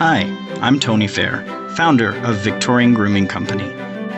Hi, 0.00 0.20
I'm 0.62 0.80
Tony 0.80 1.06
Fair, 1.06 1.44
founder 1.76 2.16
of 2.24 2.36
Victorian 2.36 2.94
Grooming 2.94 3.26
Company. 3.26 3.66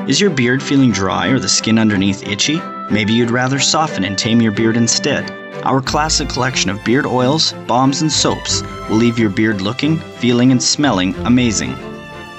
Is 0.08 0.20
your 0.20 0.30
beard 0.30 0.62
feeling 0.62 0.92
dry 0.92 1.26
or 1.26 1.40
the 1.40 1.48
skin 1.48 1.76
underneath 1.76 2.22
itchy? 2.22 2.60
Maybe 2.88 3.14
you'd 3.14 3.32
rather 3.32 3.58
soften 3.58 4.04
and 4.04 4.16
tame 4.16 4.40
your 4.40 4.52
beard 4.52 4.76
instead. 4.76 5.28
Our 5.64 5.80
classic 5.82 6.28
collection 6.28 6.70
of 6.70 6.84
beard 6.84 7.04
oils, 7.04 7.52
balms, 7.66 8.00
and 8.00 8.12
soaps 8.12 8.62
will 8.88 8.94
leave 8.94 9.18
your 9.18 9.28
beard 9.28 9.60
looking, 9.60 9.98
feeling, 10.20 10.52
and 10.52 10.62
smelling 10.62 11.16
amazing. 11.26 11.72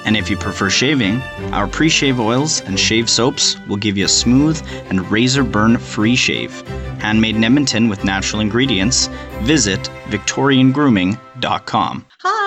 And 0.06 0.16
if 0.16 0.30
you 0.30 0.38
prefer 0.38 0.70
shaving, 0.70 1.20
our 1.52 1.66
pre 1.66 1.90
shave 1.90 2.20
oils 2.20 2.62
and 2.62 2.80
shave 2.80 3.10
soaps 3.10 3.58
will 3.68 3.76
give 3.76 3.98
you 3.98 4.06
a 4.06 4.08
smooth 4.08 4.58
and 4.88 5.10
razor 5.10 5.44
burn 5.44 5.76
free 5.76 6.16
shave. 6.16 6.66
Handmade 6.98 7.36
in 7.36 7.44
Edmonton 7.44 7.90
with 7.90 8.04
natural 8.04 8.40
ingredients. 8.40 9.08
Visit 9.40 9.80
VictorianGrooming.com. 10.08 12.06
Hi, 12.20 12.43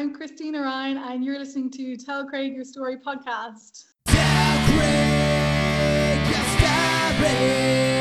I'm 0.00 0.14
Christina 0.14 0.62
Ryan, 0.62 0.96
and 0.96 1.22
you're 1.22 1.38
listening 1.38 1.70
to 1.72 1.94
Tell 1.94 2.26
Craig 2.26 2.54
Your 2.54 2.64
Story 2.64 2.96
podcast. 2.96 3.84
Tell 4.06 4.78
Craig 4.78 6.26
your 6.26 7.28
story. 7.28 7.99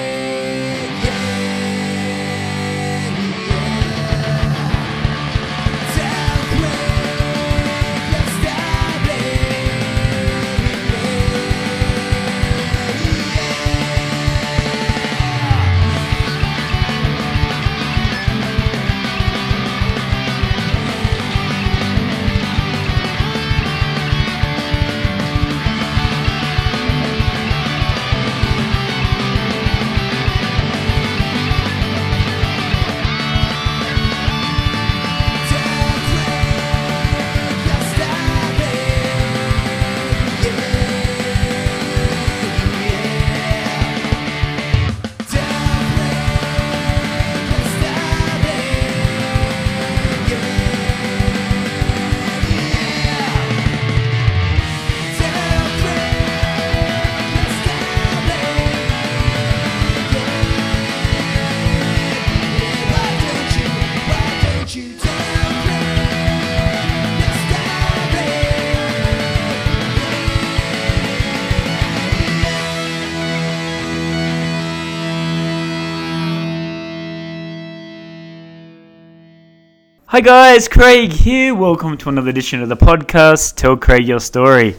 Hi 80.11 80.21
guys, 80.21 80.67
Craig 80.67 81.11
here. 81.11 81.53
Welcome 81.53 81.95
to 81.97 82.09
another 82.09 82.31
edition 82.31 82.63
of 82.63 82.69
the 82.69 82.75
podcast, 82.75 83.55
Tell 83.55 83.77
Craig 83.77 84.07
Your 84.07 84.19
Story. 84.19 84.75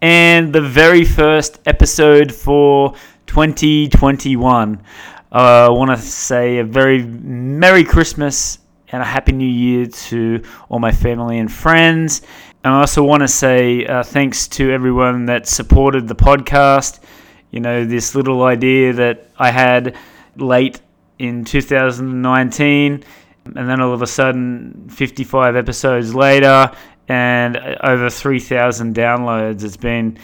And 0.00 0.52
the 0.52 0.60
very 0.60 1.04
first 1.04 1.60
episode 1.66 2.34
for 2.34 2.92
2021. 3.26 4.82
Uh, 5.30 5.36
I 5.36 5.68
want 5.68 5.96
to 5.96 6.04
say 6.04 6.58
a 6.58 6.64
very 6.64 7.04
Merry 7.04 7.84
Christmas 7.84 8.58
and 8.88 9.00
a 9.00 9.04
Happy 9.04 9.30
New 9.30 9.46
Year 9.46 9.86
to 9.86 10.42
all 10.68 10.80
my 10.80 10.90
family 10.90 11.38
and 11.38 11.50
friends. 11.50 12.22
And 12.64 12.74
I 12.74 12.80
also 12.80 13.04
want 13.04 13.20
to 13.20 13.28
say 13.28 13.86
uh, 13.86 14.02
thanks 14.02 14.48
to 14.48 14.72
everyone 14.72 15.26
that 15.26 15.46
supported 15.46 16.08
the 16.08 16.16
podcast. 16.16 16.98
You 17.52 17.60
know, 17.60 17.84
this 17.84 18.16
little 18.16 18.42
idea 18.42 18.94
that 18.94 19.28
I 19.38 19.52
had 19.52 19.96
late 20.34 20.80
in 21.20 21.44
2019 21.44 23.04
and 23.44 23.68
then 23.68 23.80
all 23.80 23.92
of 23.92 24.02
a 24.02 24.06
sudden 24.06 24.88
55 24.90 25.56
episodes 25.56 26.14
later 26.14 26.70
and 27.08 27.56
over 27.82 28.08
3000 28.08 28.94
downloads. 28.94 29.64
It's 29.64 29.76
been 29.76 30.18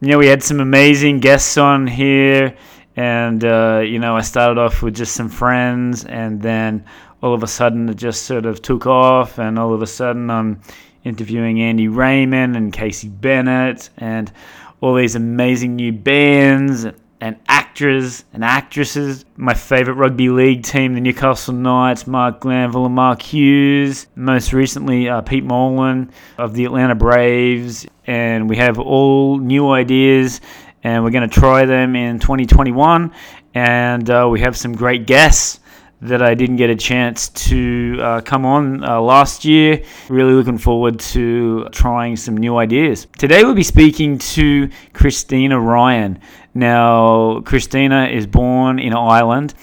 you 0.00 0.08
know 0.08 0.18
we 0.18 0.28
had 0.28 0.42
some 0.42 0.60
amazing 0.60 1.18
guests 1.18 1.56
on 1.56 1.86
here 1.86 2.56
and 2.96 3.44
uh, 3.44 3.80
you 3.84 3.98
know 3.98 4.16
i 4.16 4.20
started 4.20 4.58
off 4.58 4.82
with 4.82 4.94
just 4.94 5.14
some 5.14 5.28
friends 5.28 6.04
and 6.04 6.40
then 6.40 6.84
all 7.22 7.34
of 7.34 7.42
a 7.42 7.46
sudden 7.46 7.88
it 7.88 7.96
just 7.96 8.22
sort 8.22 8.46
of 8.46 8.62
took 8.62 8.86
off 8.86 9.38
and 9.38 9.58
all 9.58 9.74
of 9.74 9.82
a 9.82 9.86
sudden 9.86 10.30
i'm 10.30 10.60
interviewing 11.04 11.60
andy 11.60 11.88
raymond 11.88 12.56
and 12.56 12.72
casey 12.72 13.08
bennett 13.08 13.90
and 13.98 14.32
all 14.80 14.94
these 14.94 15.16
amazing 15.16 15.74
new 15.74 15.92
bands 15.92 16.86
and 17.20 17.36
actors 17.48 18.24
and 18.32 18.44
actresses. 18.44 19.24
My 19.36 19.54
favourite 19.54 19.96
rugby 19.96 20.28
league 20.28 20.62
team, 20.62 20.94
the 20.94 21.00
Newcastle 21.00 21.54
Knights, 21.54 22.06
Mark 22.06 22.40
Glanville 22.40 22.86
and 22.86 22.94
Mark 22.94 23.22
Hughes. 23.22 24.06
Most 24.14 24.52
recently, 24.52 25.08
uh, 25.08 25.20
Pete 25.22 25.44
Moylan 25.44 26.10
of 26.36 26.54
the 26.54 26.64
Atlanta 26.64 26.94
Braves. 26.94 27.86
And 28.06 28.48
we 28.48 28.56
have 28.56 28.78
all 28.78 29.38
new 29.38 29.70
ideas 29.70 30.40
and 30.84 31.02
we're 31.02 31.10
going 31.10 31.28
to 31.28 31.34
try 31.34 31.64
them 31.64 31.96
in 31.96 32.18
2021. 32.18 33.12
And 33.54 34.10
uh, 34.10 34.28
we 34.30 34.40
have 34.40 34.56
some 34.56 34.72
great 34.74 35.06
guests 35.06 35.60
that 36.00 36.22
I 36.22 36.34
didn't 36.34 36.56
get 36.56 36.70
a 36.70 36.76
chance 36.76 37.28
to 37.28 37.98
uh, 38.00 38.20
come 38.20 38.46
on 38.46 38.84
uh, 38.84 39.00
last 39.00 39.44
year. 39.44 39.82
Really 40.08 40.32
looking 40.32 40.58
forward 40.58 41.00
to 41.00 41.68
trying 41.72 42.16
some 42.16 42.36
new 42.36 42.56
ideas. 42.56 43.06
Today 43.18 43.42
we'll 43.42 43.54
be 43.54 43.64
speaking 43.64 44.18
to 44.18 44.68
Christina 44.92 45.58
Ryan. 45.58 46.20
Now, 46.54 47.40
Christina 47.40 48.06
is 48.06 48.26
born 48.26 48.78
in 48.78 48.92
Ireland. 48.92 49.54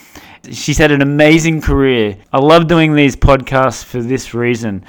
She's 0.51 0.78
had 0.78 0.91
an 0.91 1.01
amazing 1.01 1.62
career. 1.62 2.18
I 2.31 2.40
love 2.40 2.67
doing 2.67 2.96
these 2.96 3.16
podcasts 3.16 3.84
for 3.84 4.02
this 4.02 4.34
reason. 4.34 4.85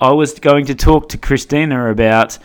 I 0.00 0.12
was 0.12 0.38
going 0.38 0.66
to 0.66 0.74
talk 0.74 1.08
to 1.10 1.18
Christina 1.18 1.90
about 1.90 2.38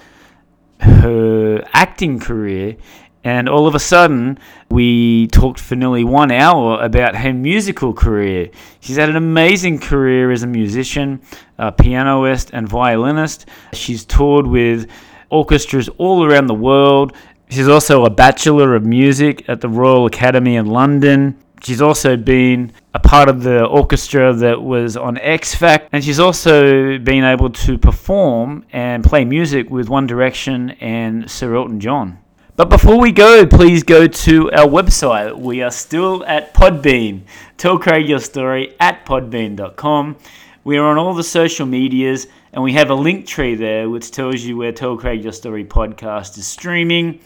her 0.80 1.64
acting 1.74 2.20
career 2.20 2.76
and 3.24 3.48
all 3.48 3.68
of 3.68 3.76
a 3.76 3.80
sudden, 3.80 4.40
we 4.70 5.28
talked 5.28 5.60
for 5.60 5.76
nearly 5.76 6.04
one 6.04 6.32
hour 6.32 6.84
about 6.84 7.16
her 7.16 7.34
musical 7.34 7.94
career. 7.94 8.50
She's 8.80 8.98
had 8.98 9.10
an 9.10 9.16
amazing 9.16 9.80
career 9.80 10.32
as 10.32 10.42
a 10.44 10.48
musician, 10.48 11.22
a 11.58 11.72
pianist, 11.72 12.50
and 12.52 12.68
violinist. 12.68 13.46
She's 13.74 14.06
toured 14.06 14.48
with 14.48 14.90
orchestras 15.30 15.88
all 15.98 16.26
around 16.26 16.48
the 16.48 16.56
world. 16.56 17.14
She's 17.50 17.68
also 17.68 18.06
a 18.06 18.10
Bachelor 18.10 18.76
of 18.76 18.86
Music 18.86 19.48
at 19.48 19.62
the 19.62 19.70
Royal 19.70 20.06
Academy 20.08 20.56
in 20.56 20.66
London. 20.66 21.38
She's 21.64 21.82
also 21.82 22.18
been 22.18 22.72
a 22.96 23.00
part 23.00 23.30
of 23.30 23.44
the 23.44 23.66
orchestra 23.66 24.34
that 24.34 24.64
was 24.64 24.98
on 24.98 25.20
X 25.20 25.54
Factor, 25.54 25.88
and 25.92 26.04
she's 26.04 26.20
also 26.20 26.98
been 26.98 27.24
able 27.24 27.52
to 27.52 27.78
perform 27.78 28.66
and 28.74 29.04
play 29.04 29.26
music 29.26 29.70
with 29.70 29.90
One 29.90 30.08
Direction 30.08 30.72
and 30.82 31.30
Sir 31.30 31.56
Elton 31.56 31.80
John. 31.80 32.18
But 32.62 32.70
before 32.70 33.00
we 33.00 33.12
go, 33.12 33.48
please 33.48 33.82
go 33.82 34.06
to 34.06 34.52
our 34.52 34.68
website. 34.68 35.36
We 35.36 35.64
are 35.64 35.72
still 35.72 36.24
at 36.26 36.54
Podbean. 36.54 37.24
Tell 37.58 37.80
Craig 37.80 38.08
your 38.08 38.20
story 38.20 38.76
at 38.80 39.04
podbean.com. 39.04 40.18
We 40.64 40.78
are 40.78 40.86
on 40.86 41.00
all 41.00 41.16
the 41.16 41.24
social 41.24 41.66
medias 41.66 42.28
and 42.54 42.64
we 42.64 42.74
have 42.74 42.92
a 42.92 42.96
Linktree 42.96 43.58
there 43.58 43.90
which 43.90 44.12
tells 44.12 44.44
you 44.44 44.58
where 44.58 44.72
Tell 44.72 44.96
Craig 44.96 45.24
Your 45.24 45.34
Story 45.34 45.66
podcast 45.66 46.38
is 46.38 46.46
streaming. 46.46 47.20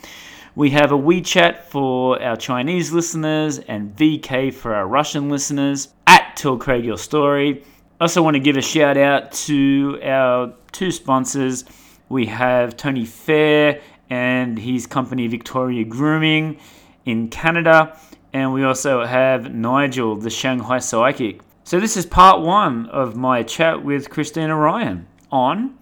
We 0.54 0.70
have 0.70 0.90
a 0.90 0.98
WeChat 0.98 1.64
for 1.64 2.22
our 2.22 2.38
Chinese 2.38 2.90
listeners 2.94 3.58
and 3.58 3.94
VK 3.94 4.54
for 4.54 4.74
our 4.74 4.86
Russian 4.86 5.28
listeners 5.28 5.88
at 6.06 6.34
Tell 6.36 6.56
Craig 6.56 6.82
Your 6.82 6.96
Story. 6.96 7.62
I 8.00 8.04
also 8.04 8.22
want 8.22 8.36
to 8.36 8.40
give 8.40 8.56
a 8.56 8.62
shout 8.62 8.96
out 8.96 9.32
to 9.32 10.00
our 10.02 10.54
two 10.72 10.90
sponsors. 10.90 11.66
We 12.08 12.24
have 12.26 12.78
Tony 12.78 13.04
Fair 13.04 13.82
and 14.10 14.58
his 14.58 14.86
company 14.86 15.26
Victoria 15.26 15.84
Grooming 15.84 16.58
in 17.04 17.28
Canada. 17.28 17.98
And 18.32 18.52
we 18.52 18.64
also 18.64 19.04
have 19.04 19.54
Nigel, 19.54 20.16
the 20.16 20.30
Shanghai 20.30 20.78
Psychic. 20.78 21.40
So, 21.64 21.80
this 21.80 21.96
is 21.96 22.06
part 22.06 22.42
one 22.42 22.86
of 22.90 23.16
my 23.16 23.42
chat 23.42 23.84
with 23.84 24.10
Christina 24.10 24.54
Ryan 24.54 25.06
on 25.32 25.76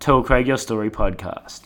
Tell 0.00 0.22
Craig 0.22 0.46
Your 0.46 0.58
Story 0.58 0.90
podcast. 0.90 1.62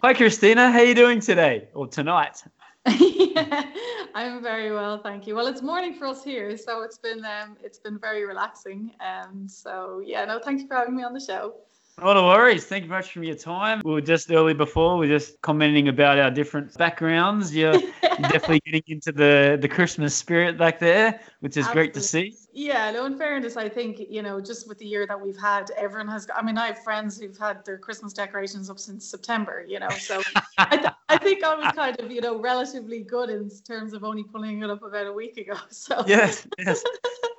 Hi, 0.00 0.14
Christina. 0.14 0.70
How 0.70 0.78
are 0.78 0.84
you 0.84 0.94
doing 0.94 1.20
today 1.20 1.68
or 1.74 1.88
tonight? 1.88 2.42
Yeah, 2.88 3.64
I'm 4.14 4.42
very 4.42 4.72
well, 4.72 4.98
thank 5.02 5.26
you. 5.26 5.34
Well, 5.34 5.46
it's 5.46 5.62
morning 5.62 5.94
for 5.94 6.06
us 6.06 6.24
here, 6.24 6.56
so 6.56 6.82
it's 6.82 6.98
been 6.98 7.24
um, 7.24 7.56
it's 7.62 7.78
been 7.78 7.98
very 7.98 8.24
relaxing. 8.24 8.92
Um, 9.00 9.48
so 9.48 10.02
yeah, 10.04 10.24
no, 10.24 10.38
thank 10.38 10.60
you 10.60 10.68
for 10.68 10.74
having 10.74 10.96
me 10.96 11.02
on 11.02 11.12
the 11.12 11.20
show. 11.20 11.54
Not 12.00 12.16
a 12.16 12.22
worries. 12.22 12.64
Thank 12.64 12.84
you 12.84 12.90
much 12.90 13.12
for 13.12 13.24
your 13.24 13.34
time. 13.34 13.82
We 13.84 13.92
were 13.92 14.00
just 14.00 14.30
early 14.30 14.54
before, 14.54 14.96
we 14.98 15.06
are 15.06 15.18
just 15.18 15.40
commenting 15.42 15.88
about 15.88 16.18
our 16.18 16.30
different 16.30 16.76
backgrounds. 16.78 17.54
You're 17.54 17.74
definitely 18.22 18.60
getting 18.64 18.82
into 18.88 19.12
the, 19.12 19.58
the 19.60 19.68
Christmas 19.68 20.14
spirit 20.14 20.58
back 20.58 20.78
there, 20.78 21.20
which 21.40 21.56
is 21.56 21.66
great 21.68 21.94
to 21.94 22.00
see. 22.00 22.36
Yeah, 22.52 22.90
no, 22.90 23.04
in 23.06 23.16
fairness, 23.16 23.56
I 23.56 23.68
think, 23.68 24.00
you 24.10 24.22
know, 24.22 24.40
just 24.40 24.68
with 24.68 24.78
the 24.78 24.86
year 24.86 25.06
that 25.06 25.20
we've 25.20 25.36
had, 25.36 25.70
everyone 25.76 26.08
has, 26.08 26.26
I 26.34 26.42
mean, 26.42 26.58
I 26.58 26.66
have 26.68 26.82
friends 26.82 27.20
who've 27.20 27.36
had 27.36 27.64
their 27.64 27.78
Christmas 27.78 28.12
decorations 28.12 28.68
up 28.68 28.78
since 28.78 29.04
September, 29.04 29.64
you 29.68 29.78
know, 29.78 29.90
so 29.90 30.22
I, 30.58 30.76
th- 30.76 30.92
I 31.08 31.18
think 31.18 31.44
I 31.44 31.54
was 31.54 31.72
kind 31.74 31.98
of, 32.00 32.10
you 32.10 32.20
know, 32.20 32.40
relatively 32.40 33.02
good 33.02 33.30
in 33.30 33.48
terms 33.66 33.92
of 33.92 34.02
only 34.02 34.24
pulling 34.24 34.62
it 34.62 34.70
up 34.70 34.82
about 34.82 35.06
a 35.06 35.12
week 35.12 35.36
ago. 35.36 35.54
So, 35.70 36.02
yes, 36.06 36.46
yes. 36.58 36.82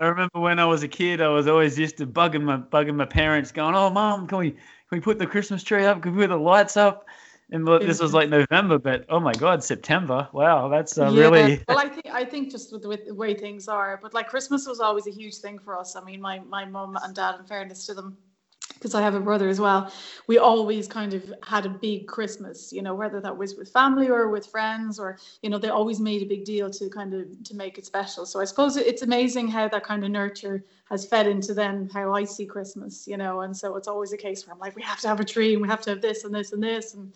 I 0.02 0.06
remember 0.06 0.40
when 0.40 0.60
I 0.60 0.66
was 0.66 0.82
a 0.84 0.88
kid, 0.88 1.20
I 1.20 1.28
was 1.28 1.48
always 1.48 1.78
used 1.78 1.98
to 1.98 2.08
bugging 2.08 2.44
my 2.44 2.58
bugging 2.58 2.96
my 2.96 3.06
parents, 3.06 3.52
going, 3.52 3.76
"Oh, 3.76 3.90
mom, 3.90 4.28
can 4.28 4.38
we 4.38 4.52
can 4.52 4.60
we 4.92 5.00
put 5.02 5.20
the 5.20 5.28
Christmas 5.28 5.62
tree 5.62 5.84
up? 5.84 6.02
Can 6.02 6.16
we 6.16 6.24
put 6.24 6.30
the 6.30 6.38
lights 6.38 6.78
up?" 6.78 7.06
And 7.52 7.68
this 7.68 8.00
was 8.00 8.14
like 8.14 8.30
November, 8.30 8.78
but 8.78 9.06
oh 9.10 9.20
my 9.20 9.34
God, 9.34 9.64
September! 9.64 10.28
Wow, 10.34 10.70
that's 10.70 11.00
uh, 11.00 11.10
yeah, 11.10 11.20
really. 11.20 11.64
Well, 11.68 11.80
I 11.80 11.90
think 11.90 12.06
I 12.12 12.24
think 12.24 12.52
just 12.52 12.72
with 12.72 12.84
the, 12.84 12.90
with 12.90 13.08
the 13.08 13.16
way 13.16 13.34
things 13.34 13.68
are, 13.68 14.00
but 14.02 14.14
like 14.14 14.28
Christmas 14.28 14.68
was 14.68 14.80
always 14.80 15.08
a 15.08 15.12
huge 15.12 15.38
thing 15.38 15.58
for 15.58 15.78
us. 15.78 15.96
I 15.96 16.04
mean, 16.04 16.22
my 16.22 16.40
my 16.40 16.66
mum 16.66 16.96
and 17.02 17.16
dad, 17.16 17.40
in 17.40 17.46
fairness 17.46 17.88
to 17.88 17.96
them, 17.96 18.18
because 18.80 18.96
I 18.96 19.02
have 19.02 19.14
a 19.14 19.20
brother 19.20 19.50
as 19.50 19.60
well, 19.60 19.92
we 20.28 20.38
always 20.38 20.88
kind 20.88 21.14
of 21.14 21.34
had 21.44 21.66
a 21.66 21.70
big 21.70 22.08
Christmas, 22.08 22.72
you 22.72 22.82
know, 22.82 22.96
whether 22.96 23.20
that 23.20 23.38
was 23.38 23.56
with 23.56 23.70
family 23.70 24.08
or 24.08 24.30
with 24.30 24.48
friends 24.48 25.00
or, 25.00 25.18
you 25.42 25.50
know, 25.50 25.58
they 25.58 25.68
always 25.68 26.00
made 26.00 26.22
a 26.22 26.26
big 26.26 26.46
deal 26.46 26.70
to 26.70 26.90
kind 26.90 27.14
of 27.14 27.44
to 27.44 27.56
make 27.56 27.78
it 27.78 27.86
special. 27.86 28.26
So 28.26 28.40
I 28.40 28.46
suppose 28.46 28.78
it's 28.78 29.02
amazing 29.02 29.50
how 29.50 29.68
that 29.68 29.84
kind 29.84 30.04
of 30.06 30.12
nurture 30.12 30.64
has 30.90 31.06
fed 31.06 31.28
into 31.28 31.54
then 31.54 31.90
how 31.94 32.14
I 32.14 32.24
see 32.24 32.46
Christmas, 32.46 33.06
you 33.06 33.18
know, 33.18 33.42
and 33.42 33.56
so 33.56 33.76
it's 33.76 33.88
always 33.88 34.14
a 34.14 34.18
case 34.18 34.48
where 34.48 34.54
I'm 34.54 34.60
like, 34.60 34.76
we 34.76 34.82
have 34.82 35.00
to 35.02 35.08
have 35.10 35.20
a 35.20 35.26
tree 35.26 35.54
and 35.54 35.62
we 35.62 35.68
have 35.68 35.82
to 35.82 35.90
have 35.90 36.02
this 36.02 36.24
and 36.24 36.34
this 36.34 36.54
and 36.54 36.64
this. 36.64 36.94
And 36.94 37.14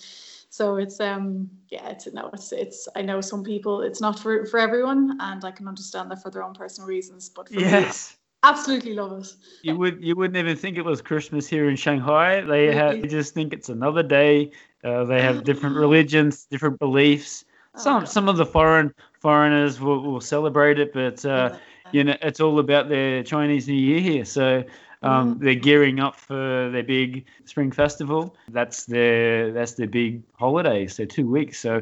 so 0.50 0.75
it's 0.75 1.00
um 1.00 1.50
yeah, 1.69 1.89
it's 1.89 2.07
no, 2.12 2.30
it's 2.33 2.51
it's 2.51 2.89
I 2.95 3.01
know 3.01 3.21
some 3.21 3.44
people 3.44 3.81
it's 3.81 4.01
not 4.01 4.19
for 4.19 4.45
for 4.45 4.59
everyone 4.59 5.18
and 5.21 5.45
I 5.45 5.51
can 5.51 5.68
understand 5.68 6.12
that 6.12 6.21
for 6.21 6.30
their 6.30 6.44
own 6.44 6.54
personal 6.54 6.88
reasons. 6.88 7.30
But 7.30 7.48
for 7.48 7.62
yes. 7.62 8.18
Absolutely 8.44 8.94
love 8.94 9.19
it. 9.19 9.34
You 9.63 9.78
would 9.78 10.04
you 10.04 10.16
wouldn't 10.16 10.38
even 10.38 10.56
think 10.56 10.78
it 10.78 10.86
was 10.86 11.01
Christmas 11.01 11.48
here 11.48 11.69
in 11.69 11.75
Shanghai. 11.75 12.42
They 12.42 12.72
have 12.72 13.00
you 13.01 13.07
just 13.10 13.34
think 13.34 13.54
it's 13.54 13.69
another 13.69 14.04
day. 14.04 14.51
Uh, 14.84 15.06
they 15.06 15.22
have 15.22 15.44
different 15.44 15.75
religions, 15.78 16.45
different 16.45 16.80
beliefs. 16.80 17.45
Some 17.75 18.06
some 18.06 18.28
of 18.30 18.38
the 18.38 18.45
foreign 18.45 18.94
foreigners 19.19 19.80
will, 19.80 20.01
will 20.01 20.22
celebrate 20.22 20.80
it, 20.80 20.94
but 20.94 21.25
uh, 21.25 21.51
you 21.92 22.04
know 22.04 22.16
it's 22.22 22.40
all 22.42 22.60
about 22.60 22.90
their 22.90 23.24
Chinese 23.24 23.68
New 23.68 23.75
Year 23.75 24.00
here. 24.00 24.25
So 24.25 24.63
um, 25.04 25.36
Mhm. 25.36 25.40
they're 25.40 25.56
gearing 25.56 26.00
up 26.00 26.16
for 26.16 26.69
their 26.72 26.84
big 26.84 27.25
spring 27.45 27.72
festival. 27.72 28.36
That's 28.50 28.86
their 28.86 29.51
that's 29.54 29.74
their 29.74 29.88
big 29.88 30.24
holiday. 30.38 30.88
So 30.88 31.06
two 31.06 31.28
weeks. 31.30 31.60
So 31.60 31.81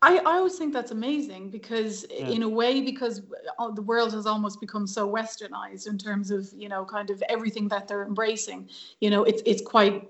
I, 0.00 0.18
I 0.18 0.36
always 0.36 0.56
think 0.56 0.72
that's 0.72 0.92
amazing 0.92 1.50
because 1.50 2.06
Yeah. 2.10 2.28
in 2.28 2.42
a 2.42 2.48
way 2.48 2.80
because 2.80 3.22
uh, 3.58 3.70
the 3.70 3.82
world 3.82 4.12
has 4.12 4.26
almost 4.26 4.60
become 4.60 4.86
so 4.86 5.10
westernized 5.10 5.88
in 5.88 5.98
terms 5.98 6.30
of 6.30 6.48
you 6.56 6.68
know 6.68 6.84
kind 6.84 7.10
of 7.10 7.22
everything 7.28 7.68
that 7.68 7.88
they're 7.88 8.04
embracing 8.04 8.68
you 9.00 9.10
know 9.10 9.24
it's 9.24 9.42
it's 9.44 9.62
quite 9.62 10.08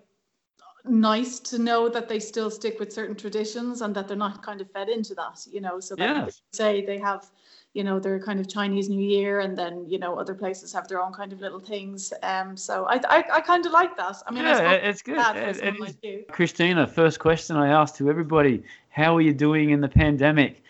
nice 0.85 1.39
to 1.41 1.59
know 1.59 1.89
that 1.89 2.09
they 2.09 2.19
still 2.19 2.51
stick 2.51 2.79
with 2.81 2.93
certain 2.93 3.17
traditions 3.17 3.83
and 3.83 3.95
that 3.95 4.09
they're 4.09 4.17
not 4.17 4.43
kind 4.43 4.61
of 4.61 4.71
fed 4.71 4.89
into 4.89 5.15
that 5.15 5.47
you 5.51 5.61
know 5.61 5.81
so 5.81 5.95
that 5.97 6.33
say 6.53 6.85
they 6.85 6.99
have 6.99 7.31
you 7.75 7.85
know 7.85 7.99
their 7.99 8.19
kind 8.19 8.41
of 8.41 8.49
Chinese 8.49 8.89
New 8.89 9.01
Year 9.01 9.41
and 9.41 9.57
then 9.57 9.87
you 9.89 9.99
know 9.99 10.19
other 10.19 10.35
places 10.35 10.73
have 10.73 10.89
their 10.89 11.01
own 11.01 11.13
kind 11.13 11.33
of 11.33 11.41
little 11.41 11.61
things 11.61 12.13
um 12.23 12.57
so 12.57 12.87
I 12.87 12.97
I, 13.09 13.25
I 13.35 13.41
kind 13.41 13.65
of 13.67 13.73
like 13.73 13.97
that 13.97 14.17
I 14.27 14.33
mean 14.33 14.45
yeah, 14.45 14.73
it's 14.73 15.03
good. 15.03 15.19
it 15.63 15.81
like. 15.81 15.97
Christina, 16.31 16.87
first 16.87 17.19
question 17.21 17.57
I 17.57 17.69
asked 17.69 17.97
to 17.97 18.09
everybody: 18.09 18.63
How 18.99 19.17
are 19.17 19.21
you 19.21 19.33
doing 19.33 19.71
in 19.71 19.81
the 19.81 19.89
pandemic? 19.89 20.65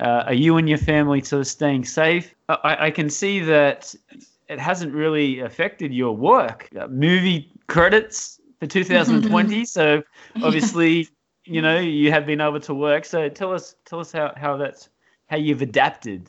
Uh, 0.00 0.24
are 0.26 0.34
you 0.34 0.58
and 0.58 0.68
your 0.68 0.76
family 0.76 1.22
sort 1.22 1.40
of 1.40 1.46
staying 1.46 1.86
safe? 1.86 2.34
I, 2.50 2.76
I 2.78 2.90
can 2.90 3.08
see 3.08 3.40
that 3.40 3.94
it 4.50 4.58
hasn't 4.58 4.92
really 4.92 5.40
affected 5.40 5.90
your 5.90 6.14
work. 6.14 6.68
Uh, 6.78 6.88
movie 6.88 7.50
credits 7.68 8.38
for 8.58 8.66
2020, 8.76 9.64
so 9.64 10.02
obviously, 10.42 11.08
you 11.46 11.62
know, 11.62 11.78
you 11.78 12.12
have 12.12 12.26
been 12.26 12.42
able 12.42 12.60
to 12.60 12.74
work. 12.74 13.06
So 13.06 13.30
tell 13.30 13.54
us, 13.54 13.74
tell 13.86 14.00
us 14.00 14.12
how 14.12 14.34
how 14.36 14.58
that's 14.58 14.90
how 15.28 15.38
you've 15.38 15.62
adapted. 15.62 16.28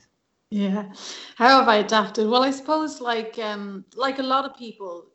Yeah. 0.52 0.86
How 1.36 1.60
have 1.60 1.68
I 1.68 1.78
adapted? 1.78 2.30
Well, 2.30 2.44
I 2.44 2.52
suppose 2.52 3.02
like 3.02 3.38
um 3.40 3.84
like 3.98 4.20
a 4.20 4.24
lot 4.24 4.46
of 4.46 4.56
people, 4.56 5.08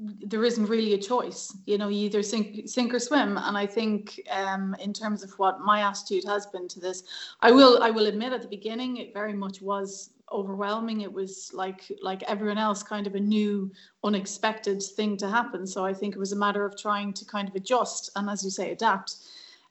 there 0.00 0.44
isn't 0.44 0.66
really 0.66 0.94
a 0.94 0.98
choice. 0.98 1.54
You 1.66 1.76
know, 1.76 1.88
you 1.88 2.06
either 2.06 2.22
sink 2.22 2.68
sink 2.68 2.94
or 2.94 2.98
swim. 2.98 3.36
And 3.36 3.56
I 3.56 3.66
think 3.66 4.20
um 4.30 4.74
in 4.80 4.92
terms 4.92 5.22
of 5.22 5.30
what 5.38 5.60
my 5.60 5.82
attitude 5.82 6.24
has 6.24 6.46
been 6.46 6.68
to 6.68 6.80
this, 6.80 7.04
I 7.40 7.50
will 7.50 7.82
I 7.82 7.90
will 7.90 8.06
admit 8.06 8.32
at 8.32 8.42
the 8.42 8.48
beginning 8.48 8.96
it 8.96 9.12
very 9.12 9.34
much 9.34 9.60
was 9.60 10.10
overwhelming. 10.32 11.02
It 11.02 11.12
was 11.12 11.50
like 11.52 11.92
like 12.00 12.22
everyone 12.22 12.58
else, 12.58 12.82
kind 12.82 13.06
of 13.06 13.14
a 13.14 13.20
new, 13.20 13.70
unexpected 14.02 14.82
thing 14.82 15.16
to 15.18 15.28
happen. 15.28 15.66
So 15.66 15.84
I 15.84 15.92
think 15.92 16.14
it 16.14 16.18
was 16.18 16.32
a 16.32 16.36
matter 16.36 16.64
of 16.64 16.78
trying 16.78 17.12
to 17.14 17.24
kind 17.24 17.48
of 17.48 17.54
adjust 17.54 18.10
and 18.16 18.30
as 18.30 18.42
you 18.42 18.50
say, 18.50 18.72
adapt. 18.72 19.16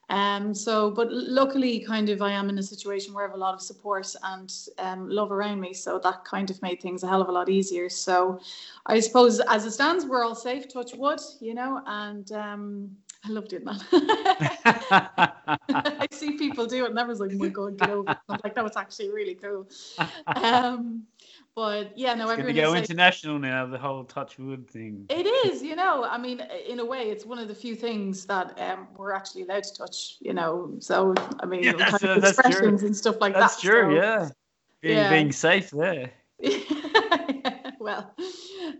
Um, 0.09 0.55
so, 0.55 0.89
but 0.89 1.11
luckily, 1.11 1.79
kind 1.81 2.09
of, 2.09 2.21
I 2.21 2.31
am 2.31 2.49
in 2.49 2.57
a 2.57 2.63
situation 2.63 3.13
where 3.13 3.25
I 3.25 3.27
have 3.27 3.35
a 3.35 3.39
lot 3.39 3.53
of 3.53 3.61
support 3.61 4.13
and 4.23 4.51
um, 4.79 5.09
love 5.09 5.31
around 5.31 5.59
me. 5.61 5.73
So 5.73 5.99
that 6.03 6.25
kind 6.25 6.49
of 6.49 6.61
made 6.61 6.81
things 6.81 7.03
a 7.03 7.07
hell 7.07 7.21
of 7.21 7.29
a 7.29 7.31
lot 7.31 7.49
easier. 7.49 7.89
So, 7.89 8.39
I 8.85 8.99
suppose 8.99 9.39
as 9.39 9.65
it 9.65 9.71
stands, 9.71 10.05
we're 10.05 10.23
all 10.23 10.35
safe. 10.35 10.67
Touch 10.67 10.93
wood, 10.95 11.19
you 11.39 11.53
know. 11.53 11.81
And 11.85 12.31
um, 12.31 12.89
I 13.25 13.29
love 13.29 13.47
doing 13.47 13.65
that. 13.65 13.83
I 15.69 16.07
see 16.11 16.37
people 16.37 16.65
do 16.65 16.85
it, 16.85 16.89
and 16.89 16.99
everyone's 16.99 17.19
like, 17.19 17.31
"Oh 17.33 17.37
my 17.37 17.49
god, 17.49 17.77
get 17.77 17.89
over!" 17.89 18.09
I'm 18.29 18.39
like, 18.43 18.55
"No, 18.55 18.65
it's 18.65 18.77
actually 18.77 19.09
really 19.09 19.35
cool." 19.35 19.67
Um, 20.35 21.03
but 21.59 21.91
yeah, 21.97 22.13
no, 22.13 22.29
It's 22.29 22.41
going 22.41 22.55
to 22.55 22.61
go 22.61 22.73
international 22.73 23.37
now. 23.37 23.65
The 23.65 23.77
whole 23.77 24.05
touch 24.05 24.39
wood 24.39 24.69
thing. 24.69 25.05
It 25.09 25.25
is, 25.45 25.61
you 25.61 25.75
know. 25.75 26.05
I 26.05 26.17
mean, 26.17 26.41
in 26.65 26.79
a 26.79 26.85
way, 26.85 27.09
it's 27.09 27.25
one 27.25 27.37
of 27.37 27.49
the 27.49 27.53
few 27.53 27.75
things 27.75 28.25
that 28.27 28.57
um, 28.61 28.87
we're 28.95 29.11
actually 29.11 29.41
allowed 29.41 29.63
to 29.65 29.73
touch. 29.73 30.15
You 30.21 30.31
know, 30.33 30.71
so 30.79 31.13
I 31.41 31.45
mean, 31.45 31.63
Yeah, 31.63 31.73
kind 31.73 31.81
that's- 31.81 32.03
of 32.03 32.21
that's 32.21 32.37
true. 32.37 32.45
expressions 32.47 32.83
and 32.83 32.95
stuff 32.95 33.17
like 33.19 33.33
That's 33.33 33.61
that. 33.61 33.67
That's 33.67 33.77
true. 33.89 33.93
so- 33.93 34.01
Yeah, 34.01 34.29
being, 34.79 34.97
yeah. 34.99 35.09
being 35.09 35.31
safe 35.33 35.69
there. 35.71 36.11
well, 37.81 38.13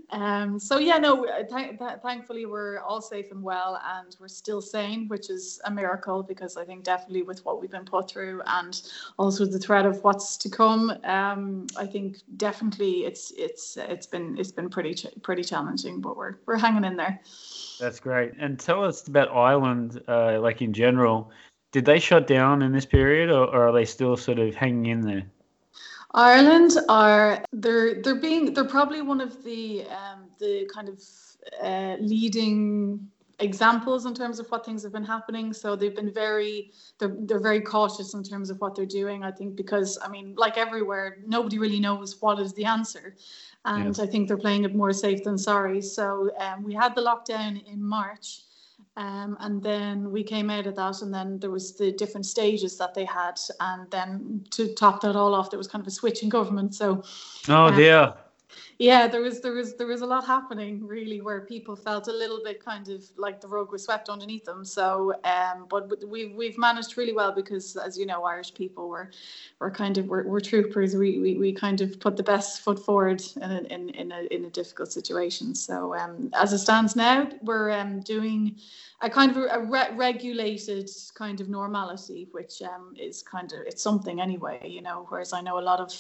um, 0.10 0.60
so 0.60 0.78
yeah, 0.78 0.98
no. 0.98 1.26
Th- 1.26 1.78
th- 1.80 2.00
thankfully, 2.04 2.46
we're 2.46 2.80
all 2.80 3.02
safe 3.02 3.32
and 3.32 3.42
well, 3.42 3.82
and 3.98 4.16
we're 4.20 4.28
still 4.28 4.62
sane, 4.62 5.08
which 5.08 5.30
is 5.30 5.62
a 5.64 5.72
miracle 5.72 6.22
because 6.22 6.58
I 6.58 6.66
think 6.66 6.84
definitely 6.84 7.24
with 7.24 7.46
what 7.46 7.62
we've 7.62 7.72
been 7.72 7.86
put 7.86 8.12
through, 8.12 8.42
and 8.46 8.82
also 9.18 9.46
the 9.46 9.58
threat 9.58 9.86
of 9.86 10.04
what's 10.04 10.36
to 10.38 10.50
come, 10.50 10.92
um, 11.06 11.68
I 11.78 11.86
think 11.86 12.18
definitely 12.36 13.06
it's 13.06 13.32
it's 13.38 13.78
it's 13.78 14.06
been 14.06 14.38
it's 14.38 14.52
been 14.52 14.70
pretty 14.70 14.94
ch- 14.94 15.08
pretty 15.24 15.44
challenging, 15.44 16.02
but 16.02 16.18
we're 16.18 16.36
we're 16.46 16.58
hanging 16.58 16.84
in 16.84 16.98
there. 16.98 17.22
That's 17.80 18.02
great. 18.02 18.34
And 18.38 18.60
tell 18.60 18.84
us 18.84 19.08
about 19.08 19.30
Ireland, 19.30 20.02
uh, 20.08 20.42
like 20.42 20.62
in 20.62 20.74
general. 20.74 21.32
Did 21.72 21.86
they 21.86 22.00
shut 22.00 22.26
down 22.26 22.64
in 22.64 22.72
this 22.72 22.86
period, 22.86 23.30
or, 23.30 23.46
or 23.46 23.70
are 23.70 23.72
they 23.72 23.86
still 23.86 24.18
sort 24.18 24.40
of 24.40 24.56
hanging 24.56 24.88
in 24.88 25.02
there? 25.02 25.24
Ireland 26.14 26.72
are 26.88 27.44
they're 27.54 28.02
they're 28.02 28.16
being 28.20 28.54
they're 28.54 28.66
probably 28.66 29.02
one 29.02 29.22
of 29.22 29.44
the 29.44 29.86
um, 29.90 30.30
the 30.40 30.70
kind 30.74 30.90
of 30.90 31.02
uh, 31.62 31.98
leading 32.00 33.08
examples 33.40 34.06
in 34.06 34.14
terms 34.14 34.40
of 34.40 34.50
what 34.50 34.66
things 34.66 34.84
have 34.84 34.92
been 34.92 35.06
happening. 35.06 35.54
So 35.54 35.76
they've 35.76 35.96
been 35.96 36.12
very 36.12 36.72
they're 36.98 37.16
they're 37.22 37.40
very 37.40 37.62
cautious 37.62 38.14
in 38.14 38.24
terms 38.24 38.50
of 38.50 38.60
what 38.60 38.76
they're 38.76 38.86
doing. 38.86 39.24
I 39.24 39.32
think 39.32 39.56
because 39.56 40.00
I 40.04 40.10
mean 40.10 40.34
like 40.36 40.58
everywhere 40.58 41.18
nobody 41.28 41.60
really 41.60 41.80
knows 41.80 42.20
what 42.22 42.40
is 42.40 42.54
the 42.54 42.66
answer, 42.66 43.16
and. 43.66 44.00
I 44.00 44.06
think 44.06 44.28
they're 44.28 44.38
playing 44.38 44.64
it 44.64 44.74
more 44.76 44.94
safe 44.94 45.24
than 45.24 45.38
sorry. 45.38 45.82
So 45.82 46.32
um, 46.40 46.64
we 46.64 46.74
had 46.74 46.96
the 46.96 47.02
lockdown 47.02 47.64
in 47.72 47.84
March. 47.84 48.42
Um, 48.98 49.38
and 49.40 49.62
then 49.64 50.12
we 50.12 50.24
came 50.24 50.50
out 50.50 50.68
of 50.68 50.76
that, 50.76 51.02
and 51.02 51.14
then 51.14 51.40
there 51.40 51.52
was 51.52 51.76
the 51.78 51.92
different 51.92 52.26
stages 52.26 52.78
that 52.78 52.94
they 52.94 53.06
had, 53.06 53.40
and 53.60 53.90
then 53.92 54.46
to 54.52 54.74
top 54.74 55.02
that 55.02 55.16
all 55.16 55.34
off, 55.34 55.50
there 55.50 55.58
was 55.58 55.68
kind 55.68 55.82
of 55.82 55.88
a 55.88 55.92
switch 55.92 56.22
in 56.24 56.30
government. 56.30 56.76
So 56.76 57.04
Oh 57.48 57.70
Yeah. 57.70 57.76
dear. 57.76 58.14
Yeah, 58.80 59.08
there 59.08 59.22
was 59.22 59.42
there 59.42 59.52
was 59.52 59.76
there 59.76 59.88
was 59.88 60.00
a 60.02 60.06
lot 60.06 60.26
happening 60.26 60.88
really 60.88 61.20
where 61.20 61.42
people 61.42 61.76
felt 61.76 62.08
a 62.08 62.14
little 62.14 62.40
bit 62.42 62.64
kind 62.64 62.88
of 62.88 63.04
like 63.18 63.42
the 63.42 63.48
rug 63.48 63.74
was 63.74 63.84
swept 63.84 64.08
underneath 64.08 64.46
them. 64.46 64.64
So, 64.64 65.14
um, 65.26 65.66
but 65.70 66.08
we've 66.08 66.34
we've 66.34 66.58
managed 66.58 66.98
really 66.98 67.12
well 67.12 67.34
because, 67.34 67.76
as 67.76 67.98
you 67.98 68.06
know, 68.06 68.24
Irish 68.24 68.54
people 68.54 68.88
were 68.88 69.12
were 69.60 69.70
kind 69.70 69.98
of 69.98 70.08
we're, 70.08 70.26
we're 70.26 70.40
troopers. 70.40 70.96
We, 70.96 71.20
we 71.20 71.36
we 71.38 71.52
kind 71.52 71.82
of 71.82 72.00
put 72.00 72.16
the 72.16 72.24
best 72.24 72.62
foot 72.62 72.80
forward 72.80 73.22
in 73.36 73.52
a, 73.52 73.60
in 73.64 73.90
in 73.90 74.12
a 74.14 74.22
in 74.34 74.46
a 74.46 74.50
difficult 74.50 74.94
situation. 74.94 75.56
So, 75.56 75.94
um, 75.96 76.30
as 76.34 76.54
it 76.54 76.60
stands 76.60 76.96
now, 76.96 77.30
we're 77.44 77.72
um 77.72 78.00
doing 78.00 78.56
a 79.02 79.10
kind 79.10 79.32
of 79.32 79.38
a, 79.38 79.48
a 79.48 79.60
re- 79.60 79.92
regulated 79.96 80.90
kind 81.16 81.42
of 81.42 81.50
normality, 81.50 82.28
which 82.32 82.62
um, 82.62 82.94
is 82.98 83.24
kind 83.24 83.52
of 83.54 83.60
it's 83.68 83.82
something 83.82 84.22
anyway, 84.22 84.60
you 84.70 84.82
know. 84.82 85.06
Whereas 85.10 85.34
I 85.34 85.42
know 85.42 85.60
a 85.60 85.62
lot 85.62 85.80
of 85.80 85.94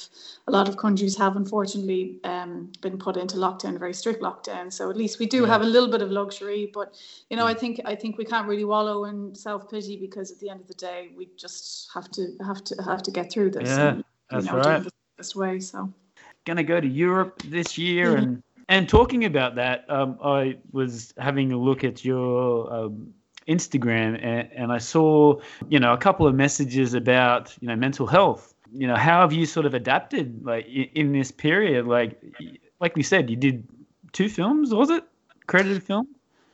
a 0.47 0.51
lot 0.51 0.67
of 0.69 0.77
countries 0.77 1.17
have 1.17 1.35
unfortunately 1.35 2.19
um, 2.23 2.68
been 2.81 2.97
put 2.97 3.17
into 3.17 3.37
lockdown, 3.37 3.77
very 3.79 3.93
strict 3.93 4.21
lockdown. 4.21 4.71
So 4.71 4.89
at 4.89 4.97
least 4.97 5.19
we 5.19 5.25
do 5.25 5.41
Yeah. 5.41 5.47
have 5.47 5.61
a 5.61 5.65
little 5.65 5.89
bit 5.89 6.01
of 6.01 6.11
luxury, 6.11 6.69
but 6.73 6.95
you 7.29 7.37
know, 7.37 7.45
I 7.45 7.53
think 7.53 7.81
I 7.85 7.95
think 7.95 8.17
we 8.17 8.25
can't 8.25 8.47
really 8.47 8.65
wallow 8.65 9.05
in 9.05 9.35
self 9.35 9.69
pity 9.69 9.97
because 9.97 10.31
at 10.31 10.39
the 10.39 10.49
end 10.49 10.61
of 10.61 10.67
the 10.67 10.73
day, 10.75 11.11
we 11.17 11.29
just 11.37 11.89
have 11.93 12.09
to 12.11 12.35
have 12.45 12.63
to 12.65 12.75
have 12.83 13.03
to 13.03 13.11
get 13.11 13.31
through 13.31 13.51
this. 13.51 13.69
Yeah, 13.69 13.89
and, 13.89 14.03
that's 14.29 14.45
know, 14.47 14.57
right. 14.57 14.87
best 15.17 15.35
way. 15.35 15.59
So 15.59 15.91
going 16.45 16.57
to 16.57 16.63
go 16.63 16.79
to 16.79 16.87
Europe 16.87 17.41
this 17.45 17.77
year, 17.77 18.13
Mhm. 18.15 18.17
and 18.17 18.43
and 18.69 18.87
talking 18.87 19.25
about 19.25 19.55
that, 19.55 19.89
um, 19.89 20.17
I 20.23 20.57
was 20.71 21.13
having 21.17 21.51
a 21.51 21.57
look 21.57 21.83
at 21.83 22.05
your 22.05 22.71
um, 22.71 23.13
Instagram, 23.47 24.19
and, 24.23 24.47
and 24.55 24.71
I 24.71 24.77
saw 24.77 25.39
you 25.69 25.79
know 25.79 25.93
a 25.93 25.97
couple 25.97 26.27
of 26.27 26.35
messages 26.35 26.93
about 26.93 27.55
you 27.61 27.67
know 27.67 27.75
mental 27.75 28.07
health. 28.07 28.53
You 28.73 28.87
know, 28.87 28.95
how 28.95 29.21
have 29.21 29.33
you 29.33 29.45
sort 29.45 29.65
of 29.65 29.73
adapted 29.73 30.45
like 30.45 30.67
in, 30.67 31.11
this 31.11 31.31
period? 31.31 31.87
Like 31.87 32.21
like 32.79 32.95
we 32.95 33.03
said, 33.03 33.29
you 33.29 33.35
did 33.35 33.67
two 34.11 34.29
films, 34.29 34.73
was 34.73 34.89
it 34.89 35.03
credited 35.47 35.83
film? 35.83 36.07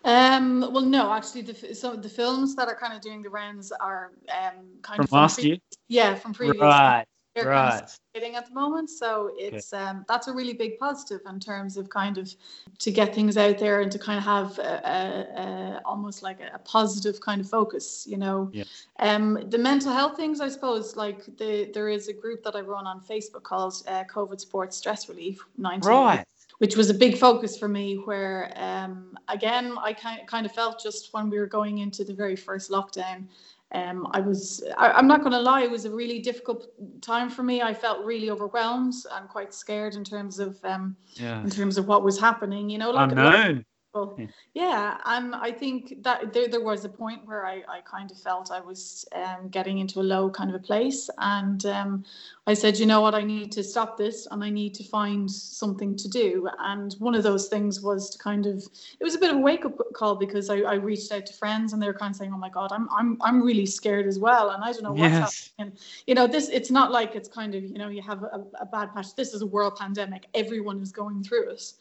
Um, 0.03 0.61
well, 0.71 0.85
no, 0.85 1.11
actually, 1.11 1.41
the 1.41 1.73
so 1.73 1.95
the 1.95 2.09
films 2.09 2.55
that 2.55 2.67
are 2.67 2.75
kind 2.75 2.93
of 2.93 3.01
doing 3.01 3.23
the 3.23 3.29
rounds 3.29 3.71
are 3.71 4.11
um, 4.29 4.65
kind 4.81 4.97
From 4.97 5.03
of 5.05 5.11
last 5.11 5.35
pre- 5.35 5.45
year? 5.45 5.57
Yeah, 5.87 6.15
from 6.15 6.33
previous. 6.33 6.61
Right, 6.61 7.05
They're 7.35 7.43
kind 7.43 7.73
of 7.73 7.81
right. 7.81 7.99
hitting 8.13 8.35
at 8.35 8.47
the 8.47 8.53
moment, 8.53 8.89
so 8.89 9.31
it's 9.37 9.73
um, 9.73 10.05
that's 10.07 10.27
a 10.27 10.33
really 10.33 10.53
big 10.53 10.79
positive 10.79 11.19
in 11.29 11.37
terms 11.37 11.75
of 11.75 11.89
kind 11.89 12.17
of 12.17 12.33
to 12.79 12.91
get 12.91 13.13
things 13.13 13.35
out 13.35 13.57
there 13.57 13.81
and 13.81 13.91
to 13.91 13.99
kind 13.99 14.17
of 14.17 14.23
have 14.23 14.57
a, 14.59 14.61
a, 14.63 15.41
a, 15.41 15.81
almost 15.83 16.23
like 16.23 16.39
a, 16.39 16.57
positive 16.59 17.19
kind 17.19 17.41
of 17.41 17.49
focus, 17.49 18.07
you 18.09 18.15
know. 18.15 18.49
Yeah. 18.53 18.63
Um, 18.99 19.49
the 19.49 19.57
mental 19.57 19.91
health 19.91 20.15
things, 20.15 20.39
I 20.39 20.47
suppose, 20.47 20.95
like 20.95 21.25
the 21.37 21.69
there 21.73 21.89
is 21.89 22.07
a 22.07 22.13
group 22.13 22.41
that 22.43 22.55
I 22.55 22.61
run 22.61 22.87
on 22.87 23.01
Facebook 23.01 23.43
called 23.43 23.83
uh, 23.85 24.05
COVID 24.05 24.39
Sports 24.39 24.77
Stress 24.77 25.09
Relief 25.09 25.45
19 25.57 25.89
Right. 25.89 26.25
which 26.59 26.77
was 26.77 26.89
a 26.89 26.93
big 26.93 27.17
focus 27.17 27.57
for 27.57 27.67
me 27.67 27.95
where 28.05 28.53
um, 28.55 29.17
again 29.27 29.75
i 29.81 29.91
kind 29.91 30.25
kind 30.27 30.45
of 30.45 30.51
felt 30.51 30.81
just 30.81 31.13
when 31.13 31.29
we 31.29 31.37
were 31.39 31.47
going 31.47 31.79
into 31.79 32.03
the 32.03 32.13
very 32.13 32.35
first 32.35 32.69
lockdown 32.71 33.25
um, 33.73 34.07
i 34.11 34.19
was 34.19 34.63
I, 34.77 34.91
i'm 34.91 35.07
not 35.07 35.21
going 35.21 35.31
to 35.31 35.39
lie 35.39 35.63
it 35.63 35.71
was 35.71 35.85
a 35.85 35.91
really 35.91 36.19
difficult 36.19 36.67
time 37.01 37.29
for 37.29 37.43
me 37.43 37.61
i 37.61 37.73
felt 37.73 38.05
really 38.05 38.29
overwhelmed 38.29 38.93
and 39.13 39.27
quite 39.27 39.53
scared 39.53 39.95
in 39.95 40.03
terms 40.03 40.39
of 40.39 40.63
um, 40.63 40.95
Yeah. 41.15 41.41
in 41.43 41.49
terms 41.49 41.77
of 41.77 41.87
what 41.87 42.03
was 42.03 42.19
happening 42.19 42.69
you 42.69 42.77
know 42.77 42.91
like 42.91 43.11
Unknown. 43.11 43.65
People. 44.03 44.29
Yeah. 44.53 44.97
And 45.05 45.35
I 45.35 45.51
think 45.51 46.03
that 46.03 46.33
there, 46.33 46.47
there 46.47 46.61
was 46.61 46.85
a 46.85 46.89
point 46.89 47.25
where 47.25 47.45
I, 47.45 47.63
I 47.67 47.81
kind 47.81 48.11
of 48.11 48.17
felt 48.17 48.51
I 48.51 48.59
was 48.59 49.05
um, 49.13 49.49
getting 49.49 49.79
into 49.79 49.99
a 49.99 50.03
low 50.03 50.29
kind 50.29 50.49
of 50.49 50.55
a 50.55 50.59
place. 50.59 51.09
And 51.17 51.65
um, 51.65 52.05
I 52.47 52.53
said, 52.53 52.77
you 52.77 52.85
know 52.85 53.01
what, 53.01 53.15
I 53.15 53.21
need 53.21 53.51
to 53.53 53.63
stop 53.63 53.97
this 53.97 54.27
and 54.31 54.43
I 54.43 54.49
need 54.49 54.73
to 54.75 54.83
find 54.83 55.29
something 55.29 55.95
to 55.97 56.07
do. 56.07 56.47
And 56.59 56.93
one 56.99 57.15
of 57.15 57.23
those 57.23 57.47
things 57.47 57.81
was 57.81 58.09
to 58.11 58.17
kind 58.17 58.45
of, 58.45 58.57
it 58.99 59.03
was 59.03 59.15
a 59.15 59.19
bit 59.19 59.31
of 59.31 59.37
a 59.37 59.39
wake 59.39 59.65
up 59.65 59.77
call 59.93 60.15
because 60.15 60.49
I, 60.49 60.59
I 60.59 60.75
reached 60.75 61.11
out 61.11 61.25
to 61.25 61.33
friends 61.33 61.73
and 61.73 61.81
they 61.81 61.87
were 61.87 61.93
kind 61.93 62.11
of 62.11 62.15
saying, 62.15 62.31
oh 62.33 62.37
my 62.37 62.49
God, 62.49 62.71
I'm, 62.71 62.87
I'm, 62.97 63.17
I'm 63.21 63.41
really 63.41 63.65
scared 63.65 64.07
as 64.07 64.19
well. 64.19 64.51
And 64.51 64.63
I 64.63 64.71
don't 64.71 64.83
know 64.83 64.93
what's 64.93 65.17
happening 65.17 65.25
Yes. 65.25 65.51
and 65.59 65.71
you 66.07 66.15
know 66.15 66.27
this 66.27 66.49
it's 66.49 66.71
not 66.71 66.91
like 66.91 67.15
it's 67.15 67.29
kind 67.29 67.55
of 67.55 67.63
you 67.63 67.77
know 67.77 67.89
you 67.89 68.01
have 68.01 68.23
a, 68.23 68.45
a 68.59 68.65
bad 68.65 68.93
patch 68.93 69.15
this 69.15 69.33
is 69.33 69.41
a 69.41 69.45
world 69.45 69.75
pandemic 69.75 70.27
everyone 70.33 70.81
is 70.81 70.91
going 70.91 71.23
through 71.23 71.49
it 71.51 71.73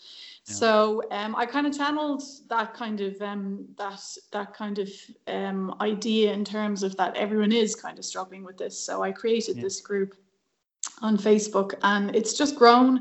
Yeah. 0.46 0.54
so 0.54 1.02
um, 1.10 1.34
i 1.36 1.46
kind 1.46 1.66
of 1.66 1.74
channeled 1.76 2.22
that 2.48 2.74
kind 2.74 3.00
of 3.00 3.20
um, 3.22 3.66
that 3.78 4.00
that 4.32 4.52
kind 4.54 4.78
of 4.78 4.88
um, 5.26 5.74
idea 5.80 6.32
in 6.32 6.44
terms 6.44 6.82
of 6.82 6.94
that 6.96 7.16
everyone 7.16 7.52
is 7.52 7.74
kind 7.74 7.98
of 7.98 8.04
struggling 8.04 8.44
with 8.44 8.58
this 8.58 8.78
so 8.78 9.02
i 9.02 9.10
created 9.10 9.56
Yeah. 9.56 9.62
this 9.62 9.80
group 9.80 10.14
on 11.02 11.16
facebook 11.16 11.74
and 11.82 12.14
it's 12.14 12.34
just 12.34 12.56
grown 12.56 13.00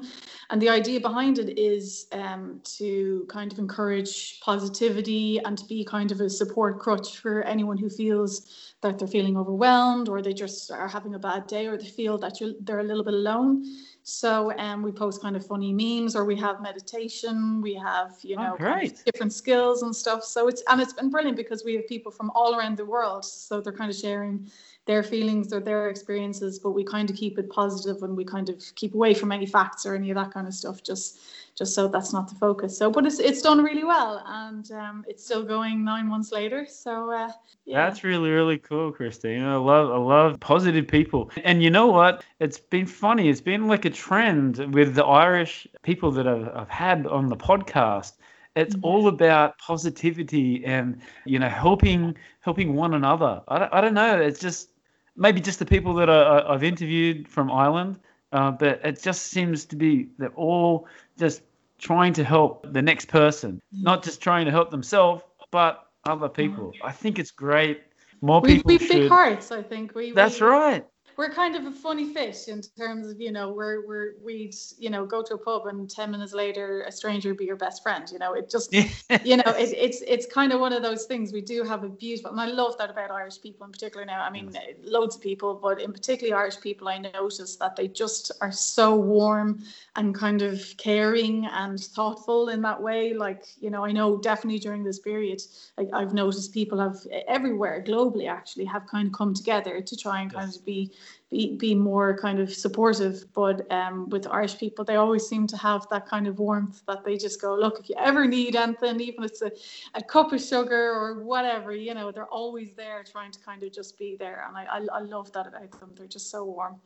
and 0.50 0.62
the 0.62 0.70
idea 0.70 1.00
behind 1.00 1.40
it 1.40 1.58
is 1.58 2.06
um, 2.12 2.62
to 2.78 3.26
kind 3.28 3.52
of 3.52 3.58
encourage 3.58 4.40
positivity 4.42 5.40
and 5.40 5.58
to 5.58 5.66
be 5.66 5.84
kind 5.84 6.12
of 6.12 6.22
a 6.22 6.30
support 6.30 6.80
crutch 6.80 7.18
for 7.18 7.42
anyone 7.44 7.78
who 7.78 7.90
feels 7.90 8.76
that 8.82 9.00
they're 9.00 9.08
feeling 9.08 9.38
overwhelmed 9.38 10.10
or 10.10 10.22
they 10.22 10.34
just 10.34 10.70
are 10.70 10.88
having 10.88 11.16
a 11.16 11.20
bad 11.20 11.48
day 11.48 11.66
or 11.66 11.78
they 11.78 11.88
feel 11.88 12.18
that 12.20 12.38
they're 12.62 12.80
a 12.80 12.84
little 12.84 13.04
bit 13.04 13.14
alone. 13.14 13.64
So 14.04 14.56
um, 14.60 14.84
we 14.84 14.92
post 14.92 15.22
kind 15.22 15.36
of 15.36 15.46
funny 15.48 15.74
memes 15.74 16.16
or 16.16 16.26
we 16.26 16.36
have 16.36 16.62
meditation, 16.62 17.62
we 17.62 17.74
have, 17.76 18.18
you 18.22 18.38
Oh, 18.38 18.42
know, 18.42 18.58
kind 18.58 18.84
of 18.92 19.06
different 19.06 19.34
skills 19.34 19.82
and 19.82 19.96
stuff. 19.96 20.24
So 20.24 20.48
it's, 20.48 20.62
and 20.68 20.82
it's 20.82 20.94
been 20.94 21.10
brilliant 21.10 21.38
because 21.38 21.64
we 21.64 21.76
have 21.76 21.88
people 21.88 22.12
from 22.12 22.30
all 22.36 22.56
around 22.56 22.78
the 22.78 22.86
world. 22.86 23.24
So 23.26 23.62
they're 23.62 23.74
kind 23.74 23.90
of 23.90 23.96
sharing 23.98 24.52
their 24.86 25.02
feelings 25.02 25.54
or 25.54 25.62
their 25.62 25.90
experiences, 25.90 26.60
but 26.60 26.72
we 26.72 26.84
kind 26.84 27.10
of 27.10 27.16
keep 27.16 27.40
it 27.40 27.50
positive 27.50 27.83
and 27.86 28.04
we 28.06 28.14
kind 28.14 28.38
of 28.38 28.56
keep 28.58 28.94
away 28.94 29.02
from 29.04 29.20
any 29.22 29.36
facts 29.36 29.86
or 29.86 29.94
any 29.96 30.10
of 30.10 30.16
that 30.16 30.32
kind 30.32 30.48
of 30.48 30.54
stuff, 30.54 30.82
just 30.84 31.20
just 31.56 31.74
so 31.74 31.88
that's 31.88 32.12
not 32.14 32.28
the 32.28 32.36
focus. 32.36 32.78
So, 32.78 32.90
but 32.90 33.06
it's 33.06 33.20
it's 33.20 33.42
done 33.42 33.64
really 33.64 33.84
well, 33.84 34.24
and 34.26 34.70
um, 34.72 35.06
it's 35.08 35.24
still 35.24 35.44
going 35.44 35.84
nine 35.84 36.08
months 36.08 36.32
later. 36.32 36.66
So, 36.68 37.12
uh, 37.12 37.32
yeah, 37.66 37.90
That's 37.90 38.04
really, 38.04 38.30
really 38.30 38.58
cool, 38.58 38.92
Christine. 38.92 39.42
I 39.44 39.56
love, 39.56 39.90
I 39.92 39.98
love 39.98 40.40
positive 40.40 40.88
people. 40.88 41.32
And 41.44 41.62
you 41.64 41.70
know 41.70 41.88
what? 41.88 42.24
It's 42.40 42.60
been 42.60 42.86
funny. 42.86 43.30
It's 43.30 43.42
been 43.42 43.68
like 43.68 43.86
a 43.86 43.90
trend 43.90 44.58
with 44.74 44.96
the 44.96 45.06
Irish 45.06 45.68
people 45.82 46.12
that 46.12 46.28
I've, 46.28 46.48
I've 46.56 46.70
had 46.70 47.08
on 47.08 47.30
the 47.30 47.38
podcast. 47.38 48.14
It's 48.56 48.76
Mhm. 48.76 48.82
all 48.84 49.08
about 49.08 49.58
positivity 49.58 50.64
and 50.66 51.02
you 51.26 51.40
know 51.40 51.50
helping, 51.50 52.16
helping 52.42 52.76
one 52.76 52.94
another. 52.94 53.42
I 53.48 53.60
don't, 53.60 53.74
I 53.74 53.82
don't 53.82 53.96
know. 53.96 54.20
It's 54.22 54.40
just 54.40 54.73
maybe 55.16 55.42
just 55.42 55.60
the 55.60 55.66
people 55.66 55.94
that 55.96 56.10
I, 56.10 56.44
I've 56.48 56.64
interviewed 56.64 57.28
from 57.28 57.52
Ireland, 57.52 58.00
uh, 58.32 58.52
but 58.52 58.82
it 58.84 59.02
just 59.02 59.28
seems 59.28 59.66
to 59.66 59.76
be 59.76 60.10
they're 60.18 60.30
all 60.30 60.88
just 61.18 61.42
trying 61.78 62.14
to 62.14 62.24
help 62.24 62.72
the 62.72 62.82
next 62.82 63.08
person, 63.08 63.62
not 63.72 64.04
just 64.04 64.22
trying 64.22 64.46
to 64.46 64.52
help 64.52 64.72
themselves, 64.72 65.24
but 65.52 65.88
other 66.06 66.30
people. 66.30 66.74
I 66.84 66.92
think 66.92 67.20
it's 67.20 67.32
great. 67.32 67.82
More 68.22 68.42
we 68.42 68.56
people 68.56 68.70
we 68.70 68.78
big 68.78 69.10
hearts. 69.10 69.52
I 69.52 69.62
think 69.62 69.94
we. 69.96 70.12
That's 70.12 70.40
we, 70.40 70.48
right. 70.48 70.86
We're 71.18 71.30
kind 71.30 71.56
of 71.56 71.66
a 71.66 71.72
funny 71.72 72.14
fish 72.14 72.48
in 72.48 72.62
terms 72.78 73.08
of 73.08 73.20
you 73.22 73.32
know 73.32 73.52
we're 73.52 73.86
we're 73.88 74.14
we'd 74.24 74.56
you 74.80 74.90
know 74.90 75.06
go 75.06 75.22
to 75.24 75.36
a 75.36 75.38
pub 75.38 75.68
and 75.68 75.90
ten 75.90 76.12
minutes 76.12 76.34
later 76.34 76.84
a 76.88 76.92
stranger 76.92 77.30
would 77.30 77.38
be 77.38 77.46
your 77.46 77.56
best 77.56 77.84
friend. 77.84 78.10
You 78.12 78.20
know 78.20 78.34
it 78.34 78.50
just 78.50 78.74
you 79.24 79.38
know 79.38 79.44
it, 79.48 79.74
it's 79.78 80.02
it's 80.08 80.26
kind 80.26 80.52
of 80.52 80.60
one 80.60 80.74
of 80.74 80.82
those 80.82 81.06
things 81.06 81.32
we 81.32 81.42
do 81.42 81.64
have 81.64 81.84
a 81.84 81.90
beautiful 81.90 82.32
and 82.32 82.42
i 82.42 82.48
love 82.48 82.78
that 82.78 82.90
about 82.90 83.12
irish 83.12 83.40
people 83.42 83.66
in 83.66 83.72
particular 83.72 84.06
now 84.06 84.24
i 84.24 84.30
mean 84.30 84.52
eh, 84.56 84.74
loads 84.84 85.16
of 85.16 85.22
people 85.22 85.54
but 85.54 85.80
in 85.80 85.92
particularly 85.94 86.34
irish 86.34 86.60
people 86.60 86.88
i 86.88 86.98
notice 86.98 87.56
that 87.58 87.76
they 87.76 87.88
just 87.88 88.32
are 88.42 88.52
so 88.52 88.96
warm 88.96 89.62
and 89.96 90.16
kind 90.16 90.42
of 90.42 90.62
caring 90.78 91.46
and 91.46 91.80
thoughtful 91.80 92.50
in 92.50 92.62
that 92.62 92.82
way 92.82 93.14
like 93.14 93.46
you 93.60 93.70
know 93.70 93.86
i 93.86 93.92
know 93.92 94.18
definitely 94.18 94.60
during 94.60 94.84
this 94.84 95.00
period 95.00 95.42
I, 95.78 95.88
i've 95.94 96.14
noticed 96.14 96.54
people 96.54 96.80
have 96.80 96.98
eh, 97.12 97.22
everywhere 97.28 97.84
globally 97.86 98.28
actually 98.30 98.66
have 98.66 98.88
kind 98.88 99.08
of 99.08 99.14
come 99.14 99.34
together 99.34 99.82
to 99.82 99.96
try 99.98 100.22
and 100.22 100.34
kind 100.34 100.48
Yes. 100.48 100.58
of 100.58 100.66
be 100.66 100.92
be, 101.30 101.56
be 101.56 101.74
more 101.76 102.18
kind 102.18 102.40
of 102.40 102.54
supportive 102.54 103.26
but 103.34 103.70
um, 103.72 104.10
with 104.10 104.28
irish 104.28 104.58
people 104.58 104.86
they 104.86 104.96
always 104.96 105.28
seem 105.28 105.48
to 105.48 105.58
have 105.58 105.88
that 105.90 106.08
kind 106.08 106.28
of 106.28 106.40
warmth 106.40 106.82
that 106.88 107.04
they 107.04 107.18
just 107.18 107.42
go 107.42 107.56
look 107.56 107.80
if 107.80 107.90
you 107.90 107.96
ever 107.98 108.26
need 108.26 108.56
anything 108.56 109.00
even 109.00 109.24
if 109.24 109.32
it's 109.32 109.42
a, 109.42 109.52
a 109.96 110.04
cup 110.04 110.32
of 110.32 110.42
sugar 110.42 110.92
or 110.94 111.24
whatever 111.24 111.74
you 111.74 111.94
know 111.94 112.12
they're 112.12 112.26
always 112.28 112.74
there 112.74 113.04
trying 113.04 113.32
to 113.32 113.40
kind 113.40 113.64
of 113.64 113.72
just 113.72 113.98
be 113.98 114.16
there 114.16 114.46
and 114.48 114.58
i 114.58 114.64
i, 114.66 114.98
I 114.98 115.00
love 115.02 115.32
that 115.34 115.48
about 115.48 115.72
them 115.80 115.92
they're 115.96 116.08
just 116.08 116.30
so 116.30 116.46
warm 116.46 116.80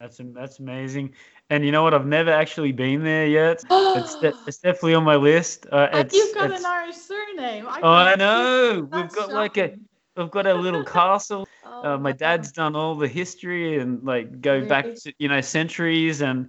That's 0.00 0.20
that's 0.32 0.60
amazing. 0.60 1.14
And 1.50 1.64
you 1.64 1.72
know 1.72 1.82
what? 1.82 1.92
I've 1.92 2.06
never 2.06 2.30
actually 2.30 2.70
been 2.70 3.02
there 3.02 3.26
yet. 3.26 3.64
It's 3.96 4.14
de- 4.16 4.34
it's 4.46 4.58
definitely 4.58 4.94
on 4.94 5.02
my 5.02 5.16
list. 5.16 5.66
Uh, 5.72 5.88
and 5.92 6.12
you've 6.12 6.34
got 6.34 6.52
an 6.52 6.64
irish 6.64 6.96
surname 6.96 7.66
I 7.66 7.80
Oh, 7.82 7.92
I 7.92 8.14
know. 8.14 8.88
We've 8.92 9.12
got 9.12 9.32
like 9.32 9.56
a 9.56 9.76
we've 10.16 10.30
got 10.30 10.46
a 10.46 10.54
little 10.54 10.84
castle. 10.98 11.47
Oh, 11.82 11.94
Uh, 11.94 11.98
my 11.98 12.12
dad's 12.12 12.52
done 12.52 12.74
all 12.76 12.94
the 12.96 13.08
history 13.08 13.78
and 13.78 14.02
like 14.04 14.40
go 14.40 14.64
back 14.64 14.94
to 14.94 15.12
you 15.18 15.28
know 15.28 15.40
centuries 15.40 16.20
and 16.22 16.48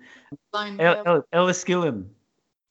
Line, 0.53 0.79
El- 0.79 0.95
yeah. 0.95 1.03
El- 1.05 1.25
Enniskillen. 1.33 2.05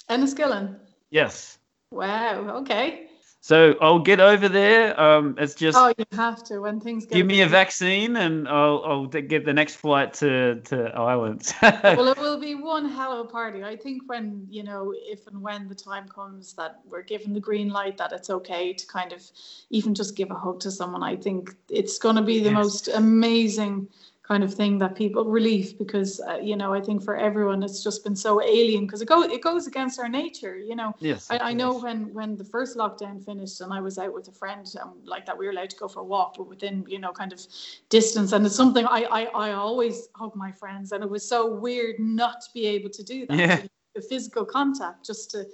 Enniskillen 0.09 0.79
Yes. 1.11 1.59
wow 1.91 2.59
okay 2.61 3.08
So 3.49 3.76
I'll 3.81 3.99
get 3.99 4.21
over 4.21 4.47
there. 4.47 5.00
Um, 5.00 5.35
it's 5.38 5.55
just 5.55 5.78
Oh, 5.78 5.90
you 5.97 6.05
have 6.12 6.45
to 6.45 6.59
when 6.59 6.81
things 6.81 7.07
get 7.07 7.14
give 7.14 7.25
me 7.26 7.40
a 7.40 7.47
vaccine 7.47 8.17
and 8.17 8.47
I'll, 8.47 8.83
I'll 8.85 9.07
get 9.07 9.47
the 9.47 9.55
next 9.55 9.76
flight 9.76 10.12
to, 10.21 10.61
to 10.67 10.95
Ireland. 10.95 11.55
well, 11.62 12.09
it 12.09 12.19
will 12.19 12.38
be 12.38 12.55
one 12.55 12.90
hell 12.90 13.19
of 13.19 13.25
a 13.25 13.28
party. 13.31 13.64
I 13.64 13.75
think 13.75 14.02
when, 14.05 14.47
you 14.50 14.64
know, 14.64 14.93
if 14.95 15.26
and 15.28 15.40
when 15.40 15.67
the 15.67 15.75
time 15.75 16.07
comes 16.09 16.52
that 16.57 16.81
we're 16.85 17.00
given 17.00 17.33
the 17.33 17.40
green 17.40 17.71
light 17.71 17.97
that 17.97 18.12
it's 18.12 18.28
okay 18.28 18.75
to 18.75 18.87
kind 18.87 19.14
of 19.14 19.23
even 19.71 19.95
just 19.95 20.14
give 20.14 20.31
a 20.31 20.35
hug 20.35 20.61
to 20.61 20.71
someone, 20.71 21.02
I 21.02 21.17
think 21.17 21.57
it's 21.71 21.97
going 21.99 22.17
to 22.17 22.23
be 22.23 22.40
the 22.40 22.50
Yes. 22.50 22.55
most 22.55 22.88
amazing 22.88 23.88
kind 24.28 24.44
of 24.44 24.52
thing 24.52 24.76
that 24.76 24.94
people 24.94 25.25
relief 25.25 25.76
because 25.78 26.20
uh, 26.20 26.37
you 26.37 26.54
know 26.54 26.75
I 26.75 26.82
think 26.82 27.02
for 27.02 27.16
everyone 27.16 27.62
it's 27.62 27.82
just 27.82 28.04
been 28.04 28.14
so 28.14 28.42
alien 28.42 28.85
because 28.85 29.00
it 29.00 29.08
goes 29.08 29.25
it 29.32 29.42
goes 29.42 29.66
against 29.66 29.99
our 29.99 30.08
nature 30.08 30.58
you 30.58 30.76
know 30.76 30.94
yes. 31.00 31.26
I, 31.30 31.38
I 31.38 31.52
know 31.54 31.78
when 31.80 32.12
when 32.12 32.37
the 32.37 32.44
first 32.44 32.76
lockdown 32.76 33.25
finished 33.25 33.62
and 33.62 33.73
I 33.73 33.80
was 33.80 33.97
out 33.99 34.12
with 34.12 34.28
a 34.28 34.32
friend 34.32 34.66
um, 34.82 34.92
like 35.04 35.25
that 35.25 35.37
we 35.38 35.47
were 35.47 35.52
allowed 35.52 35.70
to 35.70 35.76
go 35.76 35.88
for 35.88 36.00
a 36.00 36.04
walk 36.04 36.35
but 36.37 36.47
within 36.47 36.85
you 36.87 36.99
know 36.99 37.11
kind 37.11 37.32
of 37.32 37.40
distance 37.88 38.32
and 38.32 38.44
it's 38.44 38.54
something 38.54 38.85
I 38.87 39.00
I, 39.18 39.23
I 39.47 39.52
always 39.52 40.08
hug 40.14 40.37
my 40.37 40.52
friends 40.52 40.92
and 40.92 41.02
it 41.02 41.08
was 41.08 41.26
so 41.26 41.40
weird 41.54 41.97
not 41.99 42.42
to 42.42 42.49
be 42.52 42.66
able 42.66 42.90
to 42.90 43.02
do 43.02 43.26
that 43.28 43.38
Yeah. 43.38 43.62
the 43.94 44.02
physical 44.02 44.44
contact 44.44 45.06
just 45.06 45.30
to 45.30 45.47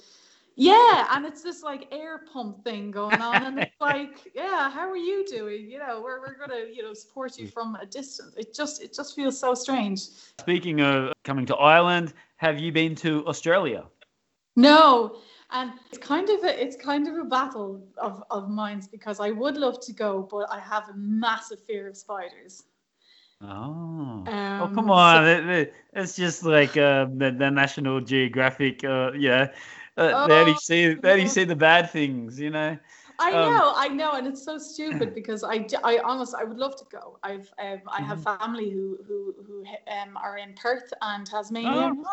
yeah 0.57 1.09
and 1.13 1.27
it's 1.27 1.43
this 1.43 1.63
like 1.65 1.89
air 1.91 2.21
pump 2.33 2.63
thing 2.63 2.91
going 2.91 3.21
on 3.21 3.43
and 3.45 3.59
it's 3.59 3.75
like 3.81 4.31
yeah 4.35 4.71
how 4.71 4.89
are 4.89 4.97
you 4.97 5.25
doing 5.27 5.69
you 5.69 5.79
know 5.79 6.01
we're, 6.03 6.21
we're 6.21 6.37
gonna 6.39 6.63
you 6.73 6.83
know 6.83 6.95
support 6.95 7.37
you 7.39 7.49
from 7.49 7.75
a 7.77 7.87
distance 7.87 8.35
it 8.37 8.55
just 8.55 8.83
it 8.83 8.95
just 8.95 9.17
feels 9.17 9.39
so 9.39 9.53
strange 9.55 10.01
Speaking 10.41 10.81
of 10.81 11.13
coming 11.25 11.47
to 11.47 11.57
Ireland, 11.57 12.13
have 12.37 12.59
you 12.59 12.71
been 12.71 12.95
to 12.97 13.27
Australia? 13.27 13.85
No, 14.57 15.17
and 15.51 15.73
it's 15.89 15.99
kind 15.99 16.29
of 16.29 16.45
a 16.45 16.63
it's 16.63 16.77
kind 16.77 17.09
of 17.09 17.15
a 17.17 17.25
battle 17.25 17.83
of 17.99 18.23
of 18.31 18.49
minds 18.51 18.87
because 18.87 19.19
I 19.21 19.31
would 19.31 19.57
love 19.57 19.81
to 19.87 19.93
go, 19.93 20.29
but 20.31 20.47
I 20.51 20.61
have 20.61 20.89
a 20.91 20.95
massive 20.97 21.61
fear 21.67 21.89
of 21.89 21.97
spiders. 21.97 22.65
Oh. 23.41 24.25
oh, 24.27 24.33
Um, 24.33 24.75
come 24.75 24.87
so- 24.87 24.93
on. 24.93 25.27
It- 25.27 25.49
it- 25.49 25.75
it's 25.95 26.15
just 26.17 26.45
like 26.45 26.77
uh, 26.77 27.07
the, 27.17 27.31
the 27.37 27.51
National 27.51 28.01
Geographic, 28.01 28.85
uh, 28.85 29.13
yeah. 29.17 29.49
Uh, 29.97 30.15
they 30.25 30.41
only 30.41 30.55
Oh, 30.55 30.57
see 30.57 30.95
they 30.95 31.13
only 31.13 31.27
see 31.27 31.45
the 31.45 31.57
bad 31.57 31.91
things, 31.91 32.39
you 32.41 32.51
know. 32.51 32.79
I 33.19 33.35
um, 33.35 33.37
know, 33.37 33.73
I 33.77 33.89
know, 33.89 34.13
and 34.15 34.27
it's 34.27 34.45
so 34.45 34.59
stupid 34.59 35.15
because 35.15 35.45
I, 35.45 35.67
I 35.85 36.01
honestly, 36.05 36.39
I 36.41 36.45
would 36.45 36.59
love 36.59 36.77
to 36.77 36.85
go. 36.91 37.19
I've, 37.23 37.53
um, 37.59 37.83
I 37.89 38.01
have 38.03 38.21
Mm-hmm. 38.21 38.23
family 38.23 38.63
who, 38.63 38.99
who, 39.07 39.29
who 39.47 39.57
um, 39.93 40.09
are 40.09 40.31
in 40.31 40.49
Perth 40.55 40.93
and 41.01 41.25
Tasmania. 41.27 41.93
Oh. 41.93 42.05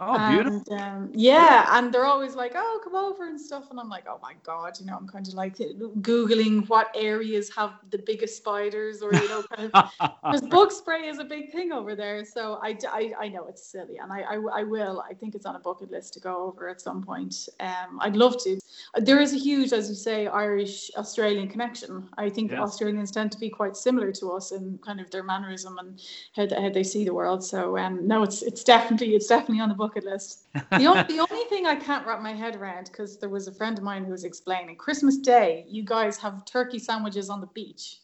Oh 0.00 0.18
beautiful. 0.18 0.62
And, 0.70 0.72
um, 0.72 1.10
yeah, 1.14 1.66
and 1.78 1.92
they're 1.92 2.04
always 2.04 2.34
like, 2.34 2.52
"Oh, 2.54 2.80
come 2.84 2.94
over 2.94 3.26
and 3.26 3.40
stuff," 3.40 3.70
and 3.70 3.78
I'm 3.80 3.88
like, 3.88 4.04
"Oh 4.08 4.18
my 4.22 4.34
god," 4.44 4.78
you 4.80 4.86
know, 4.86 4.96
I'm 4.96 5.08
kind 5.08 5.26
of 5.26 5.34
like 5.34 5.56
googling 5.56 6.68
what 6.68 6.88
areas 6.94 7.50
have 7.56 7.72
the 7.90 7.98
biggest 7.98 8.36
spiders, 8.36 9.02
or 9.02 9.16
you 9.16 9.28
know, 9.28 9.42
kind 9.54 9.72
of 9.72 9.90
because 10.30 10.46
bug 10.48 10.70
spray 10.72 11.08
is 11.08 11.18
a 11.18 11.24
big 11.24 11.50
thing 11.52 11.72
over 11.72 11.94
there. 11.94 12.24
So 12.24 12.58
I, 12.62 12.76
I, 12.90 13.12
I 13.20 13.28
know 13.28 13.46
it's 13.46 13.64
silly, 13.66 13.98
and 13.98 14.12
I, 14.12 14.20
I, 14.20 14.34
I 14.60 14.62
will. 14.62 15.02
I 15.08 15.14
think 15.14 15.34
it's 15.34 15.46
on 15.46 15.56
a 15.56 15.60
bucket 15.60 15.90
list 15.90 16.14
to 16.14 16.20
go 16.20 16.44
over 16.46 16.68
at 16.68 16.80
some 16.80 17.02
point. 17.02 17.48
Um, 17.60 17.98
I'd 18.00 18.16
love 18.16 18.36
to. 18.44 18.58
There 18.96 19.20
is 19.20 19.32
a 19.34 19.38
huge, 19.38 19.72
as 19.72 19.88
you 19.88 19.94
say, 19.94 20.26
Irish 20.26 20.90
Australian 20.96 21.48
connection. 21.48 22.08
I 22.16 22.28
think 22.30 22.50
Yes. 22.52 22.60
Australians 22.60 23.10
tend 23.10 23.32
to 23.32 23.38
be 23.38 23.48
quite 23.50 23.76
similar 23.76 24.12
to 24.12 24.30
us 24.32 24.52
in 24.52 24.78
kind 24.84 25.00
of 25.00 25.10
their 25.10 25.22
mannerism 25.22 25.78
and 25.78 26.00
how, 26.36 26.46
they- 26.46 26.60
how 26.62 26.68
they 26.70 26.82
see 26.84 27.04
the 27.04 27.12
world. 27.14 27.42
So 27.44 27.76
um, 27.78 28.06
no, 28.06 28.22
it's 28.22 28.42
it's 28.42 28.62
definitely 28.64 29.14
it's 29.14 29.26
definitely 29.26 29.60
on 29.60 29.68
the 29.68 29.74
bucket 29.74 29.87
list. 29.96 30.46
The, 30.54 30.86
on, 30.86 31.06
the 31.08 31.26
only 31.30 31.44
thing 31.48 31.66
I 31.66 31.76
can't 31.76 32.06
wrap 32.06 32.20
my 32.20 32.32
head 32.32 32.56
around 32.56 32.86
because 32.86 33.18
there 33.18 33.28
was 33.28 33.48
a 33.48 33.52
friend 33.52 33.76
of 33.78 33.84
mine 33.84 34.04
who 34.04 34.12
was 34.12 34.24
explaining 34.24 34.76
Christmas 34.76 35.18
Day, 35.18 35.64
you 35.68 35.84
guys 35.84 36.18
have 36.18 36.44
turkey 36.44 36.78
sandwiches 36.78 37.30
on 37.30 37.40
the 37.40 37.46
beach. 37.48 37.98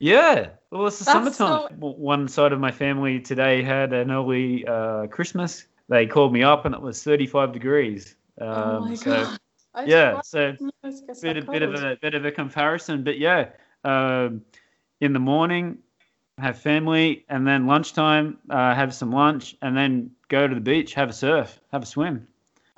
Yeah, 0.00 0.48
well, 0.70 0.88
it's 0.88 0.98
the 0.98 1.04
That's 1.04 1.36
summertime. 1.36 1.78
so- 1.80 1.88
One 1.88 2.28
side 2.28 2.52
of 2.52 2.60
my 2.60 2.70
family 2.70 3.20
today 3.20 3.62
had 3.62 3.92
an 3.92 4.10
early 4.10 4.66
uh, 4.66 5.06
Christmas. 5.06 5.66
They 5.88 6.06
called 6.06 6.32
me 6.32 6.42
up, 6.42 6.64
and 6.64 6.74
it 6.74 6.80
was 6.80 7.02
35 7.02 7.52
degrees. 7.52 8.16
Um, 8.40 8.48
oh 8.48 8.80
my 8.80 8.94
so 8.94 9.10
god! 9.10 9.38
I 9.74 9.84
yeah, 9.84 10.20
so 10.22 10.56
bit 11.22 11.36
a 11.36 11.42
bit 11.42 11.62
of 11.62 11.74
a 11.74 11.96
bit 12.00 12.14
of 12.14 12.24
a 12.24 12.32
comparison, 12.32 13.04
but 13.04 13.18
yeah, 13.18 13.50
um, 13.84 14.42
in 15.00 15.12
the 15.12 15.18
morning 15.18 15.78
have 16.38 16.58
family, 16.58 17.24
and 17.28 17.46
then 17.46 17.66
lunchtime 17.66 18.38
uh, 18.50 18.74
have 18.74 18.94
some 18.94 19.12
lunch, 19.12 19.56
and 19.62 19.76
then 19.76 20.10
go 20.28 20.46
to 20.46 20.54
the 20.54 20.60
beach, 20.60 20.94
have 20.94 21.08
a 21.10 21.12
surf, 21.12 21.60
have 21.72 21.82
a 21.82 21.86
swim, 21.86 22.26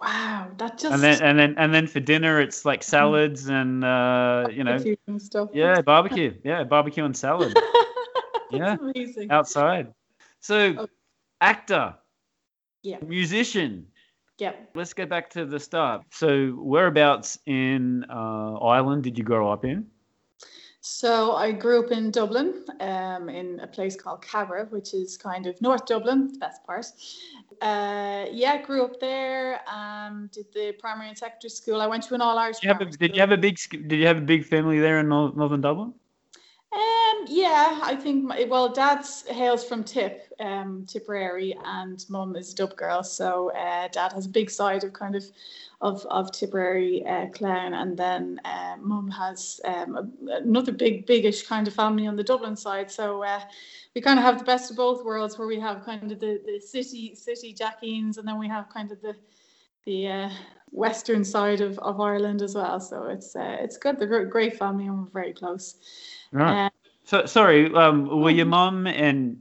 Wow, 0.00 0.48
that 0.58 0.78
just 0.78 0.92
and 0.94 1.02
then 1.02 1.22
and 1.22 1.38
then 1.38 1.54
and 1.58 1.74
then 1.74 1.86
for 1.86 2.00
dinner 2.00 2.40
it's 2.40 2.64
like 2.64 2.82
salads 2.82 3.48
and 3.48 3.84
uh, 3.84 4.48
you 4.52 4.62
know 4.64 4.78
and 5.08 5.22
stuff. 5.22 5.50
yeah 5.54 5.80
barbecue, 5.80 6.34
yeah 6.44 6.64
barbecue 6.64 7.04
and 7.04 7.16
salad 7.16 7.54
That's 8.50 8.50
Yeah. 8.50 8.76
amazing. 8.80 9.30
outside. 9.30 9.92
So 10.40 10.74
Oh. 10.78 10.86
actor, 11.40 11.94
Yeah, 12.82 12.98
musician. 13.02 13.86
yeah. 14.38 14.52
Let's 14.74 14.92
go 14.92 15.06
back 15.06 15.30
to 15.30 15.44
the 15.46 15.58
start. 15.58 16.02
So 16.10 16.50
whereabouts 16.50 17.38
in 17.46 18.04
uh, 18.10 18.54
Ireland 18.58 19.02
did 19.02 19.18
you 19.18 19.24
grow 19.24 19.50
up 19.50 19.64
in? 19.64 19.86
So 20.88 21.34
I 21.34 21.50
grew 21.50 21.84
up 21.84 21.90
in 21.90 22.12
Dublin, 22.12 22.64
um, 22.78 23.28
in 23.28 23.58
a 23.58 23.66
place 23.66 23.96
called 23.96 24.22
Cabra, 24.22 24.66
which 24.66 24.94
is 24.94 25.16
kind 25.16 25.48
of 25.48 25.60
North 25.60 25.84
Dublin, 25.84 26.32
the 26.32 26.38
best 26.38 26.64
part. 26.64 26.86
Uh, 27.60 28.26
yeah, 28.30 28.62
grew 28.62 28.84
up 28.84 29.00
there. 29.00 29.60
Um, 29.68 30.30
did 30.32 30.46
the 30.54 30.74
primary 30.78 31.08
and 31.08 31.18
secondary 31.18 31.50
school. 31.50 31.80
I 31.80 31.88
went 31.88 32.04
to 32.04 32.14
an 32.14 32.20
all 32.20 32.38
Irish. 32.38 32.60
Did 32.60 32.68
you 32.68 32.72
have 32.72 32.80
a, 32.82 32.84
did 32.84 33.14
you 33.16 33.20
have 33.20 33.32
a 33.32 33.36
big 33.36 33.58
did 33.68 33.98
you 33.98 34.06
have 34.06 34.18
a 34.18 34.26
big 34.34 34.44
family 34.44 34.78
there 34.78 35.00
in 35.00 35.08
Nor- 35.08 35.32
northern 35.34 35.60
Dublin? 35.60 35.92
Um, 36.72 37.24
yeah, 37.28 37.80
I 37.82 37.96
think 37.96 38.24
my, 38.24 38.44
well, 38.50 38.68
Dad's 38.68 39.26
hails 39.28 39.64
from 39.64 39.82
Tip, 39.84 40.32
um, 40.40 40.84
Tipperary, 40.86 41.56
and 41.64 42.04
Mum 42.10 42.36
is 42.36 42.52
a 42.52 42.56
Dub 42.56 42.76
girl. 42.76 43.02
So 43.02 43.50
uh, 43.52 43.88
Dad 43.88 44.12
has 44.12 44.26
a 44.26 44.28
big 44.28 44.50
side 44.50 44.84
of 44.84 44.92
kind 44.92 45.14
of 45.16 45.24
of 45.80 46.04
of 46.06 46.32
Tipperary 46.32 47.06
uh, 47.06 47.26
clown, 47.28 47.72
and 47.74 47.96
then 47.96 48.40
uh, 48.44 48.76
Mum 48.80 49.10
has 49.10 49.60
um, 49.64 49.96
a, 50.28 50.36
another 50.38 50.72
big, 50.72 51.06
biggish 51.06 51.46
kind 51.46 51.68
of 51.68 51.74
family 51.74 52.06
on 52.06 52.16
the 52.16 52.24
Dublin 52.24 52.56
side. 52.56 52.90
So 52.90 53.22
uh, 53.22 53.40
we 53.94 54.00
kind 54.00 54.18
of 54.18 54.24
have 54.24 54.38
the 54.38 54.44
best 54.44 54.70
of 54.70 54.76
both 54.76 55.04
worlds, 55.04 55.38
where 55.38 55.48
we 55.48 55.60
have 55.60 55.84
kind 55.84 56.10
of 56.10 56.18
the, 56.18 56.40
the 56.44 56.60
city 56.60 57.14
city 57.14 57.54
Jackeens, 57.54 58.18
and 58.18 58.26
then 58.26 58.38
we 58.38 58.48
have 58.48 58.68
kind 58.68 58.90
of 58.92 59.00
the 59.00 59.14
the 59.84 60.08
uh, 60.08 60.30
western 60.70 61.24
side 61.24 61.60
of, 61.60 61.78
of 61.78 62.00
Ireland 62.00 62.42
as 62.42 62.54
well. 62.54 62.80
So 62.80 63.04
it's 63.04 63.34
uh, 63.36 63.56
it's 63.60 63.76
good. 63.76 63.98
They're 63.98 64.20
a 64.20 64.28
great 64.28 64.56
family, 64.56 64.86
and 64.86 64.98
we're 64.98 65.10
very 65.22 65.32
close. 65.32 65.76
Right. 66.32 66.66
Uh, 66.66 66.70
So 67.04 67.26
sorry, 67.26 67.72
um, 67.74 68.08
were 68.22 68.30
your 68.30 68.46
Oh. 68.46 68.50
mum 68.50 68.86
and 68.86 69.38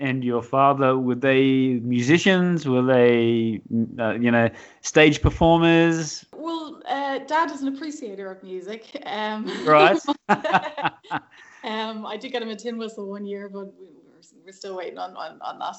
and 0.00 0.22
your 0.22 0.42
father 0.42 0.98
were 0.98 1.14
they 1.14 1.80
musicians? 1.82 2.68
Were 2.68 2.82
they 2.82 3.60
uh, 3.98 4.12
you 4.20 4.30
know 4.30 4.50
stage 4.82 5.22
performers? 5.22 6.24
Well, 6.36 6.82
uh, 6.86 7.18
Dad 7.20 7.50
is 7.50 7.62
an 7.62 7.68
appreciator 7.68 8.30
of 8.30 8.42
music. 8.42 8.82
Um, 9.06 9.46
Right. 9.66 9.98
um, 11.64 12.06
I 12.06 12.16
did 12.16 12.32
get 12.32 12.42
him 12.42 12.50
a 12.50 12.56
tin 12.56 12.76
whistle 12.78 13.08
one 13.08 13.24
year, 13.24 13.48
but 13.48 13.72
we're, 14.44 14.52
still 14.52 14.76
waiting 14.76 14.98
on, 14.98 15.16
on, 15.16 15.40
on 15.40 15.58
that. 15.58 15.76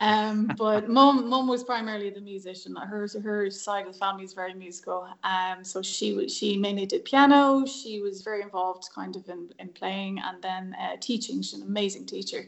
Um, 0.00 0.50
but 0.58 0.88
mum, 0.88 1.28
mum 1.28 1.46
was 1.48 1.64
primarily 1.64 2.10
the 2.10 2.20
musician. 2.20 2.76
Her 2.76 3.08
her 3.22 3.50
side 3.50 3.86
of 3.86 3.92
the 3.92 3.98
family 3.98 4.24
is 4.24 4.32
very 4.32 4.54
musical. 4.54 5.08
Um, 5.24 5.64
so 5.64 5.82
she 5.82 6.12
was 6.12 6.34
she 6.34 6.56
mainly 6.56 6.86
did 6.86 7.04
piano. 7.04 7.66
She 7.66 8.00
was 8.00 8.22
very 8.22 8.42
involved, 8.42 8.88
kind 8.94 9.16
of 9.16 9.28
in, 9.28 9.50
in 9.58 9.68
playing 9.68 10.18
and 10.20 10.42
then 10.42 10.74
uh, 10.80 10.96
teaching. 11.00 11.42
She's 11.42 11.60
an 11.60 11.66
amazing 11.66 12.06
teacher. 12.06 12.46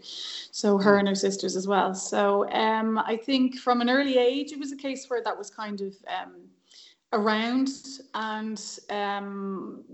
So 0.50 0.79
her 0.79 0.98
and 0.98 1.09
her 1.09 1.14
sisters 1.14 1.57
as 1.57 1.66
well. 1.66 1.94
So 1.94 2.50
um, 2.50 2.98
I 2.98 3.16
think 3.16 3.59
from 3.59 3.81
an 3.81 3.90
early 3.90 4.18
age, 4.18 4.53
it 4.53 4.59
was 4.59 4.72
a 4.72 4.76
case 4.76 5.09
where 5.09 5.22
that 5.22 5.37
was 5.37 5.50
kind 5.50 5.81
of 5.81 5.94
um, 6.09 6.35
around 7.12 7.68
and 8.14 8.79
um, 8.90 9.85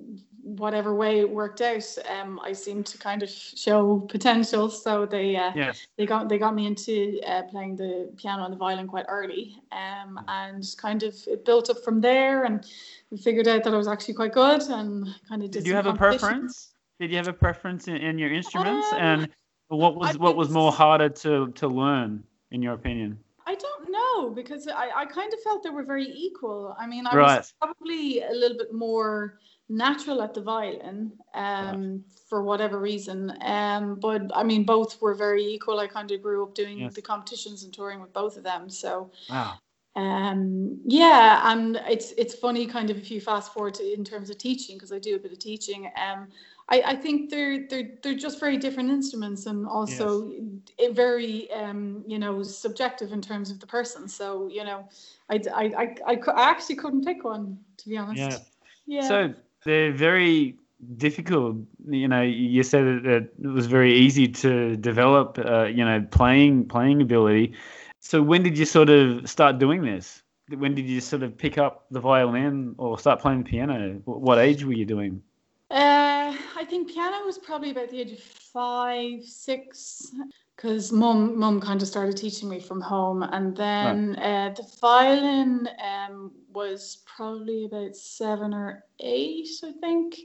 whatever 0.46 0.94
way 0.94 1.18
it 1.18 1.28
worked 1.28 1.60
out, 1.60 1.84
um, 2.08 2.38
I 2.42 2.52
seemed 2.52 2.86
to 2.86 2.98
kind 2.98 3.22
of 3.22 3.28
show 3.28 3.98
potential. 4.08 4.70
So 4.70 5.04
they 5.04 5.34
uh, 5.36 5.50
Yes. 5.54 5.86
they 5.98 6.06
got 6.06 6.28
they 6.28 6.38
got 6.38 6.54
me 6.54 6.66
into 6.66 7.20
uh, 7.26 7.42
playing 7.42 7.76
the 7.76 8.12
piano 8.16 8.44
and 8.44 8.52
the 8.52 8.56
violin 8.56 8.86
quite 8.86 9.06
early, 9.08 9.60
um, 9.72 10.20
and 10.28 10.64
kind 10.78 11.02
of 11.02 11.14
it 11.26 11.44
built 11.44 11.68
up 11.68 11.82
from 11.82 12.00
there. 12.00 12.44
And 12.44 12.64
we 13.10 13.18
figured 13.18 13.48
out 13.48 13.64
that 13.64 13.74
I 13.74 13.76
was 13.76 13.88
actually 13.88 14.14
quite 14.14 14.32
good, 14.32 14.62
and 14.62 15.06
kind 15.28 15.42
of 15.42 15.50
did. 15.50 15.64
Did 15.64 15.66
you 15.66 15.74
have 15.74 15.86
a 15.86 15.94
preference? 15.94 16.74
Did 17.00 17.10
you 17.10 17.16
have 17.16 17.28
a 17.28 17.32
preference 17.32 17.88
in, 17.88 17.96
in 17.96 18.18
your 18.18 18.32
instruments? 18.32 18.92
Um, 18.92 18.98
and 18.98 19.28
what 19.68 19.96
was 19.96 20.14
I 20.14 20.18
what 20.18 20.36
was 20.36 20.48
more 20.50 20.70
harder 20.70 21.08
to 21.08 21.50
to 21.50 21.66
learn 21.66 22.22
in 22.52 22.62
your 22.62 22.74
opinion? 22.74 23.18
I 23.48 23.54
don't 23.54 23.90
know 23.92 24.30
because 24.30 24.66
I, 24.66 24.90
I 24.94 25.06
kind 25.06 25.32
of 25.32 25.40
felt 25.42 25.62
they 25.62 25.70
were 25.70 25.84
very 25.84 26.06
equal. 26.06 26.74
I 26.78 26.86
mean, 26.86 27.06
I 27.06 27.14
Right. 27.14 27.38
was 27.38 27.54
probably 27.60 28.22
a 28.22 28.32
little 28.32 28.58
bit 28.58 28.72
more 28.72 29.38
natural 29.68 30.22
at 30.22 30.34
the 30.34 30.40
violin 30.40 31.12
um, 31.34 32.04
for 32.28 32.42
whatever 32.42 32.78
reason. 32.78 33.32
Um, 33.42 33.96
but 34.00 34.22
I 34.34 34.42
mean, 34.42 34.64
both 34.64 35.00
were 35.00 35.14
very 35.14 35.44
equal. 35.44 35.78
I 35.80 35.86
kind 35.86 36.10
of 36.10 36.22
grew 36.22 36.42
up 36.42 36.54
doing 36.54 36.80
Yes. 36.80 36.94
the 36.94 37.02
competitions 37.02 37.64
and 37.64 37.72
touring 37.72 38.00
with 38.00 38.12
both 38.12 38.36
of 38.36 38.44
them. 38.44 38.68
So 38.70 39.10
Wow. 39.28 39.58
um, 39.96 40.78
yeah, 40.86 41.50
and 41.52 41.80
it's 41.88 42.12
it's 42.18 42.34
funny 42.34 42.66
kind 42.66 42.90
of 42.90 42.98
if 42.98 43.10
you 43.10 43.20
fast 43.20 43.52
forward 43.52 43.74
to, 43.74 43.92
in 43.94 44.04
terms 44.04 44.28
of 44.30 44.38
teaching 44.38 44.76
because 44.76 44.92
I 44.92 44.98
do 44.98 45.16
a 45.16 45.18
bit 45.18 45.32
of 45.32 45.38
teaching. 45.38 45.86
Um, 45.96 46.28
I, 46.68 46.82
I 46.86 46.96
think 46.96 47.30
they're 47.30 47.66
they're 47.68 47.90
they're 48.02 48.14
just 48.14 48.38
very 48.38 48.58
different 48.58 48.90
instruments 48.90 49.46
and 49.46 49.66
also 49.66 50.32
it 50.78 50.94
very 50.94 51.50
um, 51.52 52.04
you 52.06 52.18
know 52.18 52.42
subjective 52.42 53.12
in 53.12 53.22
terms 53.22 53.50
of 53.50 53.58
the 53.60 53.66
person. 53.66 54.06
So 54.08 54.48
you 54.48 54.64
know, 54.64 54.86
I 55.30 55.40
I 55.54 55.64
I, 55.64 55.96
I, 56.12 56.20
I 56.34 56.50
actually 56.50 56.76
couldn't 56.76 57.04
pick 57.04 57.24
one 57.24 57.58
to 57.78 57.88
be 57.88 57.96
honest. 57.96 58.20
Yeah. 58.20 58.38
Yeah. 58.86 59.08
So 59.08 59.34
they're 59.66 59.92
very 59.92 60.56
difficult. 60.96 61.56
You 61.88 62.08
know, 62.08 62.22
you 62.22 62.62
said 62.62 62.84
that 63.04 63.28
it 63.42 63.46
was 63.46 63.66
very 63.66 63.94
easy 63.94 64.28
to 64.28 64.76
develop. 64.76 65.38
Uh, 65.38 65.64
you 65.64 65.84
know, 65.84 66.06
playing 66.10 66.68
playing 66.68 67.02
ability. 67.02 67.52
So 68.00 68.22
when 68.22 68.42
did 68.42 68.56
you 68.56 68.64
sort 68.64 68.88
of 68.88 69.28
start 69.28 69.58
doing 69.58 69.82
this? 69.82 70.22
When 70.48 70.74
did 70.74 70.86
you 70.86 71.00
sort 71.00 71.22
of 71.24 71.36
pick 71.36 71.58
up 71.58 71.86
the 71.90 71.98
violin 71.98 72.76
or 72.78 72.98
start 72.98 73.20
playing 73.20 73.44
piano? 73.44 74.00
What 74.04 74.38
age 74.38 74.64
were 74.64 74.72
you 74.72 74.86
doing? 74.86 75.22
Uh, 75.70 76.36
I 76.56 76.64
think 76.70 76.92
piano 76.92 77.26
was 77.26 77.38
probably 77.38 77.72
about 77.72 77.90
the 77.90 78.00
age 78.00 78.12
of 78.12 78.20
five, 78.20 79.24
six, 79.24 80.12
because 80.56 80.90
mum 80.90 81.38
mum 81.38 81.60
kind 81.60 81.82
of 81.82 81.88
started 81.88 82.16
teaching 82.16 82.48
me 82.48 82.60
from 82.60 82.80
home, 82.80 83.22
and 83.22 83.54
then 83.56 84.16
uh, 84.16 84.54
the 84.56 84.66
violin 84.80 85.68
um, 85.84 86.32
was 86.52 87.02
probably 87.04 87.66
about 87.66 87.94
seven 87.94 88.54
or 88.54 88.84
eight, 89.00 89.48
I 89.62 89.72
think. 89.80 90.18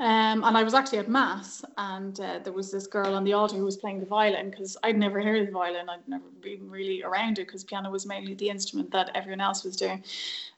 Um, 0.00 0.44
and 0.44 0.56
I 0.56 0.62
was 0.62 0.72
actually 0.72 0.98
at 0.98 1.10
mass, 1.10 1.62
and 1.76 2.18
uh, 2.20 2.38
there 2.42 2.54
was 2.54 2.72
this 2.72 2.86
girl 2.86 3.14
on 3.14 3.22
the 3.22 3.34
altar 3.34 3.56
who 3.56 3.66
was 3.66 3.76
playing 3.76 4.00
the 4.00 4.06
violin 4.06 4.50
because 4.50 4.74
I'd 4.82 4.96
never 4.96 5.20
heard 5.20 5.46
the 5.46 5.52
violin. 5.52 5.90
I'd 5.90 6.08
never 6.08 6.24
been 6.40 6.70
really 6.70 7.02
around 7.02 7.38
it 7.38 7.46
because 7.46 7.64
piano 7.64 7.90
was 7.90 8.06
mainly 8.06 8.32
the 8.32 8.48
instrument 8.48 8.90
that 8.92 9.10
everyone 9.14 9.42
else 9.42 9.62
was 9.62 9.76
doing. 9.76 10.02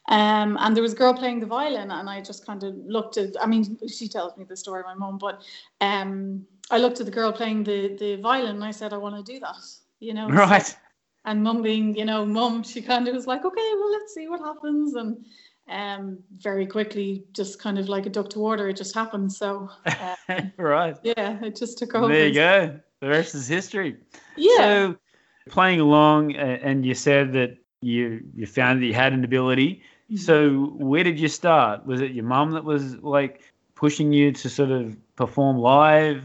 Um, 0.06 0.56
and 0.60 0.76
there 0.76 0.82
was 0.82 0.92
a 0.92 0.96
girl 0.96 1.12
playing 1.12 1.40
the 1.40 1.46
violin, 1.46 1.90
and 1.90 2.08
I 2.08 2.20
just 2.20 2.46
kind 2.46 2.62
of 2.62 2.76
looked 2.86 3.16
at. 3.16 3.34
I 3.40 3.46
mean, 3.46 3.76
she 3.88 4.08
tells 4.08 4.36
me 4.36 4.44
the 4.44 4.56
story, 4.56 4.84
my 4.84 4.94
mum, 4.94 5.18
but 5.18 5.42
um, 5.80 6.46
I 6.72 6.78
looked 6.78 7.00
at 7.00 7.06
the 7.06 7.12
girl 7.12 7.32
playing 7.32 7.64
the 7.64 7.96
the 7.96 8.16
violin, 8.16 8.56
and 8.56 8.64
I 8.64 8.70
said, 8.70 8.92
I 8.92 8.96
want 8.96 9.14
to 9.24 9.32
do 9.32 9.38
that. 9.40 9.62
You 10.00 10.14
know, 10.14 10.28
Right. 10.28 10.76
and 11.24 11.42
mum 11.42 11.62
being, 11.62 11.94
you 11.94 12.04
know, 12.04 12.26
mum, 12.26 12.64
she 12.64 12.82
kind 12.82 13.06
of 13.06 13.14
was 13.14 13.26
like, 13.26 13.44
okay, 13.44 13.70
well, 13.78 13.92
let's 13.92 14.14
see 14.14 14.26
what 14.28 14.40
happens, 14.40 14.94
and 14.94 15.24
um, 15.68 16.18
very 16.38 16.66
quickly, 16.66 17.24
just 17.32 17.60
kind 17.60 17.78
of 17.78 17.88
like 17.88 18.06
a 18.06 18.10
duck 18.10 18.30
to 18.30 18.38
water, 18.38 18.68
it 18.68 18.76
just 18.76 18.94
happened. 18.94 19.32
So 19.32 19.70
uh, 19.86 20.16
right. 20.56 20.96
yeah, 21.04 21.44
it 21.44 21.56
just 21.56 21.78
took 21.78 21.94
over. 21.94 22.12
There 22.12 22.26
you 22.28 22.34
go. 22.34 22.80
The 23.00 23.08
rest 23.08 23.34
is 23.34 23.46
history. 23.46 23.96
Yeah. 24.36 24.56
So 24.56 24.96
playing 25.50 25.80
along, 25.80 26.34
and 26.36 26.84
you 26.86 26.94
said 26.94 27.32
that 27.34 27.58
you 27.80 28.22
you 28.34 28.46
found 28.46 28.80
that 28.80 28.86
you 28.86 28.94
had 28.94 29.12
an 29.12 29.24
ability. 29.24 29.82
Mm-hmm. 30.10 30.16
So 30.16 30.74
where 30.78 31.04
did 31.04 31.18
you 31.18 31.28
start? 31.28 31.86
Was 31.86 32.00
it 32.00 32.12
your 32.12 32.24
mum 32.24 32.52
that 32.52 32.64
was 32.64 32.96
like 32.96 33.42
pushing 33.74 34.12
you 34.12 34.32
to 34.32 34.48
sort 34.48 34.70
of 34.70 34.96
perform 35.16 35.58
live? 35.58 36.24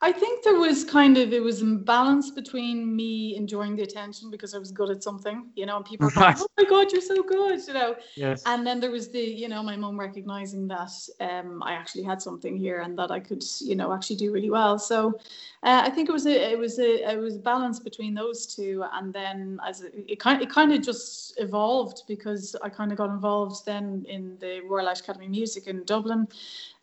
I 0.00 0.12
think 0.12 0.44
there 0.44 0.54
was 0.54 0.84
kind 0.84 1.18
of 1.18 1.32
it 1.32 1.42
was 1.42 1.60
a 1.60 1.64
balance 1.64 2.30
between 2.30 2.94
me 2.94 3.36
enjoying 3.36 3.74
the 3.74 3.82
attention 3.82 4.30
because 4.30 4.54
I 4.54 4.58
was 4.58 4.70
good 4.70 4.90
at 4.90 5.02
something, 5.02 5.50
you 5.56 5.66
know, 5.66 5.76
and 5.76 5.84
people 5.84 6.08
Right. 6.10 6.36
"Oh 6.38 6.46
my 6.56 6.64
god, 6.64 6.92
you're 6.92 7.00
so 7.00 7.20
good," 7.20 7.66
you 7.66 7.74
know. 7.74 7.96
Yes. 8.14 8.44
And 8.46 8.64
then 8.64 8.78
there 8.78 8.92
was 8.92 9.08
the, 9.10 9.20
you 9.20 9.48
know, 9.48 9.60
my 9.60 9.76
mum 9.76 9.98
recognizing 9.98 10.68
that 10.68 10.92
um, 11.18 11.64
I 11.64 11.72
actually 11.72 12.04
had 12.04 12.22
something 12.22 12.56
here 12.56 12.80
and 12.82 12.96
that 12.96 13.10
I 13.10 13.18
could, 13.18 13.42
you 13.60 13.74
know, 13.74 13.92
actually 13.92 14.16
do 14.16 14.30
really 14.30 14.50
well. 14.50 14.78
So 14.78 15.18
uh, 15.64 15.82
I 15.84 15.90
think 15.90 16.08
it 16.08 16.12
was 16.12 16.26
a, 16.26 16.52
it 16.52 16.58
was 16.58 16.78
a, 16.78 17.10
it 17.12 17.18
was 17.18 17.34
a 17.34 17.40
balance 17.40 17.80
between 17.80 18.14
those 18.14 18.46
two. 18.46 18.84
And 18.92 19.12
then 19.12 19.58
as 19.66 19.82
it, 19.82 19.92
it 20.06 20.20
kind, 20.20 20.40
it 20.40 20.48
kind 20.48 20.72
of 20.72 20.80
just 20.80 21.34
evolved 21.40 22.04
because 22.06 22.54
I 22.62 22.68
kind 22.68 22.92
of 22.92 22.98
got 22.98 23.10
involved 23.10 23.66
then 23.66 24.06
in 24.08 24.38
the 24.38 24.60
Royal 24.60 24.86
Irish 24.86 25.00
Academy 25.00 25.24
of 25.26 25.32
Music 25.32 25.66
in 25.66 25.82
Dublin. 25.84 26.28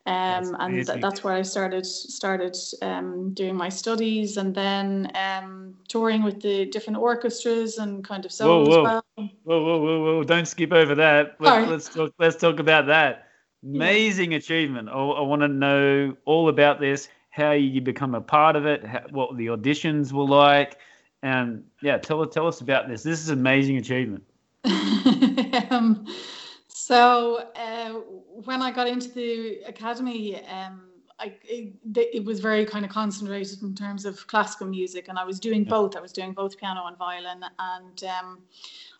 Um, 0.07 0.55
and 0.59 0.85
th- 0.85 1.01
that's 1.01 1.23
where 1.23 1.33
I 1.33 1.41
started 1.41 1.83
started 1.83 2.55
um, 2.83 3.33
doing 3.33 3.55
my 3.55 3.69
studies 3.69 4.37
and 4.37 4.53
then 4.53 5.11
um, 5.15 5.75
touring 5.87 6.21
with 6.23 6.41
the 6.41 6.65
different 6.65 6.99
orchestras 6.99 7.79
and 7.79 8.03
kind 8.03 8.23
of 8.23 8.31
Whoa, 8.31 8.65
solo 8.65 8.69
whoa. 8.69 8.77
as 8.77 8.83
well. 8.83 9.05
Whoa, 9.17 9.63
whoa, 9.63 9.81
whoa, 9.81 10.03
whoa! 10.03 10.23
Don't 10.23 10.47
skip 10.47 10.71
over 10.71 10.93
that. 10.93 11.37
Let's, 11.39 11.69
let's 11.69 11.89
talk. 11.89 12.13
Let's 12.19 12.35
talk 12.35 12.59
about 12.59 12.85
that. 12.85 13.29
Amazing 13.63 14.35
achievement. 14.35 14.89
I, 14.89 14.93
I 14.93 15.21
want 15.21 15.41
to 15.41 15.47
know 15.47 16.15
all 16.25 16.49
about 16.49 16.79
this. 16.79 17.09
How 17.31 17.51
you 17.51 17.81
become 17.81 18.13
a 18.13 18.21
part 18.21 18.55
of 18.55 18.67
it. 18.67 18.85
How, 18.85 19.01
what 19.09 19.35
the 19.37 19.47
auditions 19.47 20.11
were 20.13 20.27
like, 20.27 20.77
and 21.23 21.63
yeah, 21.81 21.97
tell 21.97 22.21
us 22.21 22.31
tell 22.31 22.45
us 22.45 22.61
about 22.61 22.87
this. 22.87 23.01
This 23.01 23.21
is 23.21 23.29
an 23.29 23.39
amazing 23.39 23.77
achievement. 23.77 24.23
um, 25.71 26.05
so 26.67 27.37
uh, 27.55 27.93
when 28.43 28.61
I 28.61 28.71
got 28.71 28.87
into 28.87 29.09
the 29.09 29.59
academy, 29.67 30.43
um, 30.45 30.81
I, 31.19 31.33
it, 31.43 31.73
it 31.95 32.25
was 32.25 32.41
very 32.41 32.65
kind 32.65 32.83
of 32.83 32.91
concentrated 32.91 33.61
in 33.63 33.73
terms 33.73 34.05
of 34.05 34.27
classical 34.27 34.67
music, 34.67 35.07
and 35.07 35.17
I 35.17 35.23
was 35.23 35.39
doing 35.39 35.63
both. 35.63 35.95
I 35.95 36.01
was 36.01 36.11
doing 36.11 36.33
both 36.33 36.57
piano 36.57 36.87
and 36.87 36.97
violin, 36.97 37.41
and 37.57 38.03
um, 38.03 38.39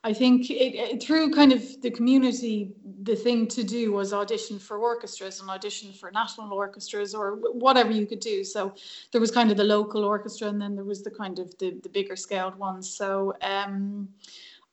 I 0.06 0.14
think 0.14 0.50
it, 0.50 0.76
it, 0.76 1.04
through 1.04 1.34
kind 1.34 1.52
of 1.52 1.82
the 1.82 1.92
community, 1.92 2.72
the 3.04 3.16
thing 3.16 3.48
to 3.48 3.64
do 3.64 3.92
was 3.92 4.14
audition 4.14 4.60
for 4.60 4.78
orchestras 4.78 5.42
and 5.42 5.50
audition 5.50 5.92
for 5.92 6.10
national 6.12 6.54
orchestras 6.54 7.14
or 7.14 7.36
whatever 7.52 7.92
you 7.92 8.06
could 8.06 8.22
do. 8.22 8.46
So 8.46 8.74
there 9.12 9.20
was 9.20 9.32
kind 9.32 9.52
of 9.52 9.58
the 9.58 9.66
local 9.66 10.06
orchestra, 10.06 10.48
and 10.48 10.62
then 10.62 10.74
there 10.74 10.86
was 10.86 11.04
the 11.04 11.12
kind 11.12 11.38
of 11.40 11.58
the, 11.58 11.78
the 11.84 11.90
bigger 11.90 12.16
scaled 12.16 12.56
ones. 12.56 12.90
So 12.90 13.34
um, 13.42 14.08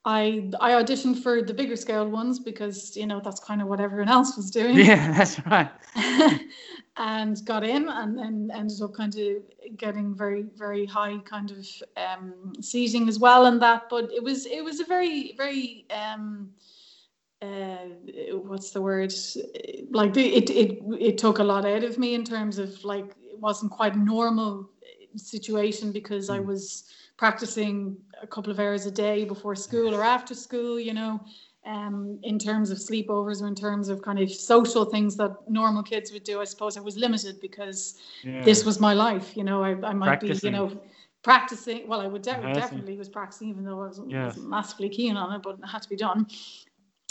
I 0.05 0.51
I 0.61 0.73
auditioned 0.73 1.23
for 1.23 1.43
the 1.43 1.55
bigger 1.55 1.77
scaled 1.77 2.11
ones 2.11 2.41
because 2.41 2.97
you 2.97 3.07
know 3.07 3.21
that's 3.21 3.41
kind 3.41 3.63
of 3.63 3.69
what 3.69 3.81
everyone 3.81 4.09
else 4.09 4.37
was 4.37 4.51
doing. 4.51 4.77
Yeah, 4.77 5.13
that's 5.17 5.45
right. 5.47 5.71
and 6.97 7.45
got 7.47 7.65
in 7.65 7.89
and 7.89 8.19
then 8.19 8.51
ended 8.53 8.83
up 8.83 8.95
kind 8.95 9.17
of 9.17 9.77
getting 9.77 10.15
very 10.15 10.45
very 10.57 10.85
high 10.85 11.17
kind 11.19 11.51
of 11.51 11.67
um 11.97 12.53
seating 12.61 13.09
as 13.09 13.19
well 13.19 13.47
and 13.47 13.63
that 13.63 13.89
but 13.89 14.11
it 14.13 14.23
was 14.23 14.45
it 14.47 14.63
was 14.63 14.79
a 14.79 14.85
very 14.85 15.33
very 15.39 15.87
um 15.91 16.51
uh 17.41 17.87
what's 18.43 18.73
the 18.73 18.81
word 18.81 19.13
like 19.91 20.15
it 20.19 20.51
it 20.51 20.79
it 21.01 21.17
took 21.17 21.39
a 21.39 21.45
lot 21.45 21.65
out 21.65 21.83
of 21.83 21.99
me 21.99 22.15
in 22.15 22.25
terms 22.25 22.59
of 22.59 22.85
like 22.85 23.17
it 23.23 23.39
wasn't 23.39 23.71
quite 23.71 23.97
normal 23.97 24.69
situation 25.17 25.93
because 25.93 26.31
I 26.31 26.39
Mm. 26.39 26.47
was 26.47 26.85
practicing 27.17 27.97
a 28.23 28.27
couple 28.27 28.51
of 28.53 28.59
hours 28.59 28.87
a 28.87 28.91
day 28.91 29.25
before 29.25 29.55
school 29.55 29.95
or 29.95 30.03
after 30.03 30.35
school 30.35 30.81
you 30.81 30.95
know 30.95 31.21
um, 31.65 32.19
in 32.25 32.39
terms 32.39 32.71
of 32.71 32.79
sleepovers 32.79 33.41
or 33.43 33.47
in 33.47 33.55
terms 33.55 33.89
of 33.89 34.03
kind 34.03 34.19
of 34.19 34.31
social 34.31 34.85
things 34.85 35.17
that 35.17 35.31
normal 35.49 35.83
kids 35.83 36.13
would 36.13 36.25
do, 36.25 36.41
I 36.41 36.45
suppose 36.45 36.77
I 36.77 36.81
was 36.81 36.97
limited 36.97 37.41
because 37.41 38.01
Yeah. 38.25 38.43
this 38.43 38.65
was 38.65 38.81
my 38.81 38.95
life. 38.95 39.37
You 39.37 39.45
know, 39.45 39.63
I, 39.63 39.71
I 39.71 39.93
might 39.95 40.19
be, 40.21 40.27
you 40.27 40.33
Practicing. 40.33 40.53
know, 40.53 40.73
practicing. 41.23 41.87
Well, 41.89 42.01
I 42.01 42.09
would 42.09 42.23
de- 42.23 42.51
definitely 42.53 42.97
was 42.97 43.09
practicing, 43.09 43.49
even 43.49 43.65
though 43.65 43.81
I 43.81 43.87
wasn't, 43.87 44.11
Yeah. 44.11 44.25
wasn't 44.27 44.49
massively 44.49 44.89
keen 44.89 45.17
on 45.17 45.33
it, 45.37 45.43
but 45.43 45.59
it 45.63 45.67
had 45.67 45.83
to 45.83 45.89
be 45.89 45.95
done. 45.97 46.27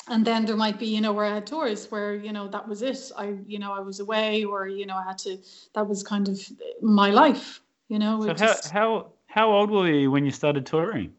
And 0.10 0.26
then 0.26 0.46
there 0.46 0.58
might 0.58 0.80
be, 0.80 0.88
you 0.88 1.00
know, 1.00 1.14
where 1.14 1.26
I 1.26 1.36
had 1.36 1.48
tours 1.48 1.90
where, 1.92 2.16
you 2.16 2.34
know, 2.34 2.48
that 2.50 2.68
was 2.68 2.82
it. 2.82 3.12
I, 3.18 3.38
you 3.48 3.60
know, 3.60 3.72
I 3.72 3.80
was 3.80 4.02
away 4.02 4.44
or, 4.44 4.68
you 4.68 4.86
know, 4.86 4.96
I 4.98 5.04
had 5.04 5.18
to, 5.20 5.38
that 5.76 5.88
was 5.88 6.04
kind 6.04 6.28
of 6.28 6.38
my 6.82 7.10
life, 7.12 7.62
you 7.92 8.00
know. 8.00 8.22
So 8.22 8.28
how, 8.30 8.34
just- 8.34 8.70
how 8.72 9.12
how 9.28 9.52
old 9.52 9.70
were 9.72 9.90
you 9.92 10.10
when 10.12 10.24
you 10.26 10.32
started 10.32 10.66
touring? 10.66 11.14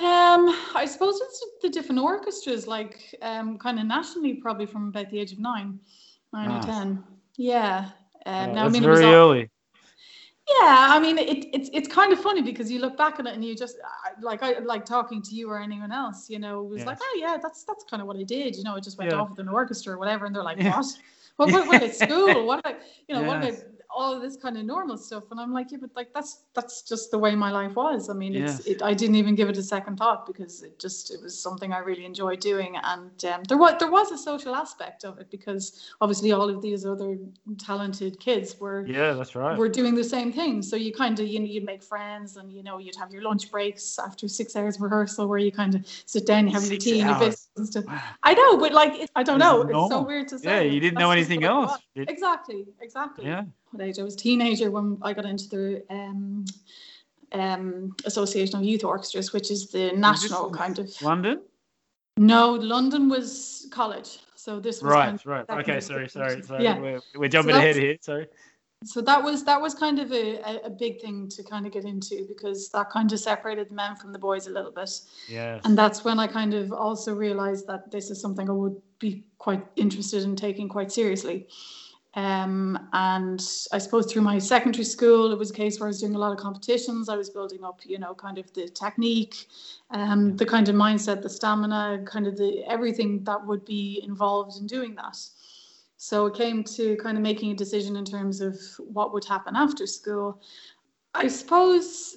Um, 0.00 0.42
I 0.82 0.84
suppose 0.86 1.18
it's 1.26 1.38
the 1.62 1.70
different 1.70 2.00
orchestras, 2.00 2.66
like 2.66 3.14
um, 3.22 3.56
kind 3.58 3.78
of 3.80 3.86
nationally, 3.86 4.34
probably 4.34 4.66
from 4.66 4.88
about 4.88 5.08
the 5.10 5.18
age 5.18 5.32
of 5.32 5.38
nine, 5.38 5.78
nine 6.34 6.48
Nice. 6.48 6.64
or 6.64 6.66
ten. 6.66 7.04
Yeah. 7.36 7.88
Um, 8.26 8.50
Oh, 8.50 8.52
now, 8.54 8.64
I 8.66 8.68
mean, 8.68 8.82
very 8.82 9.04
all- 9.06 9.14
early. 9.14 9.50
yeah. 10.48 10.86
I 10.96 10.98
mean, 11.00 11.16
it, 11.18 11.46
it's 11.56 11.70
it's 11.72 11.88
kind 11.88 12.12
of 12.12 12.20
funny 12.20 12.42
because 12.42 12.70
you 12.70 12.78
look 12.80 12.96
back 12.96 13.18
on 13.18 13.26
it 13.26 13.34
and 13.34 13.42
you 13.44 13.54
just 13.56 13.76
like 14.20 14.42
I 14.42 14.58
like 14.58 14.84
talking 14.84 15.22
to 15.22 15.34
you 15.34 15.48
or 15.50 15.58
anyone 15.60 15.92
else. 15.92 16.28
You 16.28 16.38
know, 16.38 16.60
it 16.64 16.68
was 16.68 16.84
like, 16.84 16.98
oh 17.00 17.14
yeah, 17.18 17.36
that's 17.42 17.64
that's 17.64 17.84
kind 17.90 18.00
of 18.02 18.06
what 18.08 18.16
I 18.18 18.22
did. 18.24 18.56
You 18.56 18.64
know, 18.64 18.76
I 18.76 18.80
just 18.80 18.98
went 18.98 19.10
Yeah. 19.10 19.18
off 19.18 19.30
with 19.30 19.38
an 19.38 19.48
orchestra 19.48 19.94
or 19.94 19.98
whatever, 19.98 20.26
and 20.26 20.34
they're 20.34 20.42
like, 20.50 20.58
Yeah. 20.58 20.76
what? 20.76 20.86
What, 21.36 21.50
what, 21.52 21.66
what 21.66 21.76
about 21.82 21.94
school? 22.04 22.46
What 22.46 22.58
about 22.60 22.76
you 23.08 23.14
know? 23.14 23.22
What 23.22 23.42
Yes. 23.42 23.62
about 23.62 23.70
all 23.94 24.14
of 24.14 24.22
this 24.22 24.36
kind 24.36 24.56
of 24.56 24.64
normal 24.64 24.96
stuff? 24.98 25.24
And 25.30 25.40
I'm 25.40 25.52
like, 25.52 25.70
yeah, 25.70 25.78
but 25.80 25.90
like 25.94 26.12
that's 26.12 26.44
that's 26.54 26.82
just 26.82 27.10
the 27.10 27.18
way 27.18 27.34
my 27.34 27.50
life 27.50 27.74
was. 27.74 28.10
I 28.10 28.14
mean, 28.14 28.34
it's 28.34 28.66
it. 28.66 28.82
I 28.82 28.94
didn't 28.94 29.16
even 29.16 29.34
give 29.34 29.48
it 29.48 29.56
a 29.56 29.62
second 29.62 29.96
thought 29.96 30.26
because 30.26 30.62
it 30.62 30.78
just 30.78 31.12
it 31.12 31.20
was 31.22 31.38
something 31.38 31.72
I 31.72 31.78
really 31.78 32.04
enjoyed 32.04 32.40
doing, 32.40 32.76
and 32.82 33.24
um, 33.24 33.42
there 33.44 33.58
was 33.58 33.74
there 33.78 33.90
was 33.90 34.10
a 34.10 34.18
social 34.18 34.54
aspect 34.54 35.04
of 35.04 35.18
it 35.18 35.30
because 35.30 35.88
obviously 36.00 36.32
all 36.32 36.48
of 36.48 36.60
these 36.62 36.84
other 36.84 37.16
talented 37.58 38.18
kids 38.20 38.58
were 38.58 38.86
Yeah, 38.86 39.12
that's 39.12 39.34
right. 39.34 39.56
were 39.56 39.68
doing 39.68 39.94
the 39.94 40.04
same 40.04 40.32
thing. 40.32 40.62
So 40.62 40.76
you 40.76 40.92
kind 40.92 41.18
of, 41.20 41.26
you 41.26 41.40
know, 41.40 41.46
you'd 41.46 41.64
make 41.64 41.82
friends 41.82 42.36
and, 42.36 42.52
you 42.52 42.62
know, 42.62 42.78
you'd 42.78 42.96
have 42.96 43.12
your 43.12 43.22
lunch 43.22 43.50
breaks 43.50 43.98
after 43.98 44.28
six 44.28 44.56
hours 44.56 44.76
of 44.76 44.82
rehearsal 44.82 45.26
where 45.26 45.38
you 45.38 45.52
kind 45.52 45.74
of 45.74 45.86
sit 46.06 46.26
down, 46.26 46.46
you 46.46 46.52
have 46.52 46.62
your 46.62 46.72
Six 46.72 46.84
tea 46.84 47.00
and 47.00 47.10
your 47.10 47.18
biscuits 47.18 47.50
and 47.56 47.66
stuff. 47.66 47.84
Wow. 47.86 48.02
I 48.22 48.34
know, 48.34 48.56
but 48.58 48.72
like, 48.72 48.94
it, 48.94 49.10
I 49.14 49.22
don't 49.22 49.38
know. 49.38 49.62
It's 49.62 49.90
so 49.90 50.02
weird 50.02 50.28
to 50.28 50.38
say. 50.38 50.66
Yeah, 50.66 50.72
you 50.72 50.80
didn't 50.80 50.98
know 50.98 51.10
anything 51.10 51.44
else. 51.44 51.78
Exactly, 51.94 52.66
exactly. 52.80 53.26
Yeah. 53.26 53.44
What 53.74 53.82
age? 53.84 53.98
I 53.98 54.04
was 54.04 54.14
a 54.14 54.18
teenager 54.18 54.70
when 54.70 54.98
I 55.02 55.12
got 55.12 55.24
into 55.24 55.48
the 55.48 55.84
um, 55.90 56.44
um, 57.32 57.96
Association 58.04 58.56
of 58.56 58.64
Youth 58.64 58.84
Orchestras, 58.84 59.32
which 59.32 59.50
is 59.50 59.68
the 59.70 59.90
national 59.96 60.46
in 60.46 60.54
kind 60.54 60.78
of. 60.78 61.02
London? 61.02 61.42
No, 62.16 62.52
London 62.52 63.08
was 63.08 63.66
college. 63.72 64.20
So 64.36 64.60
this 64.60 64.80
was 64.80 64.92
kind 64.92 65.20
Right, 65.26 65.42
of 65.42 65.48
right. 65.48 65.60
Okay, 65.62 65.72
kind 65.72 65.82
sorry, 65.82 66.08
sorry, 66.08 66.40
sorry. 66.42 66.62
Yeah. 66.62 66.78
We're, 66.78 67.00
we're 67.16 67.28
jumping 67.28 67.54
that's- 67.54 67.74
ahead 67.74 67.82
here. 67.82 67.96
Sorry. 68.00 68.28
so 68.84 69.00
that 69.00 69.20
was 69.24 69.42
that 69.44 69.60
was 69.60 69.74
kind 69.74 69.98
of 69.98 70.12
a, 70.12 70.60
a, 70.64 70.70
big 70.70 71.00
thing 71.00 71.26
to 71.30 71.42
kind 71.42 71.66
of 71.66 71.72
get 71.72 71.84
into 71.84 72.26
because 72.28 72.68
that 72.70 72.90
kind 72.90 73.10
of 73.12 73.18
separated 73.18 73.70
the 73.70 73.74
men 73.74 73.96
from 73.96 74.12
the 74.12 74.18
boys 74.18 74.46
a 74.46 74.50
little 74.50 74.70
bit 74.70 74.90
Yes. 75.26 75.62
and 75.64 75.78
that's 75.78 76.04
when 76.04 76.18
i 76.18 76.26
kind 76.26 76.52
of 76.52 76.70
also 76.70 77.14
realized 77.14 77.66
that 77.66 77.90
this 77.90 78.10
is 78.10 78.20
something 78.20 78.46
i 78.50 78.52
would 78.52 78.76
be 78.98 79.24
quite 79.38 79.64
interested 79.76 80.24
in 80.24 80.36
taking 80.36 80.68
quite 80.68 80.92
seriously 80.92 81.46
um, 82.16 82.88
and 82.92 83.40
i 83.72 83.78
suppose 83.78 84.10
through 84.12 84.22
my 84.22 84.38
secondary 84.38 84.84
school 84.84 85.32
it 85.32 85.38
was 85.38 85.50
a 85.50 85.54
case 85.54 85.80
where 85.80 85.86
i 85.86 85.90
was 85.90 86.00
doing 86.00 86.14
a 86.14 86.18
lot 86.18 86.32
of 86.32 86.38
competitions. 86.38 87.08
I 87.08 87.16
was 87.16 87.30
building 87.30 87.64
up 87.64 87.80
you 87.84 87.98
know 87.98 88.14
kind 88.14 88.38
of 88.38 88.52
the 88.54 88.68
technique 88.68 89.48
um, 89.90 90.36
the 90.36 90.46
kind 90.46 90.68
of 90.68 90.74
mindset 90.74 91.22
the 91.22 91.30
stamina 91.30 92.04
kind 92.06 92.26
of 92.26 92.36
the 92.36 92.62
everything 92.68 93.24
that 93.24 93.44
would 93.46 93.64
be 93.64 94.02
involved 94.06 94.58
in 94.60 94.66
doing 94.66 94.94
that. 94.96 95.16
So 95.96 96.26
it 96.26 96.34
came 96.34 96.62
to 96.64 96.96
kind 96.96 97.16
of 97.16 97.22
making 97.22 97.50
a 97.52 97.54
decision 97.54 97.96
in 97.96 98.04
terms 98.04 98.40
of 98.40 98.58
what 98.78 99.12
would 99.14 99.24
happen 99.24 99.56
after 99.56 99.86
school. 99.86 100.40
I 101.14 101.28
suppose 101.28 102.16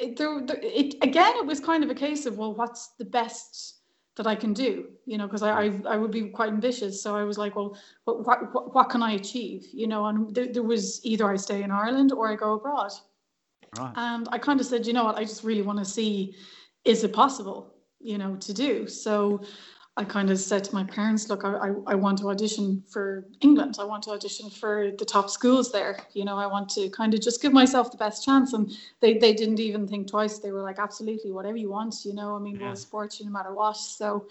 it, 0.00 0.16
there, 0.16 0.40
there- 0.46 0.60
it 0.62 0.94
again, 1.02 1.32
it 1.36 1.46
was 1.46 1.58
kind 1.58 1.82
of 1.82 1.90
a 1.90 1.94
case 1.94 2.26
of 2.26 2.36
well, 2.38 2.54
what's 2.54 2.88
the 2.98 3.04
best 3.04 3.75
that 4.16 4.26
I 4.26 4.34
can 4.34 4.52
do? 4.52 4.86
You 5.04 5.18
know, 5.18 5.26
because 5.26 5.42
I, 5.42 5.68
hmm. 5.68 5.86
I 5.86 5.94
I 5.94 5.96
would 5.96 6.10
be 6.10 6.28
quite 6.28 6.48
ambitious. 6.48 7.02
So 7.02 7.16
I 7.16 7.22
was 7.22 7.38
like, 7.38 7.54
well, 7.56 7.76
what 8.04 8.26
what, 8.26 8.54
what, 8.54 8.74
what 8.74 8.90
can 8.90 9.02
I 9.02 9.12
achieve? 9.12 9.66
You 9.72 9.86
know, 9.86 10.06
and 10.06 10.34
there, 10.34 10.52
there 10.52 10.62
was 10.62 11.04
either 11.04 11.30
I 11.30 11.36
stay 11.36 11.62
in 11.62 11.70
Ireland 11.70 12.12
or 12.12 12.28
I 12.28 12.34
go 12.34 12.54
abroad. 12.54 12.92
Right. 13.78 13.92
And 13.96 14.28
I 14.32 14.38
kind 14.38 14.60
of 14.60 14.66
said, 14.66 14.86
you 14.86 14.92
know 14.92 15.04
what, 15.04 15.16
I 15.16 15.24
just 15.24 15.44
really 15.44 15.62
want 15.62 15.78
to 15.78 15.84
see, 15.84 16.34
is 16.84 17.04
it 17.04 17.12
possible, 17.12 17.74
you 18.00 18.16
know, 18.16 18.36
to 18.36 18.54
do? 18.54 18.86
So 18.88 19.42
I 19.98 20.04
kind 20.04 20.30
of 20.30 20.38
said 20.38 20.62
to 20.64 20.74
my 20.74 20.84
parents, 20.84 21.30
look, 21.30 21.42
I, 21.44 21.52
I, 21.54 21.68
I 21.86 21.94
want 21.94 22.18
to 22.18 22.28
audition 22.28 22.82
for 22.86 23.24
England. 23.40 23.76
I 23.80 23.84
want 23.84 24.02
to 24.02 24.10
audition 24.10 24.50
for 24.50 24.90
the 24.98 25.06
top 25.06 25.30
schools 25.30 25.72
there. 25.72 25.98
You 26.12 26.26
know, 26.26 26.36
I 26.36 26.46
want 26.46 26.68
to 26.70 26.90
kind 26.90 27.14
of 27.14 27.22
just 27.22 27.40
give 27.40 27.54
myself 27.54 27.90
the 27.90 27.96
best 27.96 28.22
chance. 28.22 28.52
And 28.52 28.70
they, 29.00 29.14
they 29.16 29.32
didn't 29.32 29.58
even 29.58 29.88
think 29.88 30.10
twice. 30.10 30.38
They 30.38 30.52
were 30.52 30.60
like, 30.62 30.78
absolutely, 30.78 31.32
whatever 31.32 31.56
you 31.56 31.70
want, 31.70 31.94
you 32.04 32.12
know, 32.12 32.36
I 32.36 32.38
mean, 32.38 32.56
Yeah. 32.56 32.66
we'll 32.66 32.76
support 32.76 33.18
you 33.18 33.24
no 33.24 33.32
matter 33.32 33.54
what. 33.54 33.78
So 33.78 34.26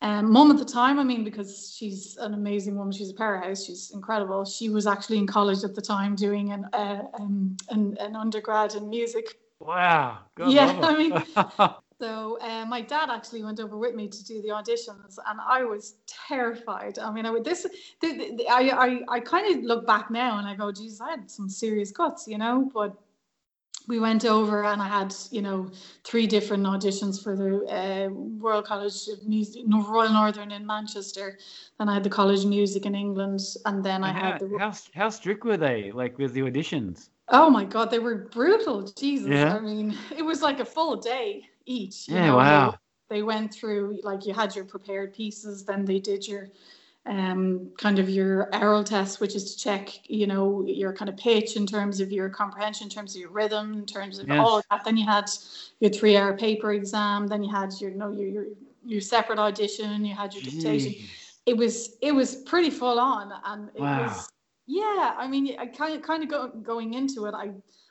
um, 0.00 0.32
mum 0.32 0.50
at 0.50 0.56
the 0.56 0.64
time, 0.64 0.98
I 0.98 1.04
mean, 1.04 1.22
because 1.22 1.74
she's 1.76 2.16
an 2.16 2.32
amazing 2.32 2.76
woman, 2.76 2.92
she's 2.92 3.10
a 3.10 3.14
powerhouse, 3.14 3.64
she's 3.64 3.90
incredible. 3.90 4.46
She 4.46 4.70
was 4.70 4.86
actually 4.86 5.18
in 5.18 5.26
college 5.26 5.64
at 5.64 5.74
the 5.74 5.82
time 5.82 6.14
doing 6.14 6.52
an, 6.52 6.64
uh, 6.72 7.02
um, 7.20 7.56
an, 7.68 7.96
an 8.00 8.16
undergrad 8.16 8.74
in 8.74 8.88
music. 8.88 9.38
Wow. 9.60 10.20
Yeah, 10.38 10.78
I 10.82 10.96
mean-. 10.96 11.74
So 12.00 12.38
uh, 12.40 12.64
my 12.66 12.80
dad 12.80 13.08
actually 13.10 13.44
went 13.44 13.60
over 13.60 13.76
with 13.78 13.94
me 13.94 14.08
to 14.08 14.24
do 14.24 14.42
the 14.42 14.48
auditions, 14.48 15.18
and 15.26 15.40
I 15.40 15.62
was 15.64 15.94
terrified. 16.28 16.98
I 16.98 17.12
mean, 17.12 17.24
I 17.24 17.30
would 17.30 17.44
this. 17.44 17.62
The, 18.00 18.12
the, 18.12 18.36
the- 18.36 18.48
I 18.48 18.60
I, 18.86 19.00
I 19.08 19.20
kind 19.20 19.54
of 19.56 19.64
look 19.64 19.86
back 19.86 20.10
now 20.10 20.38
and 20.38 20.46
I 20.46 20.54
go, 20.54 20.72
geez, 20.72 21.00
I 21.00 21.10
had 21.10 21.30
some 21.30 21.48
serious 21.48 21.92
guts, 21.92 22.26
you 22.26 22.38
know. 22.38 22.70
But 22.74 22.96
we 23.86 24.00
went 24.00 24.24
over 24.24 24.64
and 24.64 24.82
I 24.82 24.88
had, 24.88 25.14
you 25.30 25.42
know, 25.42 25.70
three 26.04 26.26
different 26.26 26.64
auditions 26.64 27.22
for 27.22 27.36
the 27.36 27.64
uh, 27.66 28.08
Royal 28.10 28.62
College 28.62 29.08
of 29.08 29.24
Music, 29.26 29.62
Royal 29.68 30.12
Northern 30.12 30.50
in 30.50 30.66
Manchester. 30.66 31.38
Then 31.78 31.88
I 31.88 31.94
had 31.94 32.02
the 32.02 32.10
College 32.10 32.40
of 32.40 32.46
Music 32.48 32.86
in 32.86 32.94
England, 32.94 33.40
and 33.66 33.84
then 33.84 34.02
I 34.02 34.12
how, 34.12 34.32
had 34.32 34.40
the. 34.40 34.58
how, 34.58 34.72
how 34.94 35.08
strict 35.10 35.44
were 35.44 35.56
they, 35.56 35.92
like, 35.92 36.18
with 36.18 36.32
the 36.32 36.40
auditions? 36.40 37.10
Oh 37.28 37.48
my 37.50 37.64
God, 37.64 37.90
they 37.90 37.98
were 37.98 38.28
brutal. 38.32 38.82
Jesus, 38.82 39.28
Yeah. 39.28 39.54
I 39.54 39.60
mean, 39.60 39.96
it 40.16 40.22
was 40.22 40.42
like 40.42 40.60
a 40.60 40.64
full 40.64 40.96
day 40.96 41.48
each. 41.66 42.08
you 42.08 42.14
Yeah, 42.16 42.26
know, 42.26 42.36
they- 42.36 42.38
wow. 42.38 42.74
they 43.08 43.22
went 43.22 43.52
through 43.54 44.00
like 44.02 44.26
you 44.26 44.32
had 44.34 44.54
your 44.56 44.64
prepared 44.64 45.12
pieces 45.14 45.64
then 45.64 45.84
they 45.84 45.98
did 45.98 46.26
your 46.26 46.48
um 47.06 47.70
kind 47.78 47.98
of 47.98 48.08
your 48.08 48.48
oral 48.56 48.82
test 48.82 49.20
which 49.20 49.34
is 49.34 49.54
to 49.54 49.62
check 49.62 49.90
you 50.08 50.26
know 50.26 50.64
your 50.66 50.90
kind 50.92 51.10
of 51.10 51.16
pitch 51.18 51.54
in 51.54 51.66
terms 51.66 52.00
of 52.00 52.10
your 52.10 52.30
comprehension 52.30 52.84
in 52.86 52.90
terms 52.90 53.14
of 53.14 53.20
your 53.20 53.30
rhythm 53.30 53.74
in 53.74 53.84
terms 53.84 54.18
of 54.18 54.26
Yes. 54.26 54.38
all 54.40 54.56
of 54.58 54.64
that 54.70 54.84
then 54.84 54.96
you 54.96 55.04
had 55.04 55.26
your 55.80 55.90
three 55.90 56.16
hour 56.16 56.34
paper 56.34 56.72
exam 56.72 57.26
then 57.26 57.42
you 57.44 57.50
had 57.50 57.72
your 57.78 57.90
you 57.90 57.98
know 57.98 58.10
your 58.10 58.28
your, 58.28 58.46
your 58.86 59.00
separate 59.02 59.38
audition 59.38 60.02
you 60.04 60.14
had 60.14 60.32
your 60.32 60.42
dictation 60.42 60.92
Jeez. 60.92 61.10
it 61.44 61.56
was 61.56 61.96
it 62.00 62.12
was 62.14 62.36
pretty 62.36 62.70
full 62.70 62.98
on 62.98 63.32
and 63.44 63.68
it 63.74 63.80
Wow. 63.82 64.02
was 64.06 64.26
yeah 64.66 65.14
i 65.18 65.26
mean 65.28 65.56
i 65.58 65.66
kind 65.66 65.94
of 65.94 66.00
kind 66.00 66.22
of 66.22 66.30
go, 66.30 66.48
going 66.48 66.94
into 66.94 67.26
it 67.26 67.34
i 67.34 67.50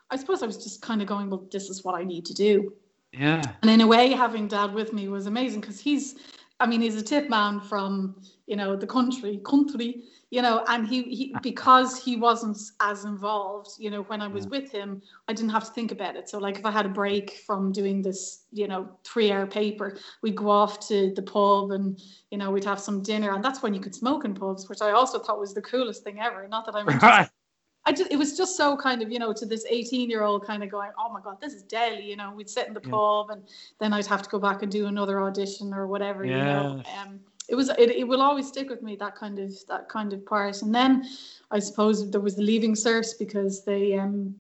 i 0.10 0.16
suppose 0.18 0.42
i 0.42 0.48
was 0.48 0.58
just 0.58 0.82
kind 0.82 1.04
of 1.04 1.08
going 1.08 1.30
well 1.30 1.48
this 1.52 1.70
is 1.70 1.84
what 1.84 1.94
i 1.94 2.04
need 2.04 2.26
to 2.26 2.34
do 2.34 2.74
Yeah. 3.14 3.54
and 3.62 3.70
in 3.70 3.82
a 3.82 3.88
way, 3.88 4.12
having 4.12 4.48
dad 4.48 4.74
with 4.74 4.92
me 4.94 5.08
was 5.08 5.28
amazing 5.28 5.62
because 5.62 5.80
he's, 5.80 6.16
I 6.60 6.66
mean, 6.66 6.82
he's 6.82 6.96
a 6.96 7.02
tip 7.04 7.30
man 7.30 7.60
from, 7.60 8.22
you 8.48 8.56
know, 8.56 8.76
the 8.76 8.88
country, 8.88 9.40
country, 9.46 10.04
you 10.32 10.42
know, 10.42 10.64
and 10.68 10.88
he, 10.88 11.04
he 11.04 11.36
because 11.44 12.02
he 12.04 12.16
wasn't 12.16 12.58
as 12.82 13.06
involved, 13.06 13.70
you 13.78 13.92
know, 13.92 14.02
when 14.04 14.20
I 14.22 14.28
was 14.28 14.46
Yeah. 14.46 14.60
with 14.60 14.72
him, 14.72 15.02
I 15.28 15.34
didn't 15.34 15.52
have 15.52 15.66
to 15.66 15.72
think 15.72 15.92
about 15.92 16.16
it. 16.16 16.28
So 16.28 16.40
like 16.40 16.58
if 16.58 16.66
I 16.66 16.72
had 16.72 16.88
a 16.88 16.90
break 16.90 17.38
from 17.46 17.72
doing 17.72 18.02
this, 18.02 18.46
you 18.52 18.68
know, 18.68 18.90
three 19.04 19.32
hour 19.32 19.46
paper, 19.46 19.98
we'd 20.24 20.36
go 20.36 20.50
off 20.50 20.80
to 20.88 21.14
the 21.14 21.22
pub 21.22 21.72
and, 21.72 22.02
you 22.32 22.40
know, 22.40 22.50
we'd 22.50 22.66
have 22.66 22.80
some 22.80 23.04
dinner. 23.04 23.36
And 23.36 23.44
that's 23.44 23.62
when 23.62 23.76
you 23.76 23.80
could 23.80 23.94
smoke 23.94 24.26
in 24.26 24.34
pubs, 24.34 24.68
which 24.70 24.82
I 24.82 24.92
also 24.92 25.20
thought 25.20 25.40
was 25.40 25.54
the 25.54 25.62
coolest 25.62 26.04
thing 26.04 26.20
ever. 26.20 26.48
Not 26.48 26.66
that 26.66 26.76
I'm 26.76 26.88
Right. 27.04 27.30
I 27.86 27.92
just, 27.92 28.12
it 28.12 28.18
was 28.18 28.38
just 28.38 28.56
so 28.56 28.78
kind 28.78 29.02
of, 29.02 29.12
you 29.12 29.20
know, 29.20 29.34
to 29.34 29.46
this 29.46 29.66
18 29.70 30.10
year 30.10 30.24
old 30.24 30.46
kind 30.46 30.64
of 30.64 30.70
going, 30.70 30.92
oh 30.98 31.12
my 31.12 31.20
God, 31.22 31.42
this 31.42 31.54
is 31.54 31.64
deadly. 31.64 32.10
You 32.10 32.16
know, 32.16 32.32
we'd 32.36 32.50
sit 32.50 32.68
in 32.68 32.74
the 32.74 32.82
Yeah. 32.84 32.92
pub 32.92 33.30
and 33.32 33.44
then 33.80 33.92
I'd 33.94 34.06
have 34.08 34.22
to 34.22 34.30
go 34.30 34.40
back 34.40 34.62
and 34.64 34.72
do 34.72 34.88
another 34.88 35.20
audition 35.22 35.74
or 35.74 35.88
whatever, 35.88 36.26
you 36.26 36.32
know. 36.32 36.82
Um, 37.02 37.20
it 37.50 37.56
was, 37.56 37.70
it, 37.70 37.90
it 37.92 38.08
will 38.08 38.22
always 38.22 38.48
stick 38.48 38.70
with 38.70 38.82
me, 38.82 38.96
that 38.96 39.16
kind 39.18 39.38
of, 39.38 39.54
that 39.68 39.90
kind 39.90 40.14
of 40.14 40.26
part. 40.26 40.62
And 40.62 40.74
then 40.74 41.06
I 41.52 41.60
suppose 41.60 42.10
there 42.10 42.22
was 42.22 42.36
the 42.38 42.42
leaving 42.42 42.74
cert 42.74 43.08
because 43.20 43.66
they, 43.66 43.98
um, 43.98 44.34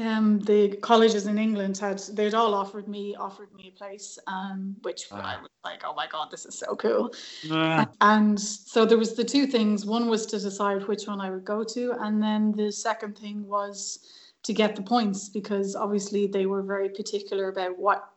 um, 0.00 0.40
the 0.40 0.76
colleges 0.82 1.26
in 1.26 1.38
England 1.38 1.78
had, 1.78 1.98
they'd 2.12 2.34
all 2.34 2.54
offered 2.54 2.88
me, 2.88 3.14
offered 3.14 3.52
me 3.54 3.72
a 3.74 3.78
place, 3.78 4.18
um, 4.26 4.76
which 4.82 5.06
I 5.12 5.36
was 5.40 5.50
like, 5.64 5.82
oh 5.84 5.94
my 5.94 6.06
God, 6.06 6.30
this 6.30 6.46
is 6.46 6.58
so 6.58 6.74
cool. 6.76 7.12
Ah, 7.50 7.88
And 8.00 8.40
so 8.40 8.84
there 8.84 8.98
was 8.98 9.14
the 9.14 9.24
two 9.24 9.46
things. 9.46 9.84
One 9.84 10.08
was 10.08 10.26
to 10.26 10.38
decide 10.38 10.86
which 10.86 11.06
one 11.06 11.20
I 11.20 11.30
would 11.30 11.44
go 11.44 11.64
to, 11.64 11.92
and 12.00 12.22
then 12.22 12.52
the 12.52 12.70
second 12.72 13.18
thing 13.18 13.46
was 13.46 14.00
to 14.44 14.52
get 14.52 14.74
the 14.76 14.82
points 14.82 15.28
because 15.28 15.76
obviously 15.76 16.26
they 16.26 16.46
were 16.46 16.62
very 16.62 16.88
particular 16.88 17.48
about 17.48 17.78
what 17.78 18.08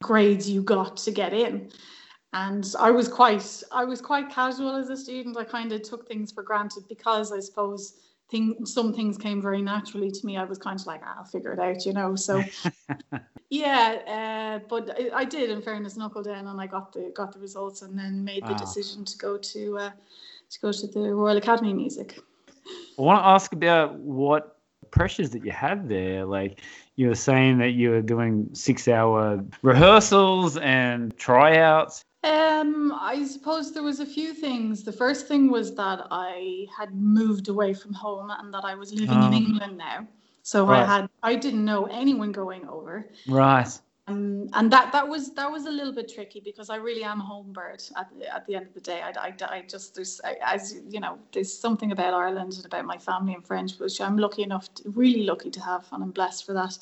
grades 0.00 0.48
you 0.48 0.62
got 0.62 0.96
to 0.98 1.10
get 1.10 1.32
in. 1.32 1.70
And 2.32 2.74
I 2.80 2.90
was 2.90 3.06
quite 3.06 3.62
I 3.70 3.84
was 3.84 4.00
quite 4.00 4.28
casual 4.28 4.74
as 4.74 4.88
a 4.90 4.96
student. 4.96 5.36
I 5.36 5.44
kind 5.44 5.72
of 5.72 5.82
took 5.82 6.08
things 6.08 6.32
for 6.32 6.42
granted 6.42 6.84
because 6.88 7.32
I 7.32 7.38
suppose 7.38 7.94
thing 8.30 8.64
some 8.66 8.92
things 8.92 9.18
came 9.18 9.40
very 9.42 9.62
naturally 9.62 10.10
to 10.10 10.26
me. 10.26 10.36
I 10.36 10.44
was 10.44 10.58
kind 10.58 10.78
of 10.78 10.86
like, 10.86 11.02
"Ah, 11.04 11.16
I'll 11.18 11.24
figure 11.24 11.52
it 11.52 11.58
out, 11.58 11.84
you 11.86 11.92
know. 11.92 12.16
So 12.16 12.42
yeah, 13.50 14.58
uh, 14.62 14.66
but 14.68 14.90
I, 14.98 15.20
I 15.20 15.24
did, 15.24 15.50
in 15.50 15.62
fairness, 15.62 15.96
knuckle 15.96 16.22
down, 16.22 16.46
and 16.46 16.60
I 16.60 16.66
got 16.66 16.92
the 16.92 17.12
got 17.14 17.32
the 17.32 17.38
results, 17.38 17.82
and 17.82 17.98
then 17.98 18.24
made 18.24 18.42
the 18.46 18.52
Wow. 18.52 18.58
decision 18.58 19.04
to 19.04 19.18
go 19.18 19.36
to 19.38 19.78
uh, 19.78 19.90
to 20.50 20.60
go 20.60 20.72
to 20.72 20.86
the 20.86 21.14
Royal 21.14 21.36
Academy 21.36 21.70
of 21.70 21.76
Music. 21.76 22.18
I 22.98 23.02
want 23.02 23.20
to 23.22 23.26
ask 23.26 23.52
about 23.52 23.94
what 23.96 24.58
pressures 24.90 25.30
that 25.30 25.44
you 25.44 25.50
had 25.50 25.88
there. 25.88 26.24
Like 26.24 26.60
you 26.96 27.08
were 27.08 27.14
saying 27.16 27.58
that 27.58 27.70
you 27.70 27.90
were 27.90 28.02
doing 28.02 28.48
six-hour 28.52 29.44
rehearsals 29.62 30.56
and 30.56 31.16
tryouts. 31.16 32.04
Um, 32.24 32.92
I 32.98 33.24
suppose 33.26 33.72
there 33.72 33.82
was 33.82 34.00
a 34.00 34.06
few 34.06 34.32
things. 34.32 34.82
The 34.82 34.92
first 34.92 35.28
thing 35.28 35.50
was 35.50 35.74
that 35.74 36.06
I 36.10 36.66
had 36.76 36.94
moved 36.94 37.48
away 37.48 37.74
from 37.74 37.92
home 37.92 38.30
and 38.30 38.52
that 38.54 38.64
I 38.64 38.74
was 38.74 38.92
living 38.94 39.22
in 39.22 39.34
Oh. 39.34 39.36
England 39.36 39.76
now. 39.76 40.06
So 40.42 40.66
Right. 40.66 40.82
I 40.82 40.86
had 40.86 41.08
I 41.22 41.34
didn't 41.36 41.64
know 41.64 41.84
anyone 41.86 42.32
going 42.32 42.66
over. 42.66 43.10
Right. 43.28 43.68
Um, 44.06 44.48
and 44.54 44.70
that 44.70 44.92
that 44.92 45.06
was 45.08 45.32
that 45.34 45.50
was 45.50 45.66
a 45.66 45.70
little 45.70 45.92
bit 45.92 46.12
tricky 46.14 46.40
because 46.40 46.68
I 46.70 46.76
really 46.76 47.04
am 47.04 47.20
a 47.20 47.24
home 47.24 47.52
bird 47.52 47.82
at 47.96 48.08
the, 48.18 48.34
at 48.34 48.46
the 48.46 48.54
end 48.54 48.66
of 48.66 48.74
the 48.74 48.80
day. 48.80 49.00
I, 49.02 49.10
I, 49.28 49.34
I 49.56 49.62
just 49.68 49.94
there's 49.94 50.20
I, 50.24 50.36
as 50.44 50.80
you 50.88 51.00
know 51.00 51.18
there's 51.32 51.52
something 51.52 51.92
about 51.92 52.12
Ireland 52.14 52.54
and 52.54 52.64
about 52.66 52.84
my 52.86 52.98
family 52.98 53.34
and 53.34 53.46
friends 53.46 53.78
which 53.78 54.00
I'm 54.00 54.16
lucky 54.18 54.42
enough 54.42 54.72
to, 54.74 54.90
really 54.90 55.24
lucky 55.24 55.50
to 55.50 55.60
have 55.60 55.86
and 55.92 56.02
I'm 56.02 56.10
blessed 56.10 56.44
for 56.46 56.52
that. 56.54 56.76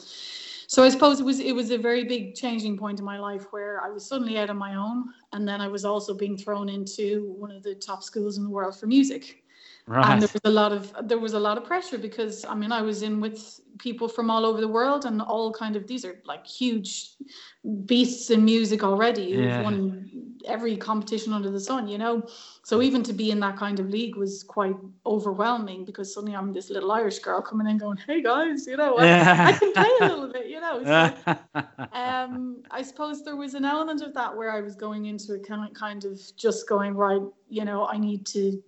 So 0.66 0.82
I 0.82 0.88
suppose 0.88 1.20
it 1.20 1.24
was 1.24 1.38
it 1.38 1.54
was 1.54 1.70
a 1.70 1.78
very 1.78 2.04
big 2.04 2.34
changing 2.34 2.76
point 2.76 2.98
in 2.98 3.04
my 3.04 3.18
life 3.18 3.46
where 3.52 3.80
I 3.82 3.90
was 3.90 4.04
suddenly 4.04 4.38
out 4.38 4.50
on 4.50 4.56
my 4.56 4.74
own 4.74 5.04
and 5.32 5.46
then 5.48 5.60
I 5.60 5.68
was 5.68 5.84
also 5.84 6.14
being 6.14 6.36
thrown 6.36 6.68
into 6.68 7.34
one 7.38 7.50
of 7.50 7.62
the 7.62 7.74
top 7.74 8.02
schools 8.02 8.38
in 8.38 8.44
the 8.44 8.50
world 8.50 8.76
for 8.78 8.86
music 8.86 9.41
Right. 9.86 10.12
and 10.12 10.22
there 10.22 10.28
was 10.32 10.40
a 10.44 10.50
lot 10.50 10.72
of 10.72 10.94
there 11.08 11.18
was 11.18 11.32
a 11.32 11.40
lot 11.40 11.58
of 11.58 11.64
pressure 11.64 11.98
because 11.98 12.44
I 12.44 12.54
mean 12.54 12.70
I 12.70 12.82
was 12.82 13.02
in 13.02 13.20
with 13.20 13.60
people 13.78 14.08
from 14.08 14.30
all 14.30 14.46
over 14.46 14.60
the 14.60 14.68
world 14.68 15.06
and 15.06 15.20
all 15.20 15.52
kind 15.52 15.74
of 15.74 15.88
these 15.88 16.04
are 16.04 16.20
like 16.24 16.46
huge 16.46 17.16
beasts 17.84 18.30
in 18.30 18.44
music 18.44 18.84
already 18.84 19.32
who've 19.32 19.64
won 19.64 20.08
every 20.46 20.76
competition 20.76 21.32
under 21.32 21.50
the 21.50 21.60
sun, 21.60 21.88
you 21.88 21.98
know. 21.98 22.26
So 22.62 22.82
even 22.82 23.02
to 23.04 23.12
be 23.12 23.30
in 23.30 23.40
that 23.40 23.56
kind 23.56 23.78
of 23.80 23.88
league 23.88 24.16
was 24.16 24.42
quite 24.42 24.76
overwhelming 25.06 25.84
because 25.84 26.12
suddenly 26.14 26.36
I'm 26.36 26.52
this 26.52 26.70
little 26.70 26.92
Irish 26.92 27.18
girl 27.18 27.40
coming 27.40 27.66
in 27.68 27.78
going, 27.78 27.98
"Hey 28.06 28.22
guys, 28.22 28.66
you 28.66 28.76
know, 28.76 28.96
I, 28.98 29.48
I 29.48 29.52
can 29.52 29.72
play 29.72 29.90
a 30.00 30.04
little 30.06 30.28
bit," 30.32 30.46
you 30.46 30.60
know. 30.60 30.84
So, 30.84 31.34
um, 31.92 32.62
I 32.70 32.82
suppose 32.82 33.24
there 33.24 33.36
was 33.36 33.54
an 33.54 33.64
element 33.64 34.02
of 34.02 34.14
that 34.14 34.36
where 34.36 34.50
I 34.52 34.60
was 34.60 34.74
going 34.74 35.06
into 35.06 35.38
kind 35.40 35.68
of, 35.68 35.74
kind 35.74 36.04
of 36.04 36.20
just 36.36 36.68
going 36.68 36.94
right, 36.94 37.22
you 37.48 37.64
know, 37.64 37.86
I 37.86 37.98
need 37.98 38.26
to. 38.26 38.62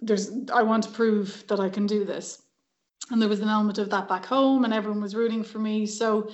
There's, 0.00 0.30
I 0.52 0.62
want 0.62 0.84
to 0.84 0.90
prove 0.90 1.44
that 1.48 1.60
I 1.60 1.68
can 1.68 1.86
do 1.86 2.04
this, 2.04 2.42
and 3.10 3.20
there 3.20 3.28
was 3.28 3.40
an 3.40 3.48
element 3.48 3.78
of 3.78 3.90
that 3.90 4.08
back 4.08 4.26
home, 4.26 4.64
and 4.64 4.74
everyone 4.74 5.00
was 5.00 5.14
rooting 5.14 5.42
for 5.42 5.58
me. 5.58 5.86
So, 5.86 6.30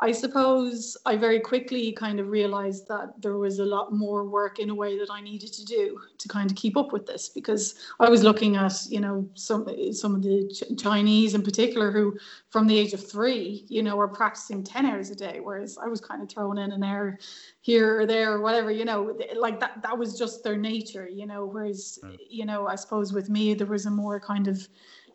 I 0.00 0.10
suppose 0.10 0.96
I 1.06 1.16
very 1.16 1.38
quickly 1.38 1.92
kind 1.92 2.18
of 2.18 2.28
realized 2.28 2.88
that 2.88 3.14
there 3.22 3.36
was 3.36 3.60
a 3.60 3.64
lot 3.64 3.92
more 3.92 4.24
work 4.24 4.58
in 4.58 4.68
a 4.70 4.74
way 4.74 4.98
that 4.98 5.08
I 5.08 5.20
needed 5.20 5.52
to 5.52 5.64
do 5.64 6.00
to 6.18 6.28
kind 6.28 6.50
of 6.50 6.56
keep 6.56 6.76
up 6.76 6.92
with 6.92 7.06
this 7.06 7.28
because 7.28 7.76
I 8.00 8.08
was 8.08 8.24
looking 8.24 8.56
at 8.56 8.74
you 8.88 8.98
know 9.00 9.28
some 9.34 9.66
some 9.92 10.16
of 10.16 10.22
the 10.22 10.48
Ch- 10.52 10.82
Chinese 10.82 11.34
in 11.34 11.42
particular 11.42 11.92
who 11.92 12.18
from 12.50 12.66
the 12.66 12.76
age 12.76 12.92
of 12.92 13.08
three 13.08 13.66
you 13.68 13.84
know 13.84 13.98
are 14.00 14.08
practicing 14.08 14.64
ten 14.64 14.84
hours 14.84 15.10
a 15.10 15.14
day 15.14 15.38
whereas 15.40 15.78
I 15.80 15.86
was 15.86 16.00
kind 16.00 16.22
of 16.22 16.28
thrown 16.28 16.58
in 16.58 16.72
an 16.72 16.82
hour 16.82 17.16
here 17.60 18.00
or 18.00 18.06
there 18.06 18.32
or 18.32 18.40
whatever 18.40 18.72
you 18.72 18.84
know 18.84 19.16
like 19.36 19.60
that 19.60 19.80
that 19.82 19.96
was 19.96 20.18
just 20.18 20.42
their 20.42 20.56
nature 20.56 21.08
you 21.08 21.26
know 21.26 21.46
whereas 21.46 22.00
you 22.28 22.46
know 22.46 22.66
I 22.66 22.74
suppose 22.74 23.12
with 23.12 23.30
me 23.30 23.54
there 23.54 23.68
was 23.68 23.86
a 23.86 23.90
more 23.90 24.18
kind 24.18 24.48
of 24.48 24.66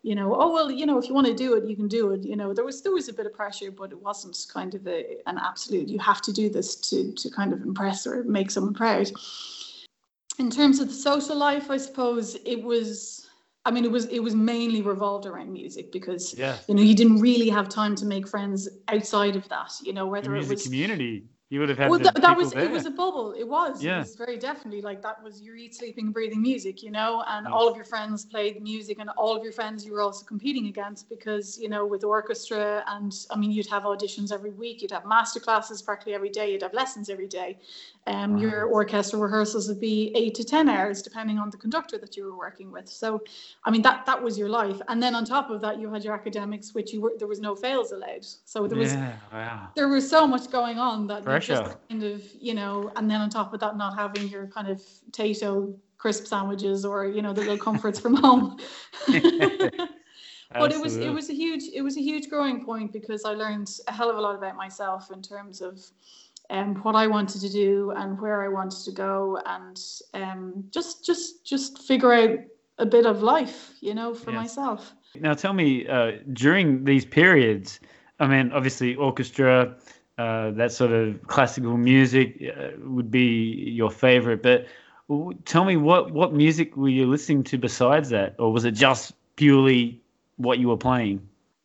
you 0.02 0.14
know, 0.14 0.34
oh 0.34 0.52
well, 0.52 0.70
you 0.70 0.86
know, 0.86 0.98
if 0.98 1.08
you 1.08 1.14
want 1.14 1.26
to 1.26 1.34
do 1.34 1.54
it, 1.54 1.64
you 1.64 1.76
can 1.76 1.88
do 1.88 2.12
it. 2.12 2.24
You 2.24 2.36
know, 2.36 2.54
there 2.54 2.64
was 2.64 2.82
there 2.82 2.92
was 2.92 3.08
a 3.08 3.12
bit 3.12 3.26
of 3.26 3.34
pressure, 3.34 3.70
but 3.70 3.92
it 3.92 4.00
wasn't 4.00 4.36
kind 4.52 4.74
of 4.74 4.86
a, 4.86 5.16
an 5.26 5.38
absolute. 5.38 5.88
You 5.88 5.98
have 5.98 6.22
to 6.22 6.32
do 6.32 6.48
this 6.48 6.74
to 6.76 7.12
to 7.12 7.30
kind 7.30 7.52
of 7.52 7.60
impress 7.62 8.06
or 8.06 8.24
make 8.24 8.50
someone 8.50 8.74
proud. 8.74 9.10
In 10.38 10.50
terms 10.50 10.80
of 10.80 10.88
the 10.88 10.94
social 10.94 11.36
life, 11.36 11.70
I 11.70 11.76
suppose 11.76 12.36
it 12.44 12.62
was. 12.62 13.26
I 13.66 13.70
mean, 13.70 13.84
it 13.84 13.90
was 13.90 14.06
it 14.06 14.20
was 14.20 14.34
mainly 14.34 14.80
revolved 14.80 15.26
around 15.26 15.52
music 15.52 15.92
because 15.92 16.34
yeah. 16.36 16.56
you 16.66 16.74
know 16.74 16.82
you 16.82 16.94
didn't 16.94 17.20
really 17.20 17.50
have 17.50 17.68
time 17.68 17.94
to 17.96 18.06
make 18.06 18.26
friends 18.26 18.68
outside 18.88 19.36
of 19.36 19.46
that. 19.50 19.72
You 19.82 19.92
know, 19.92 20.04
The 20.04 20.10
whether 20.10 20.36
it 20.36 20.48
was 20.48 20.62
community. 20.62 21.24
You 21.50 21.58
would 21.58 21.68
have 21.68 21.78
had 21.78 21.90
well, 21.90 21.98
that, 21.98 22.14
that 22.14 22.36
was 22.36 22.52
there. 22.52 22.62
it 22.62 22.70
was 22.70 22.86
a 22.86 22.92
bubble. 22.92 23.32
It 23.36 23.42
was. 23.46 23.82
Yeah. 23.82 23.96
It 23.96 23.98
was 23.98 24.14
very 24.14 24.38
definitely 24.38 24.82
like 24.82 25.02
that 25.02 25.20
was 25.20 25.42
your 25.42 25.56
eat, 25.56 25.74
sleeping, 25.74 26.12
breathing 26.12 26.40
music, 26.40 26.80
you 26.80 26.92
know, 26.92 27.24
and 27.26 27.44
Yes. 27.44 27.52
all 27.52 27.68
of 27.68 27.74
your 27.74 27.84
friends 27.84 28.24
played 28.24 28.62
music 28.62 28.98
and 29.00 29.10
all 29.16 29.36
of 29.36 29.42
your 29.42 29.52
friends 29.52 29.84
you 29.84 29.92
were 29.92 30.00
also 30.00 30.24
competing 30.24 30.68
against 30.68 31.08
because, 31.08 31.58
you 31.58 31.68
know, 31.68 31.84
with 31.84 32.04
orchestra 32.04 32.84
and 32.86 33.12
I 33.32 33.36
mean 33.36 33.50
you'd 33.50 33.66
have 33.66 33.82
auditions 33.82 34.30
every 34.30 34.52
week, 34.52 34.80
you'd 34.80 34.92
have 34.92 35.04
master 35.04 35.40
classes 35.40 35.82
practically 35.82 36.14
every 36.14 36.28
day, 36.28 36.52
you'd 36.52 36.62
have 36.62 36.72
lessons 36.72 37.10
every 37.10 37.26
day. 37.26 37.58
Um 38.06 38.36
your 38.38 38.66
orchestra 38.66 39.18
rehearsals 39.18 39.66
would 39.68 39.80
be 39.80 40.12
eight 40.14 40.36
to 40.36 40.44
ten 40.44 40.68
hours 40.68 41.02
depending 41.02 41.38
on 41.40 41.50
the 41.50 41.56
conductor 41.56 41.98
that 41.98 42.16
you 42.16 42.26
were 42.26 42.38
working 42.38 42.70
with. 42.70 42.88
So 42.88 43.24
I 43.64 43.72
mean 43.72 43.82
that 43.82 44.06
that 44.06 44.22
was 44.22 44.38
your 44.38 44.48
life. 44.48 44.80
And 44.86 45.02
then 45.02 45.16
on 45.16 45.24
top 45.24 45.50
of 45.50 45.60
that 45.62 45.80
you 45.80 45.92
had 45.92 46.04
your 46.04 46.14
academics 46.14 46.74
which 46.74 46.92
you 46.92 47.00
were 47.00 47.14
there 47.18 47.26
was 47.26 47.40
no 47.40 47.56
fails 47.56 47.90
allowed. 47.90 48.24
So 48.44 48.68
there 48.68 48.78
was 48.78 48.92
yeah, 48.92 49.16
wow. 49.32 49.68
there 49.74 49.88
was 49.88 50.08
so 50.08 50.28
much 50.28 50.48
going 50.48 50.78
on 50.78 51.08
that 51.08 51.24
you 51.24 51.39
just 51.40 51.64
kind 51.88 52.02
of 52.02 52.22
you 52.40 52.54
know 52.54 52.92
and 52.96 53.10
then 53.10 53.20
on 53.20 53.30
top 53.30 53.52
of 53.54 53.60
that 53.60 53.76
not 53.76 53.96
having 53.96 54.28
your 54.28 54.46
kind 54.46 54.68
of 54.68 54.80
Tayto 55.12 55.74
crisp 55.98 56.26
sandwiches 56.26 56.84
or 56.84 57.06
you 57.06 57.22
know 57.22 57.32
the 57.32 57.40
little 57.42 57.58
comforts 57.58 57.98
from 58.00 58.14
home. 58.24 58.58
But 60.52 60.72
it 60.72 60.80
was 60.80 60.96
it 60.96 61.10
was 61.10 61.30
a 61.30 61.32
huge 61.34 61.64
it 61.72 61.80
was 61.82 61.96
a 61.96 62.00
huge 62.00 62.28
growing 62.28 62.64
point 62.64 62.92
because 62.92 63.24
i 63.24 63.30
learned 63.30 63.70
a 63.86 63.92
hell 63.92 64.10
of 64.10 64.16
a 64.16 64.20
lot 64.20 64.34
about 64.34 64.56
myself 64.56 65.10
in 65.12 65.22
terms 65.22 65.60
of 65.60 65.80
um, 66.50 66.74
what 66.82 66.96
i 66.96 67.06
wanted 67.06 67.40
to 67.40 67.48
do 67.48 67.92
and 67.96 68.20
where 68.20 68.42
i 68.42 68.48
wanted 68.48 68.84
to 68.84 68.90
go 68.90 69.38
and 69.46 69.80
um, 70.14 70.64
just 70.70 71.04
just 71.04 71.46
just 71.46 71.78
figure 71.82 72.12
out 72.12 72.38
a 72.78 72.86
bit 72.86 73.06
of 73.06 73.22
life 73.22 73.74
you 73.80 73.94
know 73.94 74.12
for 74.12 74.32
Yes. 74.32 74.40
myself. 74.40 74.92
Now 75.14 75.34
tell 75.34 75.52
me, 75.52 75.86
uh, 75.88 76.12
during 76.32 76.84
these 76.84 77.04
periods, 77.04 77.80
I 78.20 78.26
mean, 78.26 78.52
obviously 78.52 78.94
orchestra, 78.94 79.76
uh, 80.20 80.50
that 80.50 80.70
sort 80.72 80.92
of 80.92 81.26
classical 81.26 81.76
music 81.78 82.26
uh, 82.42 82.68
would 82.84 83.10
be 83.10 83.28
your 83.80 83.90
favorite, 83.90 84.42
but 84.42 84.66
w- 85.08 85.36
tell 85.44 85.64
me 85.64 85.76
what 85.76 86.10
what 86.12 86.32
music 86.34 86.76
were 86.76 86.88
you 86.98 87.06
listening 87.06 87.42
to 87.44 87.56
besides 87.58 88.08
that, 88.10 88.34
or 88.38 88.52
was 88.52 88.64
it 88.64 88.72
just 88.72 89.14
purely 89.36 90.00
what 90.36 90.58
you 90.58 90.68
were 90.68 90.76
playing? 90.76 91.18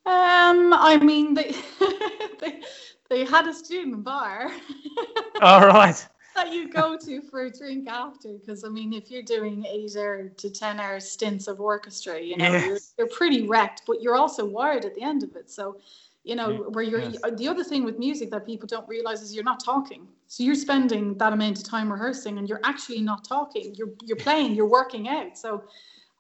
um 0.08 0.72
i 0.92 0.98
mean 1.02 1.34
they 1.34 1.50
they, 2.42 2.62
they 3.10 3.26
had 3.26 3.48
a 3.48 3.54
student 3.54 4.04
bar. 4.04 4.52
All 5.42 5.66
right. 5.68 6.08
that 6.36 6.54
you 6.54 6.70
go 6.70 6.98
to 6.98 7.22
for 7.22 7.46
a 7.46 7.52
drink 7.52 7.88
after 7.90 8.30
because 8.40 8.64
i 8.64 8.70
mean 8.70 8.94
if 8.94 9.10
you're 9.12 9.24
doing 9.38 9.66
eight 9.66 9.96
hour 9.98 10.30
to 10.30 10.50
ten 10.50 10.80
hour 10.80 11.00
stints 11.00 11.48
of 11.48 11.60
orchestra 11.60 12.22
you 12.22 12.38
know 12.38 12.52
you're, 12.66 12.78
you're 12.98 13.08
pretty 13.08 13.48
wrecked 13.48 13.82
but 13.88 14.02
you're 14.02 14.16
also 14.24 14.46
wired 14.46 14.86
at 14.86 14.94
the 14.96 15.02
end 15.02 15.24
of 15.24 15.36
it. 15.36 15.50
So 15.50 15.78
you 16.26 16.36
know 16.36 16.50
Yeah, 16.52 16.58
where 16.76 16.84
you're 16.84 17.02
yes. 17.02 17.22
the 17.38 17.48
other 17.48 17.64
thing 17.64 17.86
with 17.86 17.98
music 17.98 18.30
that 18.32 18.46
people 18.46 18.68
don't 18.68 18.88
realize 18.90 19.22
is 19.22 19.34
you're 19.34 19.50
not 19.54 19.64
talking 19.64 20.08
so 20.28 20.44
you're 20.44 20.62
spending 20.68 21.18
that 21.20 21.32
amount 21.32 21.58
of 21.60 21.64
time 21.64 21.92
rehearsing 21.92 22.38
and 22.40 22.50
you're 22.50 22.62
actually 22.64 23.02
not 23.02 23.24
talking 23.24 23.74
you're 23.78 23.94
you're 24.04 24.18
playing 24.18 24.56
you're 24.56 24.74
working 24.80 25.08
out 25.08 25.38
so 25.38 25.64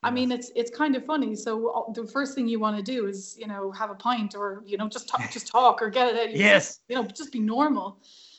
I 0.06 0.12
mean, 0.12 0.32
it's 0.32 0.52
it's 0.56 0.70
kind 0.70 0.96
of 0.96 1.04
funny. 1.04 1.36
So 1.36 1.70
uh, 1.70 1.91
the 1.91 2.06
first 2.06 2.36
thing 2.36 2.48
you 2.48 2.60
want 2.60 2.78
to 2.78 2.84
do 2.84 3.08
is, 3.08 3.36
you 3.39 3.48
know, 3.48 3.72
have 3.72 3.89
a 3.89 3.96
pint 3.96 4.36
or 4.36 4.62
you 4.63 4.78
know 4.78 4.88
just 4.88 5.10
talk, 5.10 5.22
just 5.32 5.48
talk 5.48 5.82
or 5.82 5.89
get 5.89 6.13
it 6.13 6.30
out. 6.30 6.36
Yes. 6.36 6.68
system, 6.68 6.84
You 6.89 6.96
know, 6.96 7.08
just 7.08 7.32
be 7.32 7.39
normal. 7.39 7.98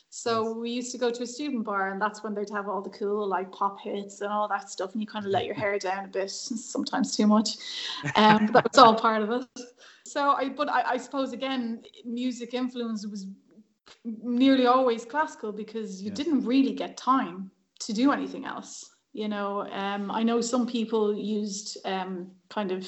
So 0.09 0.57
we 0.57 0.69
used 0.71 0.93
to 0.93 0.97
go 0.97 1.11
to 1.11 1.23
a 1.23 1.27
student 1.27 1.65
bar, 1.65 1.91
and 1.91 2.01
that's 2.01 2.23
when 2.23 2.33
they'd 2.33 2.49
have 2.51 2.69
all 2.69 2.81
the 2.81 2.89
cool 2.89 3.27
like 3.27 3.51
pop 3.51 3.81
hits 3.81 4.21
and 4.21 4.31
all 4.31 4.47
that 4.47 4.69
stuff, 4.69 4.93
and 4.93 5.01
you 5.01 5.07
kind 5.07 5.25
of 5.25 5.31
let 5.31 5.45
your 5.45 5.55
hair 5.61 5.77
down 5.77 6.05
a 6.05 6.07
bit, 6.07 6.31
sometimes 6.31 7.15
too 7.17 7.27
much. 7.27 7.57
Um, 8.15 8.45
but 8.45 8.63
that 8.63 8.71
was 8.71 8.77
all 8.77 8.95
part 8.95 9.21
of 9.23 9.29
it. 9.29 9.61
So 10.11 10.31
I, 10.31 10.49
but 10.49 10.69
I, 10.69 10.91
I 10.91 10.97
suppose 10.97 11.33
again, 11.33 11.83
music 12.05 12.53
influence 12.53 13.05
was 13.05 13.27
nearly 14.03 14.65
always 14.65 15.05
classical 15.05 15.51
because 15.51 16.01
you 16.01 16.09
Yes. 16.09 16.17
didn't 16.17 16.45
really 16.45 16.73
get 16.73 16.97
time 16.97 17.51
to 17.79 17.93
do 17.93 18.11
anything 18.11 18.45
else. 18.45 18.95
You 19.13 19.27
know, 19.27 19.67
um, 19.71 20.11
I 20.11 20.23
know 20.23 20.41
some 20.41 20.67
people 20.67 21.15
used 21.15 21.77
um, 21.85 22.31
kind 22.49 22.71
of 22.71 22.87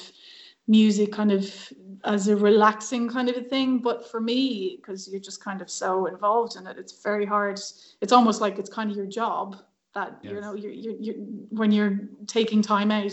music 0.68 1.12
kind 1.12 1.32
of 1.32 1.72
as 2.04 2.28
a 2.28 2.36
relaxing 2.36 3.08
kind 3.08 3.28
of 3.28 3.36
a 3.36 3.42
thing, 3.42 3.78
but 3.78 4.08
for 4.08 4.20
me, 4.20 4.76
because 4.76 5.08
you're 5.08 5.20
just 5.20 5.42
kind 5.42 5.60
of 5.60 5.68
so 5.68 6.06
involved 6.06 6.56
in 6.56 6.66
it, 6.66 6.78
it's 6.78 7.02
very 7.02 7.26
hard. 7.26 7.58
It's 8.00 8.12
almost 8.12 8.40
like 8.40 8.58
it's 8.58 8.70
kind 8.70 8.90
of 8.90 8.96
your 8.96 9.06
job 9.06 9.56
that 9.94 10.18
you 10.22 10.40
know 10.40 10.54
you're, 10.54 10.70
you're, 10.70 10.94
you're 11.00 11.16
when 11.50 11.72
you're 11.72 11.98
taking 12.26 12.62
time 12.62 12.92
out, 12.92 13.12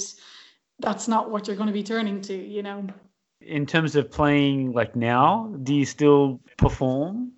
that's 0.80 1.08
not 1.08 1.32
what 1.32 1.48
you're 1.48 1.56
going 1.56 1.68
to 1.68 1.74
be 1.74 1.84
turning 1.84 2.22
to. 2.22 2.36
You 2.36 2.62
know. 2.64 2.88
In 3.48 3.66
terms 3.66 3.96
of 3.96 4.12
playing, 4.12 4.74
like 4.74 4.96
now, 4.96 5.54
do 5.64 5.74
you 5.74 5.86
still 5.86 6.40
perform 6.58 7.32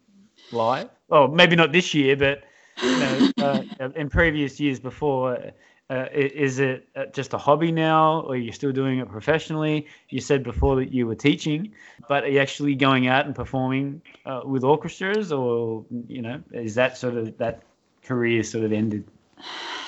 live? 0.52 0.90
Oh, 1.12 1.28
maybe 1.28 1.56
not 1.56 1.72
this 1.72 1.94
year, 1.94 2.16
but 2.16 2.44
you 2.82 2.96
know, 3.00 3.32
uh, 3.40 3.64
in 3.96 4.10
previous 4.10 4.60
years 4.60 4.80
before. 4.80 5.52
Uh, 5.92 6.06
is 6.14 6.60
it 6.60 6.88
uh, 6.96 7.06
just 7.08 7.34
a 7.34 7.38
hobby 7.38 7.72
now, 7.72 8.22
or 8.22 8.38
you're 8.38 8.54
still 8.54 8.72
doing 8.72 9.00
it 9.00 9.10
professionally? 9.10 9.88
You 10.10 10.22
said 10.22 10.44
before 10.44 10.76
that 10.76 10.92
you 10.92 11.08
were 11.08 11.16
teaching, 11.16 11.74
but 12.08 12.26
are 12.26 12.28
you 12.28 12.40
actually 12.40 12.76
going 12.76 13.08
out 13.08 13.26
and 13.26 13.34
performing 13.34 14.00
uh, 14.24 14.42
with 14.46 14.64
orchestras, 14.64 15.32
or 15.32 15.84
you 16.08 16.22
know, 16.22 16.44
is 16.52 16.76
that 16.76 16.96
sort 16.96 17.16
of 17.16 17.36
that 17.40 17.64
career 18.04 18.44
sort 18.44 18.66
of 18.66 18.72
ended? 18.72 19.04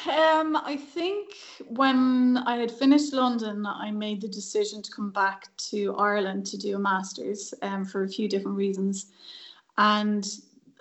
Um, 0.07 0.55
I 0.55 0.77
think 0.77 1.35
when 1.67 2.37
I 2.45 2.57
had 2.57 2.71
finished 2.71 3.13
London, 3.13 3.65
I 3.65 3.91
made 3.91 4.21
the 4.21 4.27
decision 4.27 4.81
to 4.81 4.91
come 4.91 5.11
back 5.11 5.55
to 5.69 5.95
Ireland 5.95 6.45
to 6.47 6.57
do 6.57 6.75
a 6.75 6.79
master's 6.79 7.53
um, 7.61 7.85
for 7.85 8.03
a 8.03 8.09
few 8.09 8.27
different 8.27 8.57
reasons. 8.57 9.11
And 9.77 10.27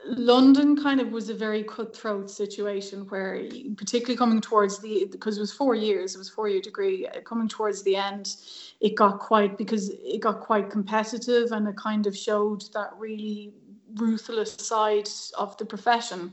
London 0.07 0.75
kind 0.75 1.01
of 1.01 1.13
was 1.13 1.29
a 1.29 1.35
very 1.35 1.63
cutthroat 1.63 2.31
situation 2.31 3.01
where, 3.09 3.43
particularly 3.77 4.17
coming 4.17 4.41
towards 4.41 4.79
the, 4.79 5.07
because 5.11 5.37
it 5.37 5.41
was 5.41 5.53
four 5.53 5.75
years, 5.75 6.15
it 6.15 6.19
was 6.19 6.31
four 6.31 6.49
year 6.49 6.63
degree, 6.63 7.07
uh, 7.07 7.21
coming 7.21 7.49
towards 7.49 7.83
the 7.83 7.97
end, 7.97 8.37
it 8.81 8.95
got 8.95 9.19
quite, 9.19 9.59
because 9.59 9.91
it 9.91 10.21
got 10.21 10.41
quite 10.41 10.71
competitive 10.71 11.53
and 11.53 11.69
it 11.69 11.77
kind 11.77 12.07
of 12.07 12.17
showed 12.17 12.63
that 12.73 12.91
really 12.99 13.53
ruthless 13.97 14.55
side 14.55 15.09
of 15.37 15.57
the 15.59 15.67
profession. 15.67 16.33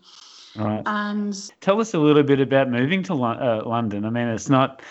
Right. 0.58 0.82
And 0.86 1.52
Tell 1.62 1.80
us 1.80 1.94
a 1.94 2.00
little 2.00 2.24
bit 2.24 2.40
about 2.40 2.70
moving 2.70 3.04
to 3.04 3.14
uh, 3.14 3.64
London. 3.66 4.06
I 4.06 4.10
mean, 4.10 4.28
it's 4.28 4.50
not 4.50 4.82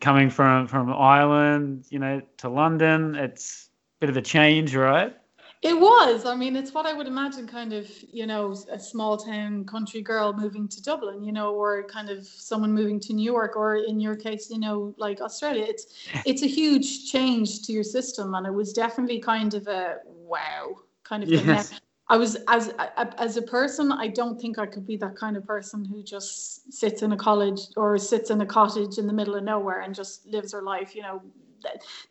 coming 0.00 0.30
from 0.30 0.66
from 0.66 0.92
Ireland, 0.92 1.86
you 1.90 1.98
know, 1.98 2.22
to 2.38 2.48
London. 2.48 3.14
It's 3.14 3.70
a 3.98 4.06
bit 4.06 4.10
of 4.10 4.16
a 4.16 4.22
change, 4.22 4.74
right? 4.74 5.16
It 5.62 5.80
was. 5.80 6.26
I 6.26 6.36
mean, 6.36 6.54
it's 6.54 6.72
what 6.72 6.86
I 6.86 6.92
would 6.92 7.06
imagine 7.06 7.46
kind 7.46 7.72
of, 7.72 7.90
you 8.12 8.26
know, 8.26 8.54
a 8.70 8.78
small 8.78 9.16
town 9.16 9.64
country 9.64 10.02
girl 10.02 10.32
moving 10.32 10.68
to 10.68 10.82
Dublin, 10.82 11.24
you 11.24 11.32
know, 11.32 11.54
or 11.54 11.82
kind 11.84 12.10
of 12.10 12.24
someone 12.26 12.72
moving 12.72 13.00
to 13.00 13.12
New 13.12 13.24
York, 13.24 13.56
or 13.56 13.76
in 13.76 13.98
your 13.98 14.14
case, 14.14 14.48
you 14.50 14.60
know, 14.60 14.94
like 14.98 15.20
Australia. 15.20 15.64
It's 15.66 15.86
it's 16.24 16.42
a 16.42 16.46
huge 16.46 17.10
change 17.10 17.62
to 17.62 17.72
your 17.72 17.82
system, 17.82 18.34
and 18.34 18.46
it 18.46 18.52
was 18.52 18.72
definitely 18.72 19.18
kind 19.18 19.54
of 19.54 19.66
a 19.66 19.96
wow 20.06 20.76
kind 21.02 21.22
of 21.24 21.30
thing. 21.30 21.78
I 22.08 22.16
was 22.16 22.36
as 22.48 22.68
a- 22.68 23.20
as 23.20 23.36
a 23.36 23.42
person, 23.42 23.90
I 23.92 24.08
don't 24.08 24.40
think 24.40 24.58
I 24.58 24.66
could 24.66 24.86
be 24.86 24.96
that 24.98 25.16
kind 25.16 25.36
of 25.36 25.44
person 25.46 25.84
who 25.84 26.02
just 26.02 26.72
sits 26.72 27.02
in 27.02 27.12
a 27.12 27.16
college 27.16 27.60
or 27.76 27.98
sits 27.98 28.30
in 28.30 28.40
a 28.40 28.46
cottage 28.46 28.98
in 28.98 29.06
the 29.06 29.12
middle 29.12 29.34
of 29.34 29.44
nowhere 29.44 29.80
and 29.80 29.94
just 29.94 30.26
lives 30.26 30.52
her 30.52 30.62
life. 30.62 30.94
You 30.94 31.02
know, 31.02 31.22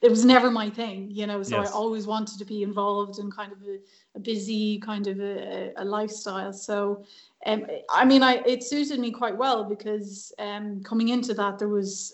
it 0.01 0.09
was 0.09 0.25
never 0.25 0.51
my 0.51 0.69
thing. 0.69 1.09
You 1.11 1.27
know, 1.27 1.43
so 1.43 1.57
Yes. 1.57 1.69
I 1.69 1.71
always 1.71 2.07
wanted 2.07 2.39
to 2.39 2.45
be 2.45 2.63
involved 2.63 3.19
in 3.19 3.31
kind 3.31 3.51
of 3.53 3.59
a, 3.63 3.79
a 4.15 4.19
busy 4.19 4.79
kind 4.79 5.07
of 5.07 5.19
a, 5.19 5.71
a 5.77 5.85
lifestyle. 5.85 6.51
So, 6.53 7.03
um, 7.45 7.65
I 7.89 8.03
mean, 8.05 8.23
I 8.23 8.35
it 8.45 8.63
suited 8.63 8.99
me 8.99 9.11
quite 9.11 9.37
well 9.37 9.63
because 9.63 10.33
um, 10.39 10.81
coming 10.83 11.09
into 11.09 11.33
that, 11.35 11.57
there 11.59 11.69
was 11.69 12.13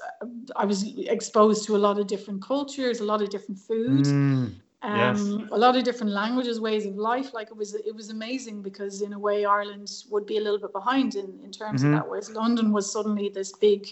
I 0.56 0.66
was 0.66 0.84
exposed 0.98 1.66
to 1.66 1.76
a 1.76 1.80
lot 1.80 2.00
of 2.00 2.08
different 2.08 2.44
cultures, 2.44 3.00
a 3.00 3.06
lot 3.06 3.22
of 3.22 3.30
different 3.30 3.60
food 3.60 4.08
Mm, 4.08 4.62
Yes. 4.84 5.20
um, 5.22 5.48
a 5.52 5.58
lot 5.58 5.76
of 5.78 5.84
different 5.84 6.12
languages, 6.12 6.60
ways 6.60 6.86
of 6.88 6.96
life. 6.96 7.34
Like 7.34 7.50
it 7.52 7.58
was, 7.58 7.76
it 7.76 7.96
was 7.96 8.10
amazing 8.10 8.62
because 8.64 9.02
in 9.02 9.14
a 9.14 9.20
way 9.20 9.46
Ireland 9.46 9.90
would 10.10 10.26
be 10.26 10.38
a 10.38 10.42
little 10.42 10.60
bit 10.60 10.74
behind 10.74 11.16
in, 11.16 11.40
in 11.44 11.52
terms 11.52 11.82
Mhm. 11.84 11.86
of 11.86 11.92
that. 11.92 12.10
Whereas 12.10 12.32
London 12.32 12.72
was 12.72 12.92
suddenly 12.92 13.30
this 13.30 13.52
big, 13.52 13.88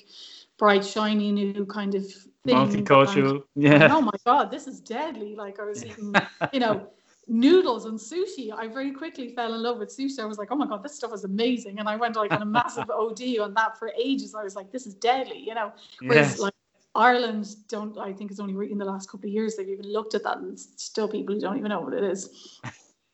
bright, 0.57 0.83
shiny 0.85 1.31
new 1.31 1.65
kind 1.65 1.93
of 1.95 2.05
thing. 2.43 2.55
multicultural. 2.85 3.35
And, 3.35 3.43
Yeah. 3.55 3.89
oh 3.95 4.01
my 4.01 4.17
God, 4.25 4.49
this 4.51 4.67
is 4.67 4.79
deadly! 4.79 5.35
Like 5.35 5.59
I 5.59 5.65
was 5.65 5.85
eating, 5.85 6.15
you 6.53 6.59
know. 6.59 6.87
Noodles 7.31 7.85
and 7.85 7.99
sushi. 7.99 8.51
I 8.51 8.65
very 8.67 8.91
quickly 8.91 9.29
fell 9.35 9.53
in 9.53 9.61
love 9.61 9.77
with 9.77 9.89
sushi. 9.95 10.17
I 10.19 10.25
was 10.25 10.39
like, 10.39 10.51
"Oh 10.51 10.55
my 10.55 10.65
god, 10.65 10.81
this 10.81 10.95
stuff 10.95 11.13
is 11.13 11.25
amazing!" 11.25 11.77
And 11.77 11.87
I 11.87 11.95
went 11.95 12.15
like 12.15 12.31
on 12.31 12.41
a 12.41 12.45
massive 12.45 12.89
OD 13.01 13.37
on 13.37 13.53
that 13.53 13.77
for 13.77 13.91
ages. 13.95 14.33
I 14.33 14.43
was 14.43 14.55
like, 14.55 14.71
"This 14.71 14.87
is 14.87 14.95
deadly," 14.95 15.37
you 15.37 15.53
know. 15.53 15.71
Whereas 16.07 16.29
Yes. 16.31 16.39
like 16.39 16.55
Ireland 16.95 17.55
don't 17.67 17.97
I 17.97 18.13
think 18.13 18.31
it's 18.31 18.39
only 18.39 18.71
in 18.71 18.77
the 18.77 18.85
last 18.85 19.09
couple 19.09 19.27
of 19.27 19.33
years 19.33 19.55
they've 19.55 19.69
even 19.69 19.91
looked 19.91 20.15
at 20.15 20.23
that 20.23 20.37
and 20.37 20.59
still 20.59 21.07
people 21.07 21.35
who 21.35 21.41
don't 21.41 21.57
even 21.57 21.69
know 21.69 21.81
what 21.81 21.93
it 21.93 22.03
is. 22.03 22.59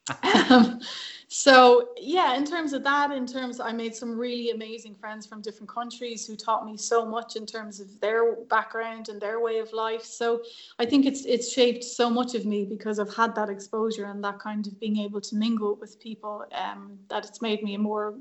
um, 0.49 0.79
so 1.27 1.89
yeah, 1.97 2.35
in 2.35 2.45
terms 2.45 2.73
of 2.73 2.83
that, 2.83 3.11
in 3.11 3.25
terms 3.25 3.59
I 3.59 3.71
made 3.71 3.95
some 3.95 4.17
really 4.17 4.51
amazing 4.51 4.95
friends 4.95 5.25
from 5.25 5.41
different 5.41 5.67
countries 5.67 6.25
who 6.25 6.35
taught 6.35 6.65
me 6.65 6.77
so 6.77 7.05
much 7.05 7.35
in 7.35 7.45
terms 7.45 7.79
of 7.79 7.99
their 7.99 8.35
background 8.45 9.09
and 9.09 9.19
their 9.19 9.39
way 9.39 9.57
of 9.57 9.73
life. 9.73 10.03
So 10.03 10.43
I 10.79 10.85
think 10.85 11.05
it's 11.05 11.25
it's 11.25 11.51
shaped 11.51 11.83
so 11.83 12.09
much 12.09 12.35
of 12.35 12.45
me 12.45 12.65
because 12.65 12.99
I've 12.99 13.13
had 13.13 13.35
that 13.35 13.49
exposure 13.49 14.05
and 14.05 14.23
that 14.23 14.39
kind 14.39 14.65
of 14.67 14.79
being 14.79 14.97
able 14.99 15.21
to 15.21 15.35
mingle 15.35 15.75
with 15.75 15.99
people 15.99 16.45
um, 16.53 16.97
that 17.09 17.25
it's 17.25 17.41
made 17.41 17.63
me 17.63 17.73
a 17.73 17.79
more 17.79 18.13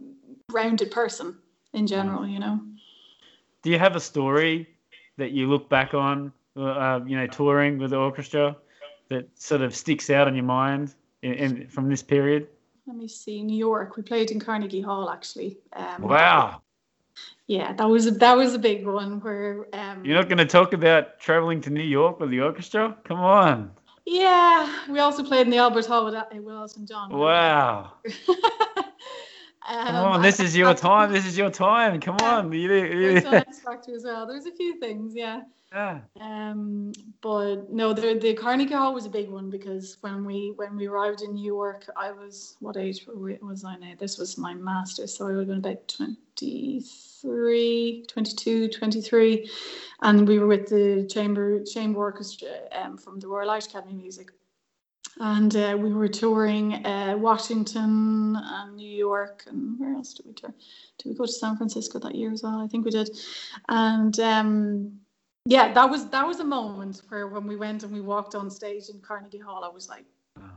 rounded 0.50 0.90
person 0.90 1.36
in 1.74 1.86
general, 1.86 2.26
you 2.26 2.38
know. 2.38 2.60
Do 3.62 3.70
you 3.70 3.78
have 3.78 3.96
a 3.96 4.00
story 4.00 4.73
that 5.16 5.32
you 5.32 5.48
look 5.48 5.68
back 5.68 5.94
on, 5.94 6.32
uh, 6.56 7.00
you 7.06 7.16
know, 7.16 7.26
touring 7.26 7.78
with 7.78 7.90
the 7.90 7.96
orchestra 7.96 8.56
that 9.08 9.28
sort 9.34 9.60
of 9.60 9.74
sticks 9.74 10.10
out 10.10 10.28
in 10.28 10.34
your 10.34 10.44
mind 10.44 10.94
in, 11.22 11.32
in, 11.34 11.68
from 11.68 11.88
this 11.88 12.02
period? 12.02 12.48
Let 12.86 12.96
me 12.96 13.08
see, 13.08 13.42
New 13.42 13.56
York. 13.56 13.96
We 13.96 14.02
played 14.02 14.30
in 14.30 14.40
Carnegie 14.40 14.80
Hall 14.80 15.10
actually. 15.10 15.58
Um, 15.72 16.02
Wow. 16.02 16.60
Yeah, 17.46 17.74
that 17.74 17.84
was 17.84 18.06
a, 18.06 18.10
that 18.12 18.36
was 18.36 18.54
a 18.54 18.58
big 18.58 18.86
one 18.86 19.20
where. 19.20 19.66
Um, 19.74 20.04
You're 20.04 20.16
not 20.16 20.28
going 20.28 20.38
to 20.38 20.46
talk 20.46 20.72
about 20.72 21.20
traveling 21.20 21.60
to 21.62 21.70
New 21.70 21.82
York 21.82 22.18
with 22.18 22.30
the 22.30 22.40
orchestra? 22.40 22.96
Come 23.04 23.20
on. 23.20 23.70
Yeah, 24.06 24.84
we 24.90 24.98
also 24.98 25.22
played 25.22 25.46
in 25.46 25.50
the 25.50 25.58
Albert 25.58 25.86
Hall 25.86 26.04
with, 26.04 26.14
uh, 26.14 26.24
with 26.32 26.54
Elton 26.54 26.86
John. 26.86 27.10
Wow. 27.12 27.92
um, 29.68 29.86
Come 29.86 30.06
on. 30.06 30.22
This 30.22 30.40
I- 30.40 30.44
is 30.44 30.56
your 30.56 30.68
I- 30.68 30.74
time. 30.88 31.12
This 31.12 31.26
is 31.26 31.36
your 31.38 31.50
time. 31.50 32.00
Come 32.00 32.16
on. 32.22 32.52
You, 32.52 32.72
you, 32.72 33.16
X 33.16 33.60
Factor 33.60 33.94
as 33.94 34.04
well. 34.04 34.26
There's 34.26 34.46
a 34.46 34.52
few 34.52 34.78
things, 34.78 35.14
yeah. 35.14 35.42
yeah. 35.72 36.00
Um, 36.20 36.92
but 37.20 37.70
no, 37.72 37.92
the 37.92 38.14
the 38.18 38.34
Carnegie 38.34 38.74
Hall 38.74 38.94
was 38.94 39.06
a 39.06 39.10
big 39.10 39.28
one 39.30 39.50
because 39.50 39.96
when 40.02 40.24
we 40.24 40.52
when 40.56 40.76
we 40.76 40.86
arrived 40.86 41.22
in 41.22 41.34
New 41.34 41.44
York, 41.44 41.86
I 41.96 42.12
was 42.12 42.56
what 42.60 42.76
age 42.76 43.06
was 43.06 43.64
I 43.64 43.76
now? 43.76 43.94
This 43.98 44.18
was 44.18 44.36
my 44.38 44.54
master's, 44.54 45.16
so 45.16 45.24
I 45.26 45.30
would 45.30 45.38
have 45.38 45.48
been 45.48 45.58
about 45.58 45.88
23, 45.88 48.04
22, 48.06 48.68
23. 48.68 49.50
and 50.02 50.28
we 50.28 50.38
were 50.38 50.46
with 50.46 50.68
the 50.68 51.06
chamber 51.10 51.62
chamber 51.64 51.98
orchestra 52.00 52.48
um, 52.72 52.96
from 52.98 53.18
the 53.20 53.26
Royal 53.26 53.50
Irish 53.50 53.66
Academy 53.66 53.92
of 53.94 53.98
Music. 53.98 54.30
And 55.20 55.54
uh, 55.54 55.76
we 55.78 55.92
were 55.92 56.08
touring 56.08 56.84
uh, 56.84 57.16
Washington 57.16 58.36
and 58.36 58.76
New 58.76 58.90
York, 58.90 59.44
and 59.46 59.78
where 59.78 59.94
else 59.94 60.12
did 60.14 60.26
we 60.26 60.32
tour? 60.32 60.52
Did 60.98 61.08
we 61.10 61.14
go 61.14 61.24
to 61.24 61.32
San 61.32 61.56
Francisco 61.56 61.98
that 62.00 62.14
year 62.14 62.32
as 62.32 62.42
well? 62.42 62.60
I 62.60 62.66
think 62.66 62.84
we 62.84 62.90
did. 62.90 63.10
And 63.68 64.18
um, 64.18 64.92
yeah, 65.46 65.72
that 65.72 65.88
was 65.88 66.08
that 66.10 66.26
was 66.26 66.40
a 66.40 66.44
moment 66.44 67.02
where 67.08 67.28
when 67.28 67.46
we 67.46 67.56
went 67.56 67.84
and 67.84 67.92
we 67.92 68.00
walked 68.00 68.34
on 68.34 68.50
stage 68.50 68.88
in 68.88 69.00
Carnegie 69.00 69.38
Hall, 69.38 69.62
I 69.64 69.68
was 69.68 69.88
like, 69.88 70.04
Wow. 70.36 70.50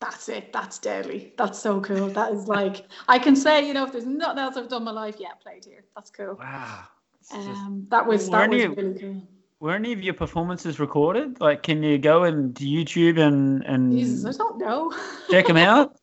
"That's 0.00 0.28
it. 0.28 0.52
That's 0.52 0.78
deadly. 0.80 1.32
That's 1.38 1.58
so 1.58 1.80
cool. 1.80 2.08
That 2.08 2.32
is 2.32 2.48
like 2.48 2.86
I 3.06 3.20
can 3.20 3.36
say, 3.36 3.66
you 3.66 3.72
know, 3.72 3.84
if 3.84 3.92
there's 3.92 4.06
nothing 4.06 4.38
else 4.40 4.56
I've 4.56 4.68
done 4.68 4.82
in 4.82 4.86
my 4.86 4.90
life, 4.90 5.16
yeah, 5.20 5.34
played 5.40 5.64
here. 5.64 5.84
That's 5.94 6.10
cool. 6.10 6.34
Wow. 6.40 6.84
Um, 7.32 7.86
that 7.90 8.06
was 8.06 8.28
that 8.30 8.50
was 8.50 8.62
you- 8.62 8.74
really 8.74 8.98
cool. 8.98 9.22
Were 9.60 9.74
any 9.74 9.92
of 9.92 10.02
your 10.02 10.14
performances 10.14 10.78
recorded? 10.78 11.40
Like, 11.40 11.62
can 11.62 11.82
you 11.82 11.98
go 11.98 12.24
into 12.24 12.64
YouTube 12.64 13.18
and, 13.18 13.64
and 13.64 13.92
Jesus, 13.92 14.36
I 14.36 14.38
don't 14.38 14.58
know. 14.58 14.92
check 15.30 15.46
them 15.46 15.56
out? 15.56 15.96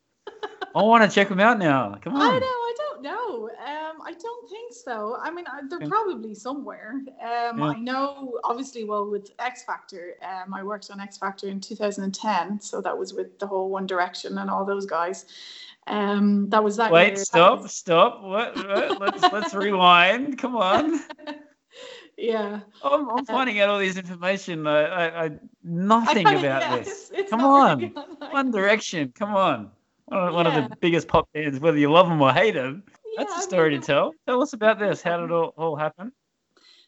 I 0.76 0.82
want 0.82 1.08
to 1.08 1.14
check 1.14 1.28
them 1.28 1.38
out 1.40 1.58
now. 1.58 1.96
Come 2.02 2.16
on. 2.16 2.22
I 2.22 2.38
know, 2.38 2.46
I 2.46 2.74
don't 2.76 3.02
know. 3.02 3.48
Um, 3.48 4.02
I 4.04 4.12
don't 4.20 4.50
think 4.50 4.72
so. 4.72 5.16
I 5.22 5.30
mean, 5.30 5.44
I- 5.46 5.60
they're 5.68 5.88
probably 5.88 6.34
somewhere. 6.34 6.94
Um, 7.22 7.58
Yeah. 7.58 7.64
I 7.66 7.78
know, 7.78 8.40
obviously, 8.42 8.82
well, 8.82 9.08
with 9.08 9.30
X 9.38 9.62
Factor, 9.62 10.14
um, 10.22 10.52
I 10.52 10.64
worked 10.64 10.90
on 10.90 10.98
X 11.00 11.16
Factor 11.16 11.46
in 11.46 11.60
2010, 11.60 12.60
so 12.60 12.80
that 12.80 12.96
was 12.98 13.14
with 13.14 13.38
the 13.38 13.46
whole 13.46 13.70
One 13.70 13.86
Direction 13.86 14.38
and 14.38 14.50
all 14.50 14.64
those 14.64 14.84
guys. 14.84 15.26
Um, 15.86 16.48
that 16.48 16.64
was 16.64 16.76
that. 16.78 16.90
Wait, 16.90 17.16
That 17.16 17.20
stop, 17.20 17.68
stop. 17.68 18.22
What? 18.22 18.56
what? 18.56 19.00
Let's 19.00 19.22
let's 19.32 19.54
rewind. 19.54 20.38
Come 20.38 20.56
on. 20.56 20.98
yeah. 22.18 22.60
I'm, 22.82 23.08
I'm 23.10 23.24
finding 23.26 23.60
out 23.60 23.68
all 23.70 23.78
this 23.78 23.96
information. 23.96 24.66
I, 24.66 24.80
I, 24.82 25.06
I 25.06 25.24
I 25.26 25.30
nothing 25.62 26.24
kinda- 26.26 26.40
about 26.40 26.62
yeah, 26.62 26.76
this. 26.78 26.88
it's- 26.88 27.10
it's 27.14 27.30
Come 27.30 27.40
really 27.40 27.92
on. 27.96 28.04
online. 28.04 28.30
One 28.32 28.50
Direction. 28.50 29.12
Come 29.14 29.34
on. 29.34 29.70
One 30.06 30.18
of, 30.28 30.34
one 30.34 30.46
of 30.46 30.54
the 30.54 30.76
biggest 30.80 31.08
pop 31.08 31.28
bands, 31.32 31.58
whether 31.60 31.78
you 31.78 31.90
love 31.90 32.08
them 32.08 32.20
or 32.20 32.32
hate 32.32 32.54
them. 32.54 32.82
Yeah, 33.16 33.24
That's 33.24 33.38
a 33.38 33.42
story 33.42 33.70
to 33.70 33.76
mean, 33.76 33.82
tell. 33.82 34.12
Tell 34.26 34.42
us 34.42 34.52
about 34.52 34.78
this. 34.78 35.00
How 35.02 35.16
did 35.18 35.24
it 35.26 35.30
all, 35.32 35.54
all 35.56 35.76
happen? 35.76 36.12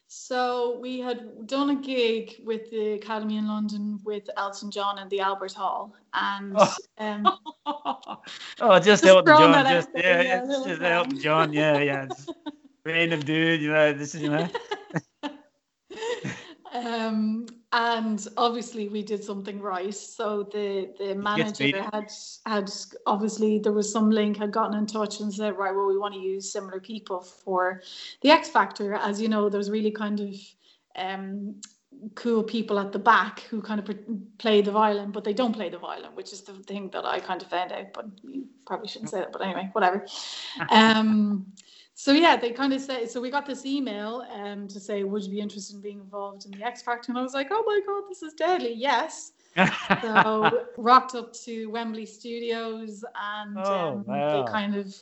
So 0.09 0.77
we 0.79 0.99
had 0.99 1.47
done 1.47 1.69
a 1.71 1.75
gig 1.75 2.35
with 2.45 2.69
the 2.71 2.93
Academy 2.93 3.37
in 3.37 3.47
London 3.47 3.99
with 4.05 4.29
Elton 4.37 4.71
John 4.71 4.99
in 4.99 5.09
the 5.09 5.19
Albert 5.19 5.53
Hall, 5.53 5.93
and 6.13 6.53
Oh. 6.57 6.75
um, 6.99 7.27
oh, 7.65 8.79
just 8.79 8.85
Just 8.85 9.05
Elton 9.05 9.25
John. 9.35 9.65
Just 9.65 9.89
yeah, 9.95 10.21
yeah, 10.21 10.45
just. 10.45 10.81
Elton 10.81 11.19
John. 11.19 11.51
Yeah, 11.53 11.79
yeah. 11.79 12.07
Random 12.85 13.19
dude. 13.19 13.61
You 13.61 13.71
know, 13.73 13.91
this 13.93 14.15
is 14.15 14.21
you 14.21 14.29
know. 14.29 14.47
um, 16.73 17.47
and 17.71 18.27
obviously 18.37 18.87
we 18.87 19.03
did 19.03 19.23
something 19.23 19.59
right. 19.59 19.93
So 19.93 20.43
the 20.51 20.93
the 20.97 21.15
manager 21.15 21.83
had 21.93 22.11
had 22.45 22.71
obviously 23.05 23.59
there 23.59 23.73
was 23.73 23.91
some 23.91 24.09
link 24.09 24.37
had 24.37 24.51
gotten 24.51 24.77
in 24.77 24.85
touch 24.85 25.19
and 25.19 25.33
said 25.33 25.57
right, 25.57 25.75
well 25.75 25.87
we 25.87 25.97
want 25.97 26.13
to 26.13 26.19
use 26.19 26.51
similar 26.51 26.79
people 26.79 27.21
for 27.21 27.81
the 28.21 28.29
X 28.29 28.49
Factor. 28.49 28.93
As 28.95 29.21
you 29.21 29.27
know, 29.27 29.49
there's 29.49 29.69
really 29.69 29.91
kind 29.91 30.19
of 30.19 30.35
um, 30.95 31.55
cool 32.15 32.43
people 32.43 32.79
at 32.79 32.91
the 32.91 32.99
back 32.99 33.41
who 33.41 33.61
kind 33.61 33.79
of 33.79 33.89
play 34.37 34.61
the 34.61 34.71
violin, 34.71 35.11
but 35.11 35.23
they 35.23 35.33
don't 35.33 35.53
play 35.53 35.69
the 35.69 35.77
violin, 35.77 36.11
which 36.15 36.33
is 36.33 36.41
the 36.41 36.53
thing 36.53 36.89
that 36.91 37.05
I 37.05 37.19
kind 37.19 37.41
of 37.41 37.49
found 37.49 37.71
out. 37.71 37.93
But 37.93 38.05
you 38.23 38.45
probably 38.65 38.87
shouldn't 38.87 39.11
say 39.11 39.19
that. 39.19 39.31
But 39.31 39.41
anyway, 39.41 39.69
whatever. 39.73 40.05
Um, 40.69 41.47
so 41.99 42.11
yeah, 42.11 42.37
they 42.37 42.51
kind 42.51 42.73
of 42.73 42.79
say. 42.79 43.07
So 43.07 43.19
we 43.19 43.31
got 43.31 43.47
this 43.47 43.65
email 43.65 44.23
um, 44.31 44.67
to 44.67 44.79
say, 44.79 45.03
would 45.03 45.23
you 45.23 45.31
be 45.31 45.39
interested 45.39 45.77
in 45.77 45.81
being 45.81 45.99
involved 45.99 46.45
in 46.45 46.51
the 46.51 46.63
X 46.63 46.83
Factor? 46.83 47.11
And 47.11 47.17
I 47.17 47.23
was 47.23 47.33
like, 47.33 47.47
oh 47.49 47.63
my 47.65 47.79
god, 47.87 48.03
this 48.07 48.21
is 48.21 48.33
deadly. 48.33 48.73
Yes. 48.75 49.31
So 50.03 50.67
rocked 50.77 51.15
up 51.15 51.33
to 51.45 51.65
Wembley 51.71 52.05
Studios 52.05 53.03
and 53.19 53.57
Oh, 53.57 53.89
um, 53.89 54.03
wow. 54.05 54.45
they 54.45 54.51
kind 54.51 54.75
of 54.75 54.95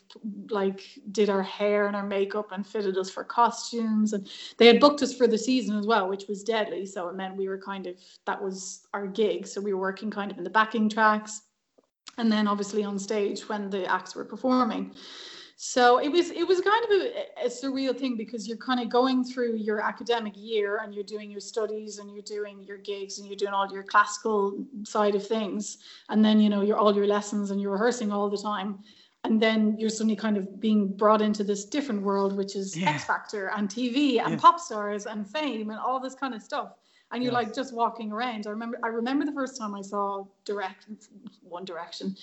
like 0.49 0.83
did 1.11 1.29
our 1.29 1.43
hair 1.43 1.87
and 1.87 1.97
our 1.97 2.05
makeup 2.05 2.53
and 2.53 2.65
fitted 2.65 2.97
us 2.97 3.09
for 3.09 3.25
costumes 3.25 4.13
and 4.13 4.29
they 4.57 4.67
had 4.67 4.79
booked 4.79 5.01
us 5.01 5.13
for 5.13 5.27
the 5.27 5.37
season 5.37 5.77
as 5.77 5.85
well, 5.85 6.07
which 6.07 6.27
was 6.29 6.45
deadly. 6.45 6.85
So 6.85 7.09
it 7.09 7.15
meant 7.15 7.35
we 7.35 7.49
were 7.49 7.57
kind 7.57 7.87
of 7.87 7.95
that 8.25 8.41
was 8.41 8.87
our 8.93 9.05
gig. 9.05 9.45
So 9.47 9.59
we 9.59 9.73
were 9.73 9.81
working 9.81 10.09
kind 10.09 10.31
of 10.31 10.37
in 10.37 10.45
the 10.45 10.49
backing 10.49 10.87
tracks 10.87 11.41
and 12.17 12.31
then 12.31 12.47
obviously 12.47 12.85
on 12.85 12.97
stage 12.97 13.49
when 13.49 13.69
the 13.69 13.85
acts 13.91 14.15
were 14.15 14.23
performing. 14.23 14.93
So 15.57 15.99
it 15.99 16.09
was 16.09 16.31
it 16.31 16.45
was 16.45 16.59
kind 16.59 16.83
of 16.85 16.91
a, 16.91 17.45
a 17.45 17.49
surreal 17.49 17.97
thing 17.97 18.17
because 18.17 18.45
you're 18.45 18.57
kind 18.57 18.81
of 18.81 18.89
going 18.89 19.23
through 19.23 19.55
your 19.55 19.79
academic 19.79 20.33
year 20.35 20.81
and 20.83 20.93
you're 20.93 21.03
doing 21.05 21.31
your 21.31 21.39
studies 21.39 21.97
and 21.99 22.11
you're 22.11 22.21
doing 22.23 22.61
your 22.63 22.77
gigs 22.77 23.19
and 23.19 23.27
you're 23.27 23.37
doing 23.37 23.53
all 23.53 23.71
your 23.71 23.83
classical 23.83 24.65
side 24.83 25.15
of 25.15 25.25
things 25.25 25.77
and 26.09 26.23
then 26.25 26.41
you 26.41 26.49
know 26.49 26.61
you're 26.61 26.77
all 26.77 26.93
your 26.93 27.07
lessons 27.07 27.51
and 27.51 27.61
you're 27.61 27.71
rehearsing 27.71 28.11
all 28.11 28.29
the 28.29 28.37
time 28.37 28.79
and 29.23 29.41
then 29.41 29.77
you're 29.79 29.89
suddenly 29.89 30.15
kind 30.15 30.35
of 30.35 30.59
being 30.59 30.89
brought 30.89 31.21
into 31.21 31.41
this 31.43 31.63
different 31.63 32.01
world 32.01 32.35
which 32.35 32.57
is 32.57 32.75
Yeah. 32.75 32.89
X 32.89 33.05
Factor 33.05 33.47
and 33.55 33.69
TV 33.69 34.19
and 34.19 34.31
Yeah. 34.31 34.37
pop 34.37 34.59
stars 34.59 35.05
and 35.05 35.25
fame 35.25 35.69
and 35.69 35.79
all 35.79 36.01
this 36.01 36.15
kind 36.15 36.33
of 36.35 36.41
stuff 36.41 36.73
and 37.11 37.23
you're 37.23 37.31
Yes. 37.31 37.45
like 37.45 37.55
just 37.55 37.73
walking 37.73 38.11
around. 38.11 38.45
I 38.45 38.49
remember 38.49 38.77
I 38.83 38.87
remember 38.87 39.23
the 39.25 39.31
first 39.31 39.57
time 39.57 39.73
I 39.73 39.81
saw 39.81 40.25
Direct 40.43 40.87
One 41.43 41.63
Direction, 41.63 42.15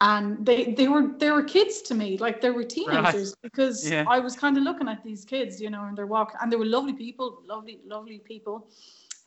and 0.00 0.44
they 0.46 0.72
they 0.72 0.88
were 0.88 1.08
they 1.18 1.30
were 1.30 1.42
kids 1.42 1.82
to 1.82 1.94
me, 1.94 2.16
like 2.18 2.40
they 2.40 2.50
were 2.50 2.64
teenagers 2.64 3.34
because 3.42 3.88
Yeah. 3.90 4.04
I 4.08 4.18
was 4.18 4.34
kind 4.36 4.56
of 4.56 4.62
looking 4.62 4.88
at 4.88 5.04
these 5.04 5.24
kids, 5.24 5.60
you 5.60 5.70
know, 5.70 5.84
and 5.84 5.96
they're 5.96 6.06
walking, 6.06 6.36
and 6.40 6.50
they 6.50 6.56
were 6.56 6.64
lovely 6.66 6.94
people, 6.94 7.42
lovely 7.46 7.80
lovely 7.86 8.18
people. 8.18 8.68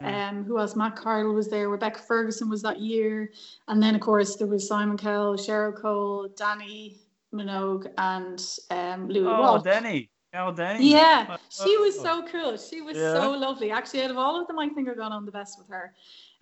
Yeah. 0.01 0.29
Um, 0.29 0.43
who 0.43 0.59
else? 0.59 0.75
Matt 0.75 0.95
Cardle 0.95 1.33
was 1.33 1.47
there. 1.49 1.69
Rebecca 1.69 2.01
Ferguson 2.01 2.49
was 2.49 2.61
that 2.63 2.79
year, 2.79 3.31
and 3.67 3.81
then 3.81 3.93
of 3.95 4.01
course 4.01 4.35
there 4.35 4.47
was 4.47 4.67
Simon 4.67 4.97
Cowell, 4.97 5.35
Cheryl 5.37 5.75
Cole, 5.79 6.27
Dannii 6.35 6.97
Minogue, 7.33 7.87
and 7.97 8.43
um, 8.71 9.07
Louis 9.07 9.27
Oh, 9.27 9.41
Walsh. 9.41 9.63
Dannii. 9.63 10.09
Oh, 10.35 10.51
Dannii. 10.51 10.77
Yeah, 10.79 11.37
she 11.49 11.77
was 11.77 11.95
Oh. 11.99 12.03
so 12.03 12.27
cool. 12.27 12.57
She 12.57 12.81
was 12.81 12.97
Yeah. 12.97 13.13
so 13.13 13.31
lovely. 13.31 13.69
Actually, 13.69 14.03
out 14.03 14.11
of 14.11 14.17
all 14.17 14.41
of 14.41 14.47
them, 14.47 14.57
I 14.57 14.67
think 14.69 14.89
I 14.89 14.95
got 14.95 15.11
on 15.11 15.25
the 15.25 15.31
best 15.31 15.59
with 15.59 15.67
her. 15.69 15.93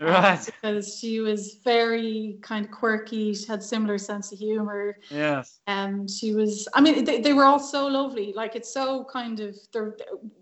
Um, 0.02 0.08
Right. 0.08 0.49
Because 0.62 0.97
she 0.99 1.20
was 1.20 1.60
very 1.64 2.38
kind 2.41 2.66
of 2.66 2.72
quirky. 2.72 3.34
She 3.34 3.47
had 3.47 3.64
similar 3.64 3.97
sense 3.97 4.32
of 4.32 4.39
humor. 4.39 4.97
Yes. 5.10 5.60
And 5.68 6.10
she 6.10 6.34
was, 6.34 6.68
I 6.74 6.82
mean, 6.82 7.04
they, 7.04 7.22
they 7.22 7.34
were 7.34 7.45
all 7.45 7.60
so 7.60 7.88
lovely. 7.88 8.34
Like 8.34 8.56
it's 8.56 8.74
so 8.74 9.06
kind 9.12 9.39
of, 9.39 9.56
they're, 9.74 9.95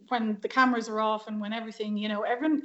when 0.07 0.37
the 0.41 0.47
cameras 0.47 0.89
are 0.89 0.99
off 0.99 1.27
and 1.27 1.39
when 1.39 1.53
everything, 1.53 1.97
you 1.97 2.09
know, 2.09 2.21
everyone, 2.21 2.63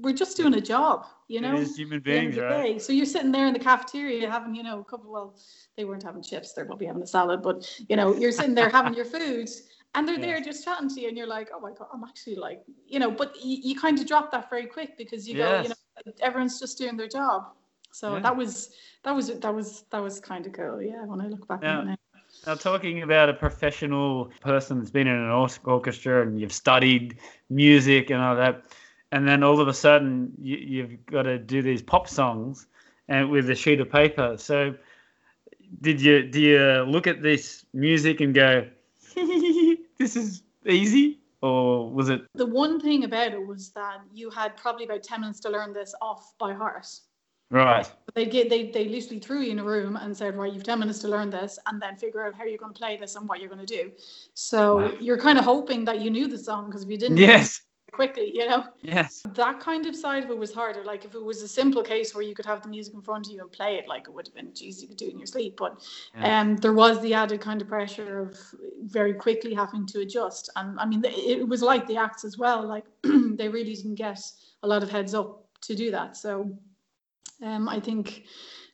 we're 0.00 0.14
just 0.14 0.36
doing 0.36 0.54
a 0.54 0.60
job, 0.60 1.06
you 1.28 1.40
know? 1.40 1.56
It 1.56 1.62
is 1.62 1.76
human 1.76 1.98
at 1.98 2.04
the 2.04 2.12
end 2.12 2.32
beings, 2.32 2.38
right? 2.38 2.62
day. 2.62 2.78
So 2.78 2.92
you're 2.92 3.06
sitting 3.06 3.32
there 3.32 3.46
in 3.46 3.52
the 3.52 3.58
cafeteria 3.58 4.30
having, 4.30 4.54
you 4.54 4.62
know, 4.62 4.80
a 4.80 4.84
couple. 4.84 5.12
Well, 5.12 5.36
they 5.76 5.84
weren't 5.84 6.02
having 6.02 6.22
chips; 6.22 6.52
they're 6.52 6.64
probably 6.64 6.86
having 6.86 7.02
a 7.02 7.06
salad. 7.06 7.42
But 7.42 7.68
you 7.88 7.96
know, 7.96 8.14
you're 8.16 8.32
sitting 8.32 8.54
there 8.54 8.70
having 8.70 8.94
your 8.94 9.04
food, 9.04 9.48
and 9.94 10.08
they're 10.08 10.18
there 10.26 10.40
just 10.40 10.64
chatting 10.64 10.88
to 10.90 11.00
you, 11.00 11.08
and 11.08 11.16
you're 11.16 11.26
like, 11.26 11.50
oh 11.54 11.60
my 11.60 11.72
god, 11.72 11.88
I'm 11.92 12.04
actually 12.04 12.36
like, 12.36 12.62
you 12.86 12.98
know. 12.98 13.10
But 13.10 13.36
you, 13.42 13.58
you 13.62 13.78
kind 13.78 13.98
of 13.98 14.06
drop 14.06 14.30
that 14.32 14.48
very 14.50 14.66
quick 14.66 14.96
because 14.96 15.28
you 15.28 15.36
go, 15.36 15.60
you 15.62 15.68
know, 15.68 15.74
everyone's 16.20 16.58
just 16.58 16.78
doing 16.78 16.96
their 16.96 17.08
job. 17.08 17.52
So 17.92 18.14
Yeah. 18.14 18.20
that 18.20 18.36
was 18.36 18.70
that 19.02 19.12
was 19.12 19.38
that 19.38 19.54
was 19.54 19.82
that 19.90 20.02
was 20.02 20.20
kind 20.20 20.46
of 20.46 20.52
cool. 20.52 20.82
Yeah, 20.82 21.04
when 21.04 21.20
I 21.20 21.26
look 21.28 21.46
back 21.48 21.62
on 21.62 21.88
it 21.88 21.90
now. 21.90 21.96
Now, 22.46 22.54
talking 22.54 23.02
about 23.02 23.28
a 23.28 23.34
professional 23.34 24.30
person 24.40 24.78
that's 24.78 24.90
been 24.90 25.06
in 25.06 25.14
an 25.14 25.30
orchestra 25.64 26.22
and 26.22 26.40
you've 26.40 26.54
studied 26.54 27.18
music 27.50 28.08
and 28.08 28.22
all 28.22 28.34
that, 28.36 28.64
and 29.12 29.28
then 29.28 29.42
all 29.42 29.60
of 29.60 29.68
a 29.68 29.74
sudden 29.74 30.32
you, 30.40 30.56
you've 30.56 31.04
got 31.06 31.24
to 31.24 31.38
do 31.38 31.60
these 31.60 31.82
pop 31.82 32.08
songs 32.08 32.66
and 33.08 33.28
with 33.28 33.50
a 33.50 33.54
sheet 33.54 33.80
of 33.80 33.90
paper. 33.90 34.36
So, 34.38 34.74
did 35.82 36.00
you 36.00 36.22
do 36.22 36.40
you 36.40 36.84
look 36.88 37.06
at 37.06 37.20
this 37.20 37.66
music 37.74 38.20
and 38.20 38.34
go, 38.34 38.66
"This 39.98 40.16
is 40.16 40.42
easy," 40.64 41.19
or 41.42 41.90
was 41.90 42.08
it? 42.08 42.22
The 42.34 42.46
one 42.46 42.80
thing 42.80 43.04
about 43.04 43.32
it 43.32 43.46
was 43.46 43.70
that 43.72 44.00
you 44.12 44.30
had 44.30 44.56
probably 44.56 44.84
about 44.84 45.02
ten 45.02 45.20
minutes 45.20 45.40
to 45.40 45.50
learn 45.50 45.72
this 45.72 45.94
off 46.00 46.34
by 46.38 46.52
heart. 46.52 46.86
Right. 47.50 47.90
They 48.14 48.26
get 48.26 48.48
they 48.48 48.70
they 48.70 48.88
literally 48.88 49.18
threw 49.18 49.40
you 49.40 49.50
in 49.50 49.58
a 49.58 49.64
room 49.64 49.96
and 49.96 50.16
said, 50.16 50.36
right, 50.36 50.52
you've 50.52 50.62
ten 50.62 50.78
minutes 50.78 51.00
to 51.00 51.08
learn 51.08 51.30
this, 51.30 51.58
and 51.66 51.80
then 51.82 51.96
figure 51.96 52.24
out 52.24 52.34
how 52.34 52.44
you're 52.44 52.58
going 52.58 52.72
to 52.74 52.78
play 52.78 52.96
this 52.96 53.16
and 53.16 53.28
what 53.28 53.40
you're 53.40 53.48
going 53.48 53.66
to 53.66 53.76
do. 53.82 53.90
So 54.34 54.76
Wow. 54.76 54.92
you're 55.00 55.18
kind 55.18 55.38
of 55.38 55.44
hoping 55.44 55.84
that 55.86 56.00
you 56.00 56.10
knew 56.10 56.28
the 56.28 56.38
song 56.38 56.66
because 56.66 56.84
if 56.84 56.90
you 56.90 56.98
didn't, 56.98 57.16
Yes. 57.18 57.60
Quickly, 58.00 58.30
you 58.34 58.48
know. 58.48 58.64
Yes. 58.80 59.22
That 59.34 59.60
kind 59.60 59.84
of 59.84 59.94
side 59.94 60.24
of 60.24 60.30
it 60.30 60.38
was 60.38 60.54
harder. 60.54 60.82
Like 60.82 61.04
if 61.04 61.14
it 61.14 61.22
was 61.22 61.42
a 61.42 61.48
simple 61.48 61.82
case 61.82 62.14
where 62.14 62.24
you 62.24 62.34
could 62.34 62.46
have 62.46 62.62
the 62.62 62.68
music 62.70 62.94
in 62.94 63.02
front 63.02 63.26
of 63.26 63.32
you 63.34 63.42
and 63.42 63.52
play 63.52 63.72
it, 63.76 63.86
like 63.86 64.08
it 64.08 64.14
would 64.14 64.26
have 64.26 64.34
been, 64.34 64.54
geez, 64.54 64.80
you 64.80 64.88
could 64.88 64.96
do 64.96 65.08
it 65.08 65.12
in 65.12 65.18
your 65.18 65.26
sleep. 65.26 65.56
But 65.58 65.72
Yeah. 66.14 66.40
um, 66.40 66.56
there 66.56 66.72
was 66.72 66.98
the 67.02 67.12
added 67.12 67.42
kind 67.42 67.60
of 67.60 67.68
pressure 67.68 68.20
of 68.20 68.38
very 68.84 69.12
quickly 69.12 69.52
having 69.52 69.84
to 69.88 70.00
adjust. 70.00 70.48
And 70.56 70.80
I 70.80 70.86
mean, 70.86 71.04
it, 71.04 71.40
it 71.40 71.48
was 71.48 71.60
like 71.60 71.86
the 71.86 71.98
acts 71.98 72.24
as 72.24 72.38
well. 72.38 72.66
Like 72.66 72.86
they 73.02 73.48
really 73.50 73.74
didn't 73.74 73.96
get 73.96 74.20
a 74.62 74.66
lot 74.66 74.82
of 74.82 74.90
heads 74.90 75.12
up 75.14 75.44
to 75.66 75.74
do 75.74 75.90
that. 75.90 76.16
So 76.16 76.50
um, 77.42 77.68
I 77.68 77.80
think 77.80 78.24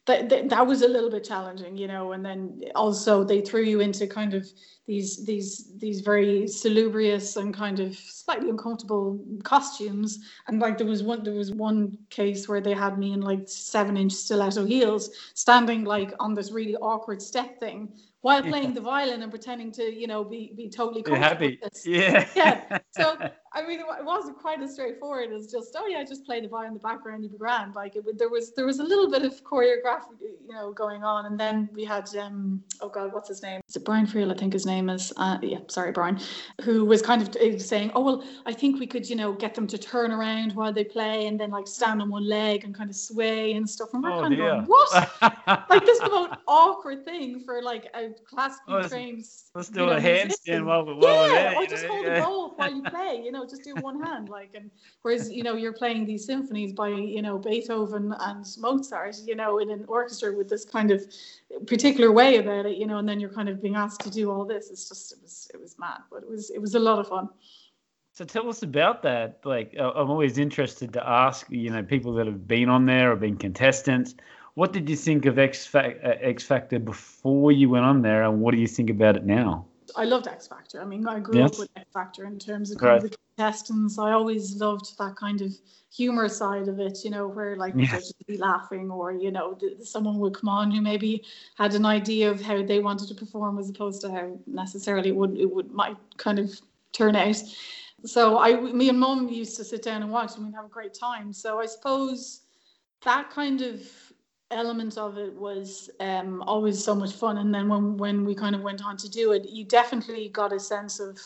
that, 0.06 0.28
that 0.28 0.48
that 0.48 0.66
was 0.66 0.82
a 0.82 0.88
little 0.88 1.10
bit 1.10 1.24
challenging, 1.24 1.76
you 1.76 1.88
know. 1.88 2.12
And 2.12 2.24
then 2.24 2.60
also 2.74 3.24
they 3.24 3.40
threw 3.40 3.62
you 3.62 3.80
into 3.80 4.06
kind 4.06 4.34
of 4.34 4.46
these 4.86 5.24
these 5.24 5.72
these 5.78 6.00
very 6.00 6.46
salubrious 6.46 7.36
and 7.36 7.52
kind 7.52 7.80
of 7.80 7.96
slightly 7.96 8.50
uncomfortable 8.50 9.18
costumes. 9.42 10.20
And 10.46 10.60
like 10.60 10.78
there 10.78 10.86
was 10.86 11.02
one 11.02 11.24
there 11.24 11.34
was 11.34 11.52
one 11.52 11.98
case 12.10 12.48
where 12.48 12.60
they 12.60 12.74
had 12.74 12.98
me 12.98 13.12
in 13.12 13.20
like 13.20 13.48
seven 13.48 13.96
inch 13.96 14.12
stiletto 14.12 14.64
heels, 14.64 15.10
standing 15.34 15.84
like 15.84 16.12
on 16.20 16.34
this 16.34 16.52
really 16.52 16.76
awkward 16.76 17.20
step 17.20 17.58
thing 17.58 17.92
while 18.20 18.42
Yeah. 18.44 18.50
playing 18.50 18.74
the 18.74 18.80
violin 18.80 19.22
and 19.22 19.30
pretending 19.30 19.70
to 19.72 19.82
you 19.82 20.06
know 20.06 20.22
be 20.24 20.52
be 20.56 20.68
totally 20.68 21.02
comfortable 21.02 21.28
happy. 21.28 21.60
Yeah. 21.84 22.26
Yeah. 22.36 22.78
So 22.92 23.16
I 23.56 23.66
mean, 23.66 23.80
it 23.80 23.86
wasn't 24.04 24.38
quite 24.38 24.60
as 24.62 24.74
straightforward 24.74 25.32
as 25.32 25.50
just, 25.50 25.74
oh 25.78 25.86
yeah, 25.86 26.04
just 26.04 26.26
play 26.26 26.40
the 26.42 26.48
violin 26.48 26.68
in 26.68 26.74
the 26.74 26.80
background, 26.80 27.22
you'd 27.22 27.32
be 27.32 27.38
grand. 27.38 27.74
Like 27.74 27.96
it, 27.96 28.04
there 28.18 28.28
was 28.28 28.52
there 28.54 28.66
was 28.66 28.78
a 28.80 28.84
little 28.84 29.10
bit 29.10 29.22
of 29.24 29.32
choreography, 29.44 30.20
you 30.46 30.52
know, 30.52 30.72
going 30.72 31.02
on, 31.02 31.24
and 31.26 31.40
then 31.40 31.68
we 31.72 31.82
had, 31.84 32.14
um, 32.16 32.62
oh 32.82 32.90
god, 32.90 33.12
what's 33.14 33.28
his 33.30 33.42
name? 33.42 33.60
Is 33.68 33.76
it 33.76 33.84
Brian 33.84 34.06
Friel? 34.06 34.30
I 34.30 34.36
think 34.36 34.52
his 34.52 34.66
name 34.66 34.90
is. 34.90 35.12
Uh, 35.16 35.38
yeah, 35.42 35.58
sorry, 35.68 35.90
Brian, 35.92 36.18
who 36.62 36.84
was 36.84 37.00
kind 37.00 37.22
of 37.22 37.34
uh, 37.36 37.58
saying, 37.58 37.92
oh 37.94 38.02
well, 38.02 38.24
I 38.44 38.52
think 38.52 38.78
we 38.78 38.86
could, 38.86 39.08
you 39.08 39.16
know, 39.16 39.32
get 39.32 39.54
them 39.54 39.66
to 39.68 39.78
turn 39.78 40.12
around 40.12 40.52
while 40.54 40.72
they 40.72 40.84
play, 40.84 41.26
and 41.26 41.40
then 41.40 41.50
like 41.50 41.66
stand 41.66 42.02
on 42.02 42.10
one 42.10 42.28
leg 42.28 42.64
and 42.64 42.74
kind 42.74 42.90
of 42.90 42.96
sway 42.96 43.54
and 43.54 43.68
stuff. 43.68 43.88
And 43.94 44.02
we're 44.02 44.12
oh 44.12 44.20
kind 44.20 44.34
of 44.34 44.38
dear. 44.38 44.50
going, 44.50 44.64
what? 44.66 45.12
like 45.70 45.86
this 45.86 46.00
most 46.02 46.34
awkward 46.46 47.06
thing 47.06 47.40
for 47.40 47.62
like 47.62 47.86
a 47.94 48.10
classically 48.28 48.74
Oh, 48.74 48.76
let's- 48.78 48.90
trained. 48.90 49.24
Let's 49.54 49.70
do 49.70 49.86
know, 49.86 49.92
a 49.92 50.00
handstand 50.00 50.66
while, 50.66 50.84
we're- 50.84 50.98
while 50.98 51.14
we're 51.28 51.32
Yeah, 51.32 51.50
there. 51.50 51.56
or 51.62 51.66
just 51.66 51.82
know, 51.84 51.88
hold 51.92 52.06
yeah. 52.06 52.18
a 52.18 52.24
bowl 52.24 52.52
while 52.56 52.74
you 52.74 52.82
play. 52.96 53.22
You 53.24 53.32
know, 53.32 53.45
just 53.48 53.64
do 53.64 53.74
one 53.76 54.00
hand. 54.02 54.28
Like, 54.28 54.50
and 54.54 54.70
whereas 55.02 55.30
you 55.30 55.42
know 55.42 55.54
you're 55.54 55.72
playing 55.72 56.06
these 56.06 56.24
symphonies 56.24 56.72
by 56.72 56.88
you 56.88 57.22
know 57.22 57.38
Beethoven 57.38 58.14
and 58.20 58.46
Mozart, 58.58 59.16
you 59.24 59.34
know, 59.34 59.58
in 59.58 59.70
an 59.70 59.84
orchestra 59.88 60.36
with 60.36 60.48
this 60.48 60.64
kind 60.64 60.90
of 60.90 61.04
particular 61.66 62.12
way 62.12 62.36
about 62.36 62.66
it, 62.66 62.76
you 62.76 62.86
know, 62.86 62.98
and 62.98 63.08
then 63.08 63.20
you're 63.20 63.32
kind 63.32 63.48
of 63.48 63.62
being 63.62 63.76
asked 63.76 64.00
to 64.02 64.10
do 64.10 64.30
all 64.30 64.44
this. 64.44 64.70
It's 64.70 64.88
just 64.88 65.12
it 65.12 65.18
was 65.22 65.50
it 65.54 65.60
was 65.60 65.78
mad, 65.78 65.98
but 66.10 66.22
it 66.22 66.28
was 66.28 66.50
it 66.50 66.60
was 66.60 66.74
a 66.74 66.80
lot 66.80 66.98
of 66.98 67.08
fun. 67.08 67.28
So 68.12 68.24
tell 68.24 68.48
us 68.48 68.62
about 68.62 69.02
that. 69.02 69.40
Like, 69.44 69.74
I'm 69.78 70.08
always 70.10 70.38
interested 70.38 70.90
to 70.94 71.06
ask, 71.06 71.46
you 71.50 71.68
know, 71.68 71.82
people 71.82 72.14
that 72.14 72.24
have 72.24 72.48
been 72.48 72.70
on 72.70 72.86
there 72.86 73.12
or 73.12 73.16
been 73.16 73.36
contestants. 73.36 74.14
What 74.54 74.72
did 74.72 74.88
you 74.88 74.96
think 74.96 75.26
of 75.26 75.38
X, 75.38 75.74
uh, 75.74 75.90
X 76.02 76.42
Factor 76.42 76.78
before 76.78 77.52
you 77.52 77.68
went 77.68 77.84
on 77.84 78.00
there, 78.00 78.22
and 78.22 78.40
what 78.40 78.54
do 78.54 78.58
you 78.58 78.66
think 78.66 78.88
about 78.88 79.16
it 79.18 79.26
now? 79.26 79.66
I 79.96 80.04
loved 80.04 80.28
X 80.28 80.46
Factor. 80.46 80.80
I 80.80 80.84
mean, 80.84 81.06
I 81.08 81.20
grew 81.20 81.36
Yes. 81.38 81.54
up 81.54 81.58
with 81.58 81.70
X 81.76 81.90
Factor 81.92 82.24
in 82.26 82.38
terms 82.38 82.70
of 82.70 82.78
kind 82.78 82.96
of 83.02 83.10
the 83.10 83.16
contestants. 83.36 83.98
I 83.98 84.12
always 84.12 84.56
loved 84.60 84.96
that 84.98 85.16
kind 85.16 85.40
of 85.42 85.52
humor 85.94 86.28
side 86.28 86.68
of 86.68 86.78
it, 86.80 86.98
you 87.04 87.10
know, 87.10 87.26
where 87.26 87.56
like 87.56 87.74
Yes. 87.76 87.90
judges 87.90 88.14
would 88.18 88.26
be 88.26 88.36
laughing 88.36 88.90
or, 88.90 89.12
you 89.12 89.30
know, 89.30 89.54
th- 89.54 89.80
someone 89.82 90.18
would 90.18 90.34
come 90.34 90.48
on 90.48 90.70
who 90.70 90.82
maybe 90.82 91.24
had 91.56 91.74
an 91.74 91.86
idea 91.86 92.30
of 92.30 92.40
how 92.42 92.62
they 92.62 92.80
wanted 92.80 93.08
to 93.08 93.14
perform 93.14 93.58
as 93.58 93.70
opposed 93.70 94.02
to 94.02 94.10
how 94.10 94.38
necessarily 94.46 95.08
it 95.08 95.16
would, 95.16 95.36
it 95.38 95.50
would 95.50 95.70
might 95.72 95.96
kind 96.18 96.38
of 96.38 96.60
turn 96.92 97.16
out. 97.16 97.42
So 98.04 98.38
I, 98.38 98.60
me 98.60 98.90
and 98.90 99.00
mum 99.00 99.28
used 99.28 99.56
to 99.56 99.64
sit 99.64 99.82
down 99.82 100.02
and 100.02 100.10
watch 100.12 100.36
and 100.36 100.44
we'd 100.44 100.54
have 100.54 100.66
a 100.66 100.68
great 100.68 100.92
time. 100.92 101.32
So 101.32 101.58
I 101.58 101.66
suppose 101.66 102.42
that 103.04 103.30
kind 103.30 103.62
of 103.62 103.80
element 104.50 104.96
of 104.98 105.18
it 105.18 105.34
was 105.34 105.90
um, 106.00 106.42
always 106.42 106.82
so 106.82 106.94
much 106.94 107.12
fun. 107.12 107.38
And 107.38 107.54
then 107.54 107.68
when 107.68 107.96
when 107.96 108.24
we 108.24 108.34
kind 108.34 108.54
of 108.54 108.62
went 108.62 108.84
on 108.84 108.96
to 108.98 109.08
do 109.08 109.32
it, 109.32 109.48
you 109.48 109.64
definitely 109.64 110.28
got 110.28 110.52
a 110.52 110.60
sense 110.60 111.00
of 111.00 111.18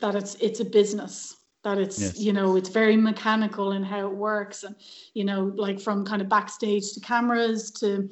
that 0.00 0.14
it's 0.14 0.34
it's 0.36 0.60
a 0.60 0.64
business. 0.64 1.36
That 1.62 1.78
it's 1.78 2.00
Yes. 2.00 2.18
you 2.18 2.32
know 2.32 2.56
it's 2.56 2.70
very 2.70 2.96
mechanical 2.96 3.72
in 3.72 3.82
how 3.82 4.06
it 4.06 4.14
works, 4.14 4.64
and 4.64 4.74
you 5.14 5.24
know 5.24 5.52
like 5.56 5.78
from 5.80 6.04
kind 6.04 6.22
of 6.22 6.28
backstage 6.28 6.92
to 6.92 7.00
cameras 7.00 7.70
to 7.72 8.08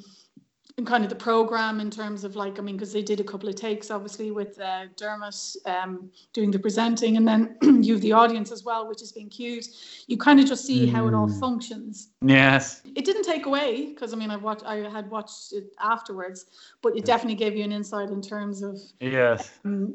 and 0.79 0.87
kind 0.87 1.03
of 1.05 1.11
the 1.11 1.16
program 1.16 1.81
in 1.81 1.91
terms 1.91 2.22
of 2.24 2.37
like 2.37 2.59
I 2.59 2.62
mean 2.62 2.76
because 2.76 2.93
they 2.93 3.03
did 3.03 3.18
a 3.20 3.24
couple 3.24 3.49
of 3.49 3.57
takes 3.57 3.91
obviously 3.91 4.31
with 4.31 4.59
uh, 4.61 4.85
Dermot 4.97 5.35
um, 5.66 6.09
doing 6.33 6.51
the 6.53 6.59
presenting 6.59 7.16
and 7.16 7.26
then 7.26 7.57
you 7.83 7.95
have 7.95 8.01
the 8.01 8.12
audience 8.12 8.51
as 8.53 8.64
well 8.64 8.89
which 8.89 9.01
has 9.01 9.11
been 9.12 9.29
cued. 9.29 9.66
You 10.07 10.16
kind 10.16 10.39
of 10.41 10.47
just 10.47 10.64
see 10.64 10.87
how 10.87 11.07
it 11.09 11.14
all 11.14 11.29
Mm. 11.29 11.41
functions 11.41 12.11
Yes. 12.22 12.81
it 12.95 13.05
didn't 13.05 13.24
take 13.24 13.45
away 13.47 13.87
because 13.87 14.14
I 14.14 14.16
mean 14.16 14.31
I 14.31 14.37
watched 14.37 14.64
I 14.64 14.89
had 14.89 15.11
watched 15.11 15.53
it 15.53 15.74
afterwards, 15.81 16.47
but 16.81 16.97
it 16.97 17.05
definitely 17.05 17.35
gave 17.35 17.57
you 17.57 17.64
an 17.64 17.72
insight 17.72 18.11
in 18.11 18.22
terms 18.22 18.62
of 18.62 18.79
Yes. 19.01 19.51
um, 19.64 19.95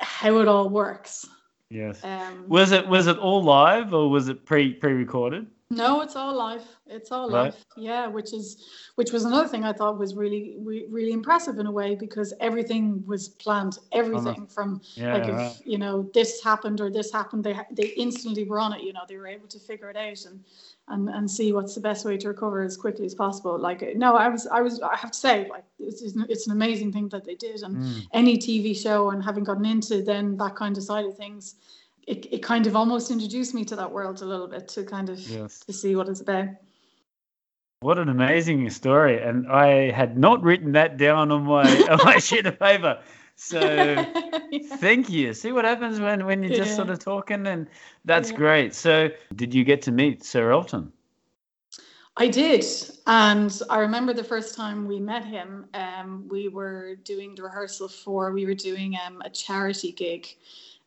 how 0.00 0.38
it 0.40 0.48
all 0.48 0.68
works. 0.68 1.26
Yes. 1.70 2.04
Um, 2.04 2.44
Was 2.48 2.72
it 2.72 2.86
was 2.86 3.06
it 3.06 3.16
all 3.18 3.42
live 3.44 3.94
or 3.94 4.10
was 4.10 4.28
it 4.28 4.44
pre 4.44 4.72
pre 4.74 4.92
recorded? 4.92 5.46
No, 5.70 6.00
it's 6.00 6.14
all 6.14 6.34
life. 6.34 6.76
It's 6.86 7.10
all 7.10 7.28
Right. 7.28 7.44
live. 7.46 7.64
Yeah, 7.76 8.06
which 8.06 8.32
is 8.32 8.64
which 8.94 9.12
was 9.12 9.24
another 9.24 9.48
thing 9.48 9.64
I 9.64 9.72
thought 9.72 9.98
was 9.98 10.14
really 10.14 10.56
re- 10.60 10.86
really 10.88 11.12
impressive 11.12 11.58
in 11.58 11.66
a 11.66 11.72
way 11.72 11.96
because 11.96 12.32
everything 12.40 13.02
was 13.06 13.28
planned. 13.30 13.78
Everything 13.92 14.46
from 14.46 14.80
Yeah. 14.94 15.14
like 15.14 15.28
if 15.28 15.66
you 15.66 15.76
know 15.76 16.08
this 16.14 16.42
happened 16.42 16.80
or 16.80 16.88
this 16.90 17.10
happened, 17.12 17.42
they 17.42 17.58
they 17.72 17.88
instantly 17.96 18.44
were 18.44 18.60
on 18.60 18.72
it. 18.74 18.82
You 18.82 18.92
know, 18.92 19.02
they 19.08 19.16
were 19.16 19.26
able 19.26 19.48
to 19.48 19.58
figure 19.58 19.90
it 19.90 19.96
out 19.96 20.24
and 20.24 20.44
and 20.88 21.08
and 21.10 21.28
see 21.28 21.52
what's 21.52 21.74
the 21.74 21.80
best 21.80 22.04
way 22.06 22.16
to 22.16 22.28
recover 22.28 22.62
as 22.62 22.76
quickly 22.76 23.04
as 23.04 23.14
possible. 23.16 23.58
Like 23.58 23.82
no, 23.96 24.14
I 24.16 24.28
was 24.28 24.46
I 24.46 24.62
was 24.62 24.80
I 24.80 24.94
have 24.96 25.10
to 25.10 25.18
say 25.18 25.48
like 25.50 25.64
it's 25.80 26.00
it's 26.02 26.46
an 26.46 26.52
amazing 26.52 26.92
thing 26.92 27.08
that 27.08 27.24
they 27.24 27.34
did 27.34 27.62
and 27.62 27.76
Mm. 27.76 28.06
any 28.12 28.38
TV 28.38 28.72
show 28.72 29.10
and 29.10 29.22
having 29.22 29.42
gotten 29.42 29.66
into 29.66 30.00
then 30.02 30.36
that 30.36 30.54
kind 30.54 30.76
of 30.78 30.84
side 30.84 31.06
of 31.06 31.16
things. 31.16 31.56
It, 32.06 32.32
it 32.32 32.42
kind 32.42 32.66
of 32.66 32.76
almost 32.76 33.10
introduced 33.10 33.54
me 33.54 33.64
to 33.64 33.76
that 33.76 33.90
world 33.90 34.22
a 34.22 34.24
little 34.24 34.46
bit 34.46 34.68
to 34.68 34.84
kind 34.84 35.08
of 35.08 35.18
Yes. 35.18 35.60
to 35.60 35.72
see 35.72 35.96
what 35.96 36.08
it's 36.08 36.20
about. 36.20 36.48
What 37.80 37.98
an 37.98 38.08
amazing 38.08 38.68
story. 38.70 39.20
And 39.20 39.46
I 39.50 39.90
had 39.90 40.16
not 40.16 40.42
written 40.42 40.72
that 40.72 40.96
down 40.96 41.30
on 41.30 41.44
my 41.44 41.82
on 41.90 41.98
my 42.04 42.18
sheet 42.26 42.46
of 42.46 42.58
paper. 42.58 43.00
So 43.36 43.74
Yeah. 43.74 44.04
thank 44.78 45.10
you. 45.10 45.34
See 45.34 45.52
what 45.52 45.64
happens 45.64 46.00
when, 46.00 46.24
when 46.24 46.42
you're 46.42 46.56
just 46.56 46.70
Yeah. 46.70 46.76
sort 46.76 46.90
of 46.90 46.98
talking 46.98 47.46
and 47.46 47.68
that's 48.04 48.30
Yeah. 48.30 48.36
great. 48.36 48.74
So 48.74 49.10
did 49.34 49.52
you 49.52 49.64
get 49.64 49.82
to 49.82 49.92
meet 49.92 50.24
Sir 50.24 50.50
Elton? 50.52 50.92
I 52.18 52.28
did, 52.28 52.64
and 53.06 53.60
I 53.68 53.78
remember 53.80 54.14
the 54.14 54.24
first 54.24 54.54
time 54.54 54.86
we 54.86 54.98
met 54.98 55.22
him. 55.22 55.66
Um, 55.74 56.26
we 56.28 56.48
were 56.48 56.96
doing 57.04 57.34
the 57.34 57.42
rehearsal 57.42 57.88
for 57.88 58.32
we 58.32 58.46
were 58.46 58.54
doing 58.54 58.96
um, 59.06 59.20
a 59.22 59.28
charity 59.28 59.92
gig. 59.92 60.26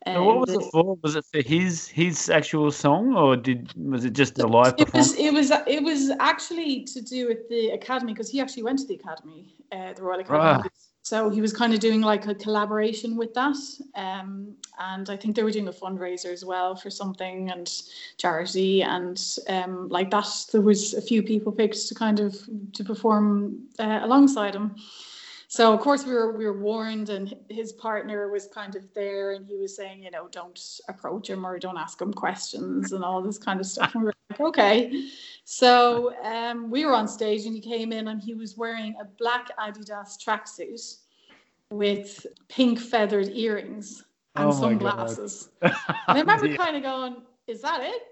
So 0.08 0.24
what 0.24 0.39
was 0.39 0.54
it 0.56 0.64
for? 0.72 0.95
Was 1.04 1.16
it 1.16 1.26
for 1.26 1.41
his 1.41 1.88
his 1.88 2.30
actual 2.30 2.72
song 2.72 3.16
or 3.16 3.36
did 3.36 3.74
was 3.76 4.06
it 4.06 4.14
just 4.14 4.39
a 4.39 4.47
live 4.47 4.76
It 4.78 4.93
was 4.93 5.14
it 5.18 5.34
was 5.34 5.52
it 5.68 5.84
was 5.84 6.12
actually 6.20 6.86
to 6.86 7.02
do 7.02 7.28
with 7.28 7.50
the 7.50 7.72
academy 7.72 8.14
because 8.14 8.30
he 8.30 8.39
actually 8.39 8.64
went 8.64 8.80
to 8.80 8.88
the 8.88 8.95
academy, 8.95 9.54
uh, 9.72 9.93
the 9.93 10.02
Royal 10.02 10.22
Academy. 10.22 10.62
Right. 10.64 10.72
So 11.02 11.30
he 11.30 11.41
was 11.41 11.52
kind 11.52 11.74
of 11.74 11.80
doing 11.80 12.02
like 12.02 12.28
a 12.28 12.36
collaboration 12.36 13.18
with 13.18 13.34
that, 13.34 13.58
um, 13.95 14.56
and 14.80 15.10
I 15.10 15.18
think 15.18 15.36
they 15.36 15.43
were 15.43 15.52
doing 15.52 15.68
a 15.68 15.74
fundraiser 15.74 16.32
as 16.32 16.45
well 16.45 16.76
for 16.76 16.89
something 16.89 17.50
and 17.50 17.70
charity 18.18 18.84
and 18.84 19.20
um, 19.47 19.89
like 19.89 20.12
that. 20.12 20.28
There 20.52 20.62
was 20.62 20.93
a 20.93 21.02
few 21.02 21.24
people 21.24 21.52
picked 21.52 21.88
to 21.88 21.95
kind 21.95 22.20
of 22.20 22.38
to 22.74 22.84
perform 22.84 23.68
uh, 23.80 24.02
alongside 24.04 24.56
him. 24.56 24.76
So 25.52 25.74
of 25.74 25.80
course 25.80 26.06
we 26.06 26.14
were 26.14 26.38
we 26.38 26.45
were 26.45 26.60
warned, 26.60 27.10
and 27.10 27.36
his 27.50 27.74
partner 27.74 28.30
was 28.30 28.45
kind 28.54 28.76
of 28.76 28.84
there, 28.93 29.32
and 29.32 29.47
he 29.47 29.58
was 29.58 29.76
saying, 29.76 30.04
you 30.04 30.12
know, 30.12 30.28
don't 30.28 30.60
approach 30.88 31.28
him 31.28 31.43
or 31.43 31.58
don't 31.58 31.76
ask 31.76 32.00
him 32.00 32.14
questions 32.14 32.91
and 32.91 33.04
all 33.04 33.20
this 33.24 33.39
kind 33.39 33.60
of 33.60 33.66
stuff. 33.66 33.95
And 33.95 34.04
we 34.04 34.06
were 34.06 34.14
like, 34.30 34.39
okay. 34.39 35.10
So 35.45 36.14
um, 36.24 36.70
we 36.70 36.86
were 36.86 36.93
on 36.93 37.08
stage, 37.08 37.47
and 37.47 37.56
he 37.56 37.62
came 37.62 37.91
in, 37.91 38.10
and 38.10 38.22
he 38.22 38.36
was 38.36 38.58
wearing 38.58 38.95
a 39.02 39.06
black 39.06 39.50
Adidas 39.58 40.24
tracksuit 40.24 40.97
with 41.72 42.28
pink 42.47 42.80
feathered 42.80 43.30
earrings 43.30 44.04
and 44.36 44.50
Oh 44.50 44.52
sunglasses. 44.52 45.50
And 45.64 45.74
I 46.08 46.20
remember 46.20 46.47
Dear. 46.50 46.58
kind 46.58 46.78
of 46.78 46.84
going, 46.84 47.24
"Is 47.47 47.64
that 47.64 47.82
it?" 47.82 48.04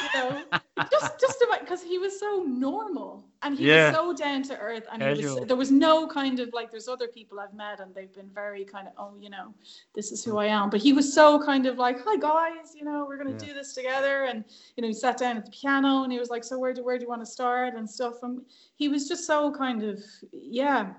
You 0.00 0.08
know, 0.14 0.44
just 0.90 1.20
just 1.20 1.42
about 1.46 1.60
because 1.60 1.82
he 1.82 1.98
was 1.98 2.18
so 2.18 2.44
normal 2.46 3.24
and 3.42 3.56
he 3.56 3.66
Yeah. 3.66 3.74
was 3.74 3.88
so 3.90 4.12
down 4.14 4.42
to 4.44 4.58
earth 4.58 4.86
and 4.92 5.02
he 5.02 5.14
was, 5.14 5.36
there 5.46 5.56
was 5.56 5.70
no 5.70 6.06
kind 6.06 6.40
of 6.40 6.52
like 6.52 6.70
there's 6.70 6.88
other 6.88 7.08
people 7.08 7.38
I've 7.40 7.54
met 7.54 7.80
and 7.80 7.94
they've 7.94 8.12
been 8.12 8.30
very 8.30 8.64
kind 8.64 8.88
of 8.88 8.94
oh 8.98 9.14
you 9.20 9.30
know 9.30 9.54
this 9.94 10.12
is 10.12 10.24
who 10.24 10.38
I 10.38 10.46
am 10.46 10.70
but 10.70 10.80
he 10.80 10.92
was 10.92 11.12
so 11.12 11.42
kind 11.44 11.66
of 11.66 11.78
like 11.78 11.98
hi 12.04 12.16
guys 12.16 12.74
you 12.74 12.84
know 12.84 13.04
we're 13.06 13.16
gonna 13.18 13.30
Yeah. 13.30 13.46
do 13.48 13.54
this 13.54 13.74
together 13.74 14.24
and 14.24 14.44
you 14.76 14.82
know 14.82 14.88
he 14.88 14.94
sat 14.94 15.16
down 15.18 15.36
at 15.36 15.44
the 15.44 15.50
piano 15.52 16.02
and 16.04 16.12
he 16.12 16.18
was 16.18 16.30
like 16.30 16.44
so 16.44 16.58
where 16.58 16.72
do 16.72 16.84
where 16.84 16.98
do 16.98 17.04
you 17.04 17.08
want 17.08 17.22
to 17.22 17.26
start 17.26 17.74
and 17.74 17.88
stuff 17.88 18.22
and 18.22 18.40
he 18.76 18.88
was 18.88 19.08
just 19.08 19.26
so 19.26 19.50
kind 19.52 19.82
of 19.82 20.02
yeah 20.32 20.92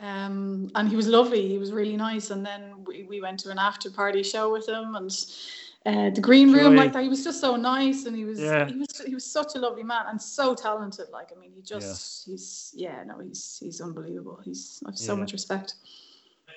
um, 0.00 0.70
and 0.74 0.88
he 0.88 0.96
was 0.96 1.06
lovely. 1.06 1.48
He 1.48 1.58
was 1.58 1.72
really 1.72 1.96
nice. 1.96 2.30
And 2.30 2.44
then 2.44 2.84
we, 2.86 3.04
we 3.04 3.20
went 3.20 3.38
to 3.40 3.50
an 3.50 3.58
after 3.58 3.90
party 3.90 4.22
show 4.22 4.50
with 4.50 4.68
him, 4.68 4.94
and 4.96 5.10
uh, 5.84 6.10
the 6.10 6.20
green 6.20 6.52
room 6.52 6.74
Joy. 6.76 6.82
like 6.82 6.92
that. 6.92 7.02
He 7.02 7.08
was 7.08 7.24
just 7.24 7.40
so 7.40 7.56
nice, 7.56 8.06
and 8.06 8.16
he 8.16 8.24
was 8.24 8.38
Yeah. 8.40 8.66
he 8.68 8.76
was 8.76 9.02
he 9.06 9.14
was 9.14 9.24
such 9.24 9.54
a 9.56 9.58
lovely 9.58 9.82
man 9.82 10.04
and 10.08 10.20
so 10.20 10.54
talented. 10.54 11.06
Like 11.12 11.30
I 11.36 11.40
mean, 11.40 11.52
he 11.54 11.62
just 11.62 12.26
he's 12.26 12.72
yeah 12.74 13.02
no 13.04 13.18
he's 13.18 13.58
he's 13.62 13.80
unbelievable. 13.80 14.40
He's 14.44 14.82
I 14.86 14.90
have 14.90 14.98
so 14.98 15.14
Yeah. 15.14 15.20
much 15.20 15.32
respect. 15.32 15.74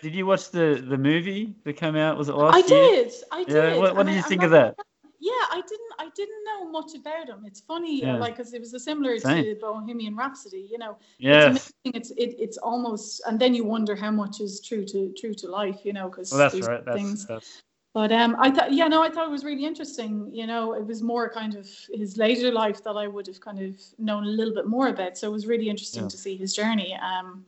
Did 0.03 0.13
you 0.13 0.25
watch 0.25 0.51
the 0.51 0.83
the 0.87 0.97
movie 0.97 1.55
that 1.63 1.73
came 1.73 1.95
out? 1.95 2.17
Was 2.17 2.29
it 2.29 2.35
last 2.35 2.55
I 2.55 2.59
year? 2.75 3.03
did. 3.05 3.13
I 3.31 3.43
did. 3.45 3.53
Yeah. 3.55 3.77
What, 3.77 3.95
what 3.95 4.05
did 4.05 4.11
I- 4.13 4.15
you 4.15 4.19
I 4.19 4.29
think 4.29 4.43
of 4.43 4.51
remember- 4.51 4.75
that? 4.77 4.85
Yeah, 5.17 5.31
I 5.49 5.61
didn't. 5.67 5.93
I 5.97 6.09
didn't 6.15 6.43
know 6.45 6.69
much 6.69 6.93
about 6.93 7.29
him. 7.29 7.45
It's 7.47 7.61
funny, 7.61 8.01
Yeah. 8.01 8.15
uh, 8.15 8.19
like, 8.19 8.37
because 8.37 8.53
it 8.53 8.59
was 8.59 8.73
a 8.75 8.79
similar 8.79 9.17
Same. 9.17 9.43
to 9.43 9.55
Bohemian 9.59 10.15
Rhapsody. 10.15 10.67
You 10.69 10.77
know, 10.77 10.97
Yes. 11.17 11.55
it's 11.55 11.73
amazing. 11.83 11.99
It's 11.99 12.11
it, 12.11 12.35
it's 12.45 12.57
almost, 12.57 13.21
and 13.25 13.39
then 13.39 13.55
you 13.55 13.63
wonder 13.63 13.95
how 13.95 14.11
much 14.11 14.39
is 14.39 14.59
true 14.61 14.85
to 14.85 15.11
true 15.19 15.33
to 15.33 15.47
life. 15.47 15.79
You 15.83 15.93
know, 15.93 16.09
because 16.09 16.31
Well, 16.31 16.41
that's 16.41 16.67
right. 16.67 16.85
That's, 16.85 16.97
things. 16.97 17.25
that's 17.25 17.63
But 17.95 18.11
um, 18.11 18.35
I 18.37 18.51
thought, 18.51 18.73
yeah, 18.73 18.89
no, 18.89 19.01
I 19.01 19.09
thought 19.09 19.25
it 19.25 19.31
was 19.31 19.45
really 19.45 19.63
interesting. 19.63 20.29
You 20.33 20.47
know, 20.47 20.73
it 20.73 20.85
was 20.85 21.01
more 21.01 21.29
kind 21.29 21.55
of 21.55 21.65
his 21.93 22.17
later 22.17 22.51
life 22.51 22.83
that 22.83 22.97
I 22.97 23.07
would 23.07 23.25
have 23.27 23.39
kind 23.39 23.57
of 23.61 23.73
known 23.97 24.25
a 24.25 24.27
little 24.39 24.53
bit 24.53 24.67
more 24.67 24.89
about. 24.89 25.17
So 25.17 25.29
it 25.29 25.31
was 25.31 25.47
really 25.47 25.69
interesting 25.69 26.03
Yeah. 26.03 26.09
to 26.09 26.17
see 26.17 26.35
his 26.35 26.53
journey. 26.53 26.93
Um, 27.01 27.45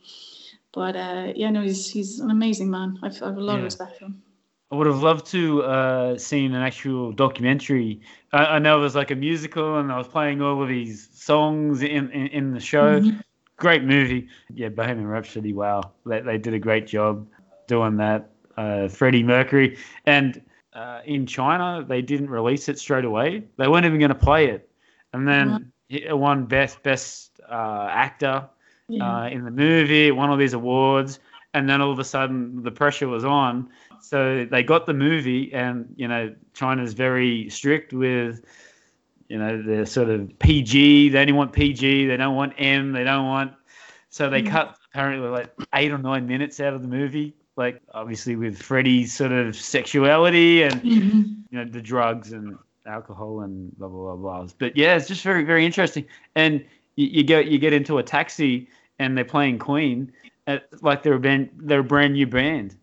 but 0.72 0.96
uh, 0.96 1.34
yeah, 1.36 1.50
no, 1.50 1.62
he's 1.64 1.92
he's 1.92 2.22
an 2.22 2.32
amazing 2.32 2.70
man. 2.72 2.98
I've, 3.04 3.22
I've 3.22 3.36
a 3.36 3.42
lot 3.42 3.54
Yeah. 3.56 3.58
of 3.60 3.64
respect 3.66 3.98
for 4.00 4.06
him. 4.06 4.22
I 4.72 4.76
would 4.76 4.88
have 4.88 5.04
loved 5.04 5.26
to 5.28 5.64
uh, 5.64 6.18
seen 6.18 6.56
an 6.56 6.62
actual 6.62 7.12
documentary. 7.12 8.00
I, 8.32 8.56
I 8.56 8.60
know 8.60 8.78
it 8.80 8.82
was 8.84 8.96
like 8.96 9.12
a 9.12 9.16
musical, 9.16 9.80
and 9.80 9.92
I 9.92 9.98
was 9.98 10.08
playing 10.08 10.42
all 10.42 10.64
of 10.64 10.70
these 10.70 11.10
songs 11.12 11.82
in 11.82 12.10
in, 12.12 12.28
in 12.28 12.54
the 12.54 12.62
show. 12.62 13.02
Mhm. 13.02 13.22
Great 13.58 13.84
movie. 13.84 14.30
Yeah, 14.54 14.70
Bohemian 14.70 15.08
Rhapsody. 15.08 15.52
Wow, 15.52 15.92
they, 16.06 16.22
they 16.22 16.38
did 16.38 16.54
a 16.54 16.60
great 16.60 16.88
job 16.88 17.28
doing 17.68 17.98
that. 17.98 18.30
Uh, 18.58 18.88
Freddie 18.88 19.24
Mercury, 19.24 19.78
and 20.06 20.42
uh, 20.74 21.02
in 21.06 21.28
China 21.28 21.86
they 21.88 22.02
didn't 22.02 22.30
release 22.30 22.68
it 22.70 22.80
straight 22.80 23.06
away. 23.06 23.44
They 23.58 23.68
weren't 23.68 23.86
even 23.86 24.00
going 24.00 24.10
to 24.10 24.16
play 24.16 24.48
it, 24.48 24.68
and 25.14 25.28
then 25.28 25.72
it 25.90 26.18
won 26.18 26.46
best 26.46 26.82
best 26.84 27.40
uh, 27.50 27.88
actor 27.90 28.44
Yeah. 28.88 29.04
uh, 29.04 29.28
in 29.30 29.46
the 29.46 29.52
movie, 29.52 30.12
won 30.12 30.30
all 30.30 30.38
these 30.38 30.54
awards, 30.54 31.20
and 31.54 31.70
then 31.70 31.82
all 31.82 31.92
of 31.92 32.00
a 32.00 32.04
sudden 32.04 32.64
the 32.64 32.72
pressure 32.72 33.08
was 33.08 33.24
on. 33.24 33.70
So 34.00 34.46
they 34.50 34.64
got 34.64 34.86
the 34.86 34.94
movie, 34.94 35.54
and 35.54 35.94
you 35.96 36.08
know 36.08 36.34
China's 36.54 36.94
very 36.94 37.50
strict 37.50 37.94
with, 37.94 38.42
you 39.30 39.38
know, 39.38 39.62
the 39.62 39.86
sort 39.86 40.10
of 40.10 40.38
PG. 40.40 41.10
They 41.10 41.20
only 41.20 41.34
want 41.34 41.54
PG. 41.54 42.08
They 42.08 42.18
don't 42.18 42.36
want 42.36 42.54
M. 42.58 42.92
They 42.92 43.04
don't 43.04 43.26
want. 43.28 43.54
So 44.10 44.30
they 44.30 44.42
Mhm. 44.42 44.50
cut 44.50 44.78
apparently 44.90 45.30
like 45.30 45.54
eight 45.76 45.92
or 45.92 45.98
nine 46.00 46.26
minutes 46.26 46.60
out 46.60 46.74
of 46.74 46.82
the 46.82 46.88
movie, 46.88 47.36
like 47.58 47.82
obviously 47.94 48.36
with 48.36 48.62
Freddie's 48.62 49.14
sort 49.14 49.32
of 49.32 49.56
sexuality 49.56 50.62
and 50.64 50.82
Mhm. 50.82 51.36
you 51.50 51.58
know 51.58 51.66
the 51.66 51.82
drugs 51.82 52.32
and 52.32 52.58
alcohol 52.86 53.42
and 53.42 53.76
blah 53.78 53.88
blah 53.90 54.16
blah 54.16 54.44
blah. 54.44 54.48
But 54.58 54.78
yeah, 54.78 54.96
it's 54.96 55.08
just 55.08 55.24
very 55.24 55.44
very 55.44 55.66
interesting. 55.66 56.06
And 56.36 56.64
you, 56.96 57.08
you 57.08 57.24
get 57.24 57.48
you 57.48 57.58
get 57.60 57.74
into 57.74 57.98
a 57.98 58.04
taxi 58.04 58.70
and 59.00 59.18
they're 59.18 59.26
playing 59.26 59.60
Queen, 59.60 60.12
uh, 60.48 60.60
like 60.82 61.04
they're 61.04 61.14
a 61.14 61.20
band, 61.20 61.50
they're 61.58 61.82
a 61.82 61.84
brand 61.84 62.14
new 62.14 62.28
band, 62.28 62.76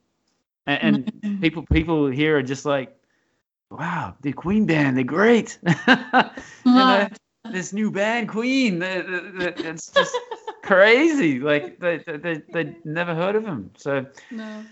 and, 0.66 0.82
and 0.82 1.12
Mhm. 1.22 1.40
people 1.40 1.64
people 1.72 2.06
here 2.08 2.36
are 2.36 2.42
just 2.42 2.64
like, 2.64 2.94
wow, 3.70 4.14
the 4.22 4.32
Queen 4.32 4.66
band, 4.66 4.96
they're 4.96 5.04
great. 5.04 5.58
you 5.64 5.72
know, 6.64 7.08
this 7.50 7.72
new 7.72 7.90
band, 7.90 8.28
Queen, 8.28 8.80
it's 8.82 9.90
just 9.90 10.16
crazy. 10.64 11.40
Like 11.40 11.78
they 11.84 11.98
they 11.98 12.42
they 12.52 12.76
never 12.84 13.14
heard 13.14 13.36
of 13.36 13.44
them. 13.44 13.70
So 13.76 14.06
No. 14.30 14.64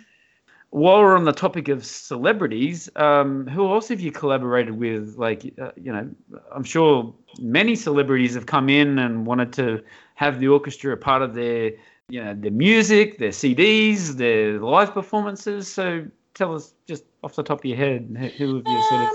while 0.71 1.01
we're 1.01 1.17
on 1.17 1.25
the 1.25 1.33
topic 1.33 1.69
of 1.69 1.85
celebrities, 1.85 2.89
um, 2.97 3.47
who 3.47 3.73
else 3.73 3.89
have 3.89 4.01
you 4.01 4.13
collaborated 4.13 4.77
with? 4.77 5.17
Like, 5.17 5.53
uh, 5.61 5.73
you 5.77 5.93
know, 5.93 6.09
I'm 6.55 6.65
sure 6.65 7.15
many 7.41 7.75
celebrities 7.77 8.35
have 8.35 8.47
come 8.47 8.69
in 8.69 8.99
and 8.99 9.27
wanted 9.27 9.53
to 9.55 9.83
have 10.15 10.41
the 10.41 10.49
orchestra 10.49 10.93
a 10.93 10.97
part 10.97 11.23
of 11.23 11.35
their, 11.35 11.73
you 12.09 12.23
know, 12.25 12.35
their 12.35 12.51
music, 12.51 13.19
their 13.19 13.31
CDs, 13.31 14.17
their 14.17 14.59
live 14.59 14.93
performances. 14.93 15.73
So 15.73 16.07
tell 16.35 16.55
us 16.55 16.75
just 16.87 17.05
off 17.23 17.35
the 17.35 17.43
top 17.43 17.61
of 17.61 17.65
your 17.65 17.77
head, 17.77 18.03
who, 18.39 18.57
have 18.57 18.67
you 18.67 18.83
sort 18.89 19.01
of? 19.03 19.09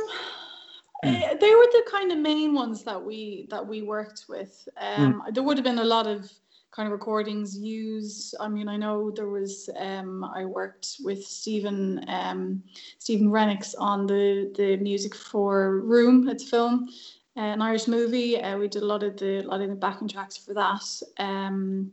Um, 1.04 1.14
eh, 1.14 1.36
they 1.40 1.54
were 1.54 1.70
the 1.72 1.86
kind 1.92 2.12
of 2.12 2.18
main 2.18 2.54
ones 2.54 2.84
that 2.84 3.04
we 3.04 3.48
that 3.50 3.66
we 3.66 3.82
worked 3.82 4.26
with. 4.30 4.68
Um, 4.78 5.24
There 5.32 5.44
would 5.44 5.58
have 5.58 5.64
been 5.64 5.80
a 5.80 5.86
lot 5.86 6.08
of 6.08 6.32
kind 6.72 6.88
of 6.88 6.92
recordings 6.92 7.58
used. 7.58 8.36
I 8.40 8.48
mean, 8.48 8.68
I 8.68 8.78
know 8.78 9.12
there 9.12 9.30
was. 9.30 9.70
Um, 9.76 10.24
I 10.24 10.46
worked 10.46 10.98
with 11.04 11.24
Stephen 11.24 12.04
um, 12.08 12.64
Stephen 13.00 13.30
Rennicks 13.30 13.74
on 13.78 14.08
the 14.08 14.54
the 14.56 14.78
music 14.78 15.16
for 15.16 15.82
Room. 15.82 16.28
It's 16.30 16.44
a 16.44 16.48
film, 16.48 16.90
uh, 17.36 17.42
an 17.42 17.62
Irish 17.62 17.88
movie. 17.88 18.40
Uh, 18.40 18.58
we 18.58 18.68
did 18.68 18.84
a 18.84 18.86
lot 18.86 19.04
of 19.04 19.18
the 19.18 19.42
lot 19.42 19.62
of 19.62 19.70
the 19.70 19.76
backing 19.76 20.08
tracks 20.08 20.38
for 20.38 20.54
that. 20.54 20.84
Um, 21.18 21.92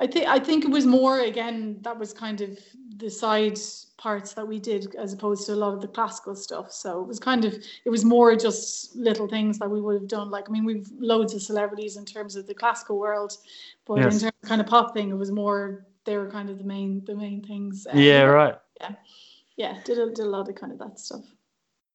I 0.00 0.06
think 0.06 0.28
I 0.28 0.38
think 0.38 0.64
it 0.64 0.70
was 0.70 0.86
more 0.86 1.20
again 1.20 1.78
that 1.82 1.98
was 1.98 2.12
kind 2.12 2.40
of 2.40 2.58
the 2.98 3.10
side 3.10 3.58
parts 3.96 4.32
that 4.34 4.46
we 4.46 4.60
did 4.60 4.94
as 4.96 5.12
opposed 5.12 5.46
to 5.46 5.52
a 5.52 5.56
lot 5.56 5.74
of 5.74 5.80
the 5.80 5.88
classical 5.88 6.34
stuff. 6.34 6.72
So 6.72 7.00
it 7.00 7.08
was 7.08 7.18
kind 7.18 7.44
of 7.44 7.54
it 7.84 7.90
was 7.90 8.04
more 8.04 8.36
just 8.36 8.94
little 8.96 9.26
things 9.26 9.58
that 9.58 9.70
we 9.70 9.80
would 9.80 9.94
have 9.94 10.08
done. 10.08 10.30
Like 10.30 10.48
I 10.48 10.52
mean, 10.52 10.64
we've 10.64 10.88
loads 10.98 11.34
of 11.34 11.42
celebrities 11.42 11.96
in 11.96 12.04
terms 12.04 12.36
of 12.36 12.46
the 12.46 12.54
classical 12.54 12.98
world, 12.98 13.32
but 13.86 13.98
in 13.98 14.10
terms 14.10 14.24
of 14.24 14.48
kind 14.48 14.60
of 14.60 14.66
pop 14.66 14.94
thing, 14.94 15.10
it 15.10 15.14
was 15.14 15.30
more 15.30 15.86
they 16.04 16.16
were 16.16 16.30
kind 16.30 16.50
of 16.50 16.58
the 16.58 16.64
main 16.64 17.04
the 17.04 17.14
main 17.14 17.42
things. 17.42 17.86
Uh, 17.86 17.96
Yeah, 17.96 18.22
right. 18.22 18.54
Yeah, 18.80 18.94
yeah, 19.56 19.78
did 19.84 19.98
a, 19.98 20.06
did 20.06 20.26
a 20.26 20.28
lot 20.28 20.48
of 20.48 20.54
kind 20.54 20.72
of 20.72 20.78
that 20.78 20.98
stuff. 20.98 21.24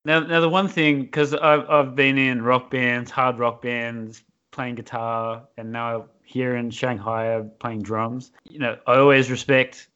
Now, 0.06 0.20
now 0.20 0.42
the 0.42 0.50
one 0.50 0.68
thing, 0.68 1.02
because 1.02 1.34
I've 1.34 1.70
I've 1.70 1.96
been 1.96 2.18
in 2.18 2.42
rock 2.42 2.70
bands, 2.70 3.10
hard 3.10 3.40
rock 3.40 3.62
bands, 3.62 4.24
playing 4.52 4.76
guitar, 4.76 5.44
and 5.58 5.72
now 5.72 6.08
here 6.24 6.56
in 6.56 6.70
Shanghai, 6.70 7.36
I'm 7.36 7.52
playing 7.60 7.84
drums. 7.84 8.32
You 8.50 8.60
know, 8.60 8.78
I 8.88 8.98
always 8.98 9.32
respect. 9.32 9.88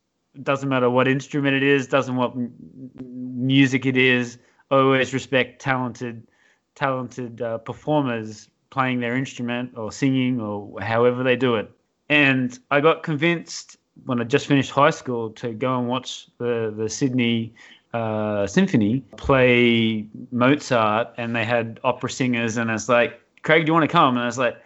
Doesn't 0.44 0.70
matter 0.70 0.90
what 0.90 1.08
instrument 1.08 1.56
it 1.56 1.64
is, 1.64 1.88
doesn't 1.88 2.16
what 2.16 2.32
m- 2.32 2.52
music 3.00 3.86
it 3.86 3.98
is. 3.98 4.38
Always 4.70 5.14
respect 5.14 5.62
talented, 5.62 6.28
talented 6.76 7.42
uh, 7.42 7.58
performers 7.60 8.50
playing 8.70 9.00
their 9.00 9.16
instrument 9.16 9.72
or 9.78 9.92
singing 9.92 10.40
or 10.40 10.80
however 10.82 11.24
they 11.24 11.36
do 11.36 11.56
it. 11.56 11.72
And 12.10 12.58
I 12.72 12.82
got 12.82 13.04
convinced 13.04 13.78
when 14.06 14.22
I 14.22 14.24
just 14.24 14.46
finished 14.48 14.72
high 14.72 14.92
school 14.92 15.32
to 15.32 15.54
go 15.54 15.78
and 15.80 15.88
watch 15.88 16.28
the 16.38 16.74
the 16.76 16.90
Sydney 16.90 17.54
uh, 17.94 18.46
Symphony 18.46 19.02
play 19.16 20.06
Mozart, 20.32 21.10
and 21.18 21.36
they 21.36 21.46
had 21.46 21.80
opera 21.84 22.10
singers, 22.10 22.58
and 22.58 22.70
I 22.70 22.74
was 22.74 22.90
like, 22.90 23.20
Craig, 23.44 23.66
do 23.66 23.70
you 23.70 23.74
want 23.74 23.84
to 23.84 23.92
come? 23.92 24.16
And 24.16 24.24
I 24.24 24.26
was 24.26 24.38
like, 24.38 24.58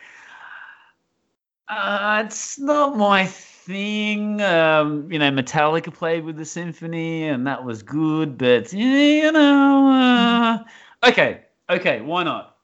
uh, 1.69 2.23
it's 2.25 2.59
not 2.59 2.97
my 2.97 3.25
thing. 3.61 4.41
Um, 4.41 5.11
you 5.11 5.19
know, 5.19 5.31
Metallica 5.31 5.93
played 5.93 6.23
with 6.23 6.37
the 6.37 6.45
symphony, 6.45 7.27
and 7.27 7.45
that 7.47 7.63
was 7.63 7.83
good, 7.83 8.37
but 8.37 8.71
yeah, 8.73 9.25
you 9.25 9.31
know, 9.31 9.87
uh, 9.87 11.07
okay, 11.09 11.41
okay, 11.69 12.01
why 12.01 12.23
not? 12.23 12.57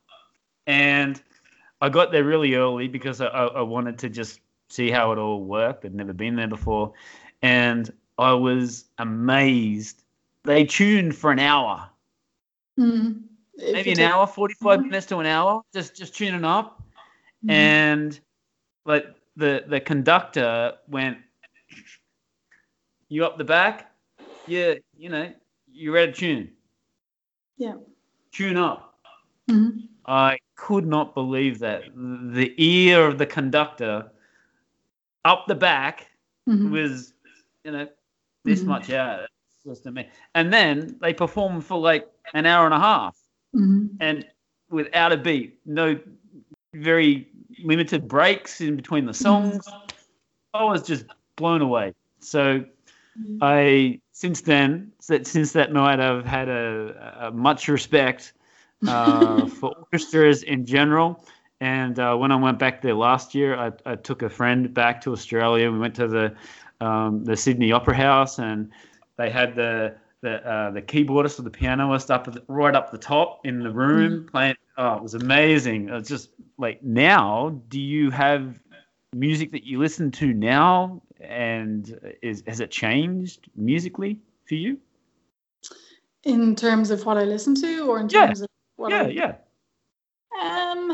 And 0.65 1.21
I 1.81 1.89
got 1.89 2.11
there 2.11 2.23
really 2.23 2.55
early 2.55 2.87
because 2.87 3.21
I, 3.21 3.27
I, 3.27 3.61
wanted 3.61 3.99
to 3.99 4.09
just 4.09 4.41
see 4.69 4.89
how 4.89 5.11
it 5.11 5.17
all 5.17 5.43
worked. 5.43 5.85
I'd 5.85 5.95
never 5.95 6.13
been 6.13 6.35
there 6.35 6.47
before, 6.47 6.93
and 7.41 7.91
I 8.17 8.33
was 8.33 8.85
amazed. 8.97 10.03
They 10.43 10.65
tuned 10.65 11.15
for 11.15 11.31
an 11.31 11.39
hour, 11.39 11.89
Mm. 12.77 13.23
Maybe 13.57 13.91
an 13.91 13.99
hour, 13.99 14.27
forty-five 14.27 14.79
Mhm. 14.79 14.83
minutes 14.83 15.07
to 15.07 15.17
an 15.17 15.25
hour, 15.25 15.63
just 15.73 15.95
just 15.95 16.15
tuning 16.15 16.45
up 16.45 16.83
Mhm. 17.43 17.49
and 17.49 18.19
like 18.85 19.07
the 19.37 19.63
the 19.67 19.79
conductor 19.79 20.73
went 20.89 21.17
you 23.07 23.23
up 23.23 23.37
the 23.37 23.43
back 23.43 23.91
yeah 24.47 24.73
you 24.97 25.09
know 25.09 25.31
you're 25.71 25.97
out 25.97 26.09
of 26.09 26.15
tune 26.15 26.51
Yeah. 27.57 27.75
tune 28.31 28.57
up 28.57 28.99
Mhm. 29.49 29.87
i 30.05 30.37
could 30.55 30.85
not 30.85 31.13
believe 31.13 31.59
that 31.59 31.83
the 31.95 32.53
ear 32.57 33.07
of 33.07 33.17
the 33.17 33.25
conductor 33.25 34.11
up 35.23 35.45
the 35.47 35.55
back 35.55 36.09
Mhm. 36.49 36.71
was 36.71 37.13
you 37.63 37.71
know 37.71 37.87
this 38.43 38.63
Mhm. 38.63 38.67
much 38.67 38.89
out 38.89 39.29
just 39.63 39.85
amazing. 39.85 40.11
and 40.33 40.51
then 40.51 40.97
they 41.01 41.13
performed 41.13 41.63
for 41.63 41.77
like 41.77 42.07
an 42.33 42.45
hour 42.45 42.65
and 42.65 42.73
a 42.73 42.79
half 42.79 43.17
Mhm. 43.53 43.95
and 43.99 44.25
without 44.69 45.11
a 45.13 45.17
beat, 45.17 45.59
no 45.65 45.97
very 46.73 47.29
limited 47.63 48.07
breaks 48.07 48.61
in 48.61 48.75
between 48.75 49.05
the 49.05 49.13
songs. 49.13 49.67
I 50.53 50.63
was 50.63 50.83
just 50.83 51.05
blown 51.35 51.61
away. 51.61 51.93
So 52.19 52.65
I 53.41 53.99
since 54.11 54.41
then, 54.41 54.91
since 54.99 55.51
that 55.51 55.71
night, 55.71 55.99
I've 55.99 56.25
had 56.25 56.49
a, 56.49 57.27
a 57.27 57.31
much 57.31 57.67
respect 57.67 58.33
uh, 58.87 59.45
for 59.59 59.75
orchestras 59.75 60.43
in 60.43 60.65
general. 60.65 61.23
And 61.59 61.97
uh, 61.99 62.15
when 62.15 62.31
I 62.31 62.35
went 62.35 62.59
back 62.59 62.81
there 62.81 62.93
last 62.93 63.33
year, 63.33 63.57
I, 63.57 63.71
I 63.85 63.95
took 63.95 64.21
a 64.21 64.29
friend 64.29 64.73
back 64.73 65.01
to 65.01 65.11
Australia. 65.11 65.71
We 65.71 65.79
went 65.79 65.95
to 65.95 66.07
the 66.07 66.35
um, 66.79 67.23
the 67.23 67.35
Sydney 67.35 67.71
Opera 67.71 67.95
House, 67.95 68.37
and 68.37 68.69
they 69.17 69.31
had 69.31 69.55
the 69.55 69.95
the 70.21 70.47
uh, 70.47 70.71
the 70.71 70.81
keyboardist 70.81 71.39
or 71.39 71.43
the 71.43 71.49
pianist 71.49 72.11
up 72.11 72.27
at 72.27 72.35
the, 72.35 72.43
right 72.47 72.75
up 72.75 72.91
the 72.91 72.97
top 72.97 73.45
in 73.45 73.59
the 73.59 73.71
room 73.71 74.27
playing. 74.31 74.55
Oh, 74.77 74.95
it 74.95 75.03
was 75.03 75.15
amazing. 75.15 75.89
It's 75.89 76.09
just 76.09 76.29
like 76.57 76.83
now. 76.83 77.61
Do 77.69 77.79
you 77.79 78.09
have 78.11 78.59
music 79.13 79.51
that 79.51 79.63
you 79.63 79.79
listen 79.79 80.11
to 80.11 80.33
now, 80.33 81.01
and 81.19 81.99
is 82.21 82.43
has 82.47 82.59
it 82.59 82.71
changed 82.71 83.49
musically 83.55 84.19
for 84.47 84.55
you? 84.55 84.77
In 86.23 86.55
terms 86.55 86.91
of 86.91 87.05
what 87.05 87.17
I 87.17 87.23
listen 87.23 87.55
to, 87.55 87.87
or 87.89 87.99
in 87.99 88.09
Yeah. 88.09 88.27
terms 88.27 88.41
of 88.41 88.49
what 88.75 88.91
yeah, 88.91 89.03
I, 89.03 89.07
yeah. 89.07 89.35
Um, 90.41 90.91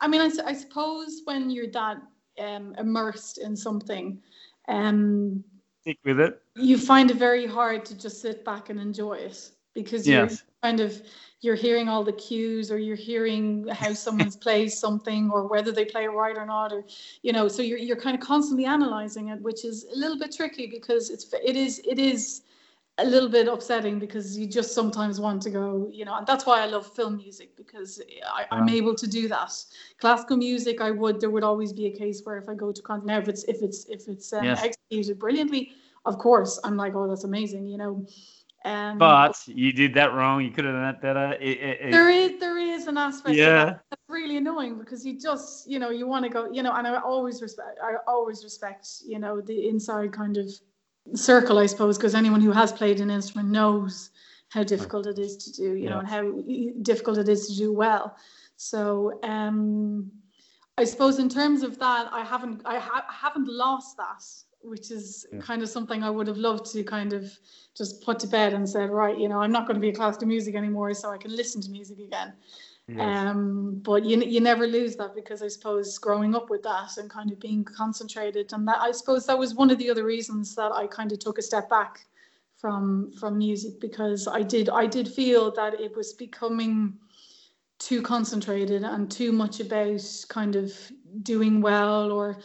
I 0.00 0.08
mean, 0.08 0.20
I 0.20 0.52
suppose 0.52 1.22
when 1.24 1.50
you're 1.50 1.70
that 1.70 1.98
um, 2.38 2.74
immersed 2.78 3.38
in 3.38 3.56
something, 3.56 4.20
um, 4.68 5.44
Stick 5.82 5.98
with 6.04 6.20
it. 6.20 6.40
you 6.56 6.78
find 6.78 7.10
it 7.10 7.16
very 7.16 7.46
hard 7.46 7.84
to 7.86 7.96
just 7.96 8.20
sit 8.20 8.44
back 8.44 8.70
and 8.70 8.78
enjoy 8.80 9.14
it 9.14 9.50
because 9.74 10.06
Yes. 10.06 10.42
Kind 10.62 10.80
of 10.80 11.02
you're 11.40 11.56
hearing 11.56 11.88
all 11.88 12.04
the 12.04 12.12
cues 12.12 12.70
or 12.70 12.78
you're 12.78 12.96
hearing 12.96 13.66
how 13.68 13.92
someone's 14.06 14.36
plays 14.36 14.78
something 14.78 15.30
or 15.30 15.46
whether 15.48 15.72
they 15.72 15.84
play 15.84 16.04
it 16.04 16.08
right 16.10 16.36
or 16.36 16.46
not 16.46 16.72
or 16.72 16.84
you 17.22 17.32
know 17.32 17.48
so 17.48 17.62
you're, 17.62 17.78
you're 17.78 17.96
kind 18.00 18.14
of 18.14 18.20
constantly 18.26 18.64
analyzing 18.64 19.28
it 19.28 19.40
which 19.42 19.64
is 19.64 19.84
a 19.94 19.98
little 19.98 20.18
bit 20.18 20.32
tricky 20.34 20.66
because 20.66 21.10
it's 21.10 21.32
it 21.44 21.56
is 21.56 21.80
it 21.88 21.98
is 21.98 22.42
a 22.98 23.04
little 23.06 23.28
bit 23.28 23.48
upsetting 23.48 23.98
because 23.98 24.38
you 24.38 24.46
just 24.46 24.74
sometimes 24.74 25.18
want 25.18 25.40
to 25.42 25.50
go 25.50 25.88
you 25.90 26.04
know 26.04 26.14
and 26.16 26.26
that's 26.26 26.44
why 26.46 26.60
i 26.60 26.66
love 26.66 26.86
film 26.94 27.16
music 27.16 27.56
because 27.56 28.00
I, 28.28 28.44
i'm 28.52 28.68
Wow. 28.68 28.68
able 28.68 28.94
to 28.94 29.06
do 29.06 29.28
that 29.28 29.52
classical 29.98 30.36
music 30.36 30.80
i 30.80 30.90
would 30.90 31.20
there 31.20 31.30
would 31.30 31.42
always 31.42 31.72
be 31.72 31.86
a 31.86 31.90
case 31.98 32.20
where 32.24 32.36
if 32.36 32.48
i 32.48 32.54
go 32.54 32.70
to 32.70 32.82
con 32.82 33.04
now 33.06 33.18
if 33.18 33.28
it's 33.28 33.44
if 33.44 33.62
it's 33.62 33.86
if 33.88 34.08
it's 34.08 34.32
um, 34.32 34.44
Yes. 34.44 34.62
executed 34.62 35.18
brilliantly 35.18 35.72
of 36.04 36.18
course 36.18 36.60
i'm 36.64 36.76
like 36.76 36.94
oh 36.94 37.08
that's 37.08 37.24
amazing 37.24 37.66
you 37.66 37.78
know 37.78 38.06
um 38.64 38.98
But 38.98 39.36
you 39.46 39.72
did 39.72 39.94
that 39.94 40.12
wrong. 40.14 40.42
You 40.42 40.50
could 40.50 40.64
have 40.64 40.74
done 40.74 40.82
that 40.82 41.00
better. 41.02 41.32
It, 41.40 41.58
it, 41.58 41.80
it- 41.80 41.90
there 41.90 42.08
is 42.10 42.38
there 42.40 42.58
is 42.58 42.86
an 42.86 42.96
aspect 42.96 43.36
Yeah. 43.36 43.64
that 43.64 43.80
that's 43.90 44.02
really 44.08 44.36
annoying 44.36 44.78
because 44.78 45.04
you 45.06 45.18
just 45.18 45.68
you 45.68 45.78
know 45.78 45.90
you 45.90 46.06
want 46.06 46.24
to 46.24 46.28
go 46.30 46.50
you 46.52 46.62
know 46.62 46.72
and 46.72 46.86
i 46.86 46.98
always 47.00 47.42
respect 47.42 47.78
i 47.82 47.94
always 48.06 48.44
respect 48.44 48.86
you 49.06 49.18
know 49.18 49.40
the 49.40 49.68
inside 49.68 50.12
kind 50.12 50.36
of 50.36 50.46
circle 51.14 51.58
i 51.58 51.66
suppose 51.66 51.96
because 51.98 52.14
anyone 52.14 52.40
who 52.40 52.52
has 52.52 52.70
played 52.72 53.00
an 53.00 53.10
instrument 53.10 53.48
knows 53.50 54.10
how 54.50 54.62
difficult 54.62 55.06
it 55.06 55.18
is 55.18 55.36
to 55.36 55.52
do 55.52 55.74
you 55.74 55.88
know 55.90 55.98
and 55.98 56.08
how 56.08 56.22
difficult 56.82 57.18
it 57.18 57.28
is 57.28 57.48
to 57.48 57.56
do 57.56 57.72
well 57.72 58.16
so 58.56 59.18
um 59.24 60.10
i 60.78 60.84
suppose 60.84 61.18
in 61.18 61.28
terms 61.28 61.62
of 61.62 61.78
that 61.78 62.08
i 62.12 62.22
haven't 62.22 62.62
i 62.64 62.78
ha- 62.78 63.06
haven't 63.08 63.48
lost 63.48 63.96
that 63.96 64.22
which 64.62 64.90
is 64.90 65.26
Yeah. 65.32 65.40
kind 65.40 65.62
of 65.62 65.68
something 65.68 66.02
i 66.02 66.10
would 66.10 66.26
have 66.26 66.36
loved 66.36 66.66
to 66.72 66.82
kind 66.84 67.12
of 67.12 67.30
just 67.76 68.02
put 68.02 68.18
to 68.20 68.26
bed 68.26 68.54
and 68.54 68.68
said 68.68 68.90
right 68.90 69.18
you 69.18 69.28
know 69.28 69.40
i'm 69.40 69.52
not 69.52 69.66
going 69.66 69.74
to 69.74 69.80
be 69.80 69.88
a 69.88 69.94
classical 69.94 70.28
music 70.28 70.54
anymore 70.54 70.94
so 70.94 71.10
i 71.10 71.18
can 71.18 71.34
listen 71.34 71.60
to 71.62 71.70
music 71.70 71.98
again 71.98 72.32
Yes. 72.88 73.28
um, 73.28 73.80
but 73.84 74.04
you 74.04 74.20
you 74.22 74.40
never 74.40 74.66
lose 74.66 74.96
that 74.96 75.14
because 75.14 75.40
I 75.40 75.46
suppose 75.48 75.96
growing 75.98 76.34
up 76.34 76.50
with 76.50 76.64
that 76.64 76.96
and 76.98 77.08
kind 77.08 77.30
of 77.30 77.38
being 77.38 77.62
concentrated 77.64 78.52
and 78.52 78.66
that 78.66 78.80
I 78.82 78.90
suppose 78.90 79.24
that 79.26 79.38
was 79.38 79.54
one 79.54 79.70
of 79.70 79.78
the 79.78 79.88
other 79.88 80.04
reasons 80.04 80.56
that 80.56 80.72
I 80.72 80.88
kind 80.88 81.12
of 81.12 81.20
took 81.20 81.38
a 81.38 81.42
step 81.42 81.70
back 81.70 82.04
from 82.56 83.12
from 83.12 83.38
music 83.38 83.80
because 83.80 84.26
I 84.26 84.42
did 84.42 84.68
I 84.68 84.86
did 84.86 85.06
feel 85.08 85.52
that 85.52 85.80
it 85.80 85.96
was 85.96 86.12
becoming 86.12 86.98
too 87.78 88.02
concentrated 88.02 88.82
and 88.82 89.10
too 89.10 89.30
much 89.30 89.60
about 89.60 90.02
kind 90.28 90.56
of 90.56 90.72
doing 91.22 91.60
well 91.60 92.10
or 92.10 92.38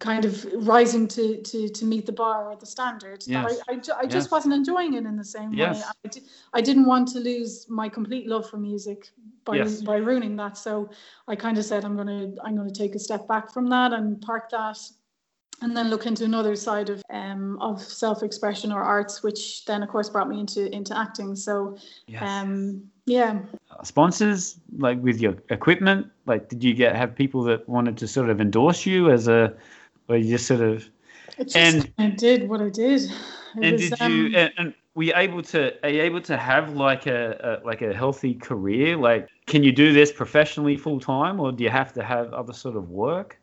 kind 0.00 0.24
of 0.24 0.46
rising 0.66 1.06
to 1.06 1.42
to 1.42 1.68
to 1.68 1.84
meet 1.84 2.06
the 2.06 2.12
bar 2.12 2.50
or 2.50 2.56
the 2.56 2.64
standard 2.66 3.22
Yes. 3.26 3.60
I, 3.68 3.74
I, 3.74 3.74
I 3.74 4.06
just 4.06 4.26
Yes. 4.26 4.30
wasn't 4.30 4.54
enjoying 4.54 4.94
it 4.94 5.04
in 5.04 5.16
the 5.16 5.24
same 5.24 5.52
Yes. 5.52 5.80
way 5.80 5.84
I, 6.04 6.08
di- 6.08 6.22
I 6.54 6.60
didn't 6.62 6.86
want 6.86 7.08
to 7.08 7.20
lose 7.20 7.66
my 7.68 7.88
complete 7.88 8.26
love 8.26 8.48
for 8.48 8.56
music 8.56 9.10
by 9.44 9.56
Yes. 9.58 9.82
by 9.82 9.96
ruining 9.96 10.34
that 10.36 10.56
so 10.56 10.90
I 11.28 11.36
kind 11.36 11.58
of 11.58 11.64
said 11.64 11.84
I'm 11.84 11.96
gonna 11.96 12.32
I'm 12.42 12.56
gonna 12.56 12.70
take 12.70 12.94
a 12.94 12.98
step 12.98 13.28
back 13.28 13.52
from 13.52 13.68
that 13.68 13.92
and 13.92 14.20
park 14.22 14.50
that 14.50 14.78
and 15.60 15.76
then 15.76 15.90
look 15.90 16.06
into 16.06 16.24
another 16.24 16.56
side 16.56 16.88
of 16.88 17.02
um 17.10 17.58
of 17.60 17.80
self-expression 17.82 18.72
or 18.72 18.82
arts 18.82 19.22
which 19.22 19.66
then 19.66 19.82
of 19.82 19.90
course 19.90 20.08
brought 20.08 20.28
me 20.28 20.40
into 20.40 20.74
into 20.74 20.96
acting 20.98 21.36
so 21.36 21.76
um 22.20 22.82
yeah 23.04 23.40
sponsors 23.82 24.58
like 24.78 25.00
with 25.02 25.20
your 25.20 25.34
equipment 25.50 26.06
like 26.26 26.48
did 26.48 26.64
you 26.64 26.72
get 26.72 26.96
have 26.96 27.14
people 27.14 27.42
that 27.42 27.68
wanted 27.68 27.96
to 27.98 28.08
sort 28.08 28.30
of 28.30 28.40
endorse 28.40 28.86
you 28.86 29.10
as 29.10 29.28
a 29.28 29.54
or 30.08 30.16
you 30.16 30.30
just 30.30 30.46
sort 30.46 30.60
of 30.60 30.88
just, 31.38 31.56
And- 31.56 31.92
I 31.98 32.08
did 32.08 32.48
what 32.48 32.60
I 32.60 32.68
did. 32.68 33.02
It 33.02 33.10
and 33.62 33.72
was, 33.72 33.80
did 33.90 34.00
um, 34.00 34.12
you 34.12 34.36
and, 34.36 34.52
and 34.56 34.74
were 34.94 35.02
you 35.02 35.12
able 35.14 35.42
to 35.42 35.72
are 35.84 35.90
you 35.90 36.02
able 36.02 36.22
to 36.22 36.36
have 36.36 36.74
like 36.74 37.06
a, 37.06 37.60
a 37.62 37.66
like 37.66 37.82
a 37.82 37.92
healthy 37.92 38.34
career? 38.34 38.96
Like 38.96 39.28
can 39.46 39.62
you 39.62 39.72
do 39.72 39.92
this 39.92 40.10
professionally 40.10 40.76
full 40.76 40.98
time 41.00 41.38
or 41.38 41.52
do 41.52 41.62
you 41.62 41.70
have 41.70 41.92
to 41.94 42.02
have 42.02 42.32
other 42.32 42.52
sort 42.54 42.76
of 42.76 42.88
work? 42.88 43.38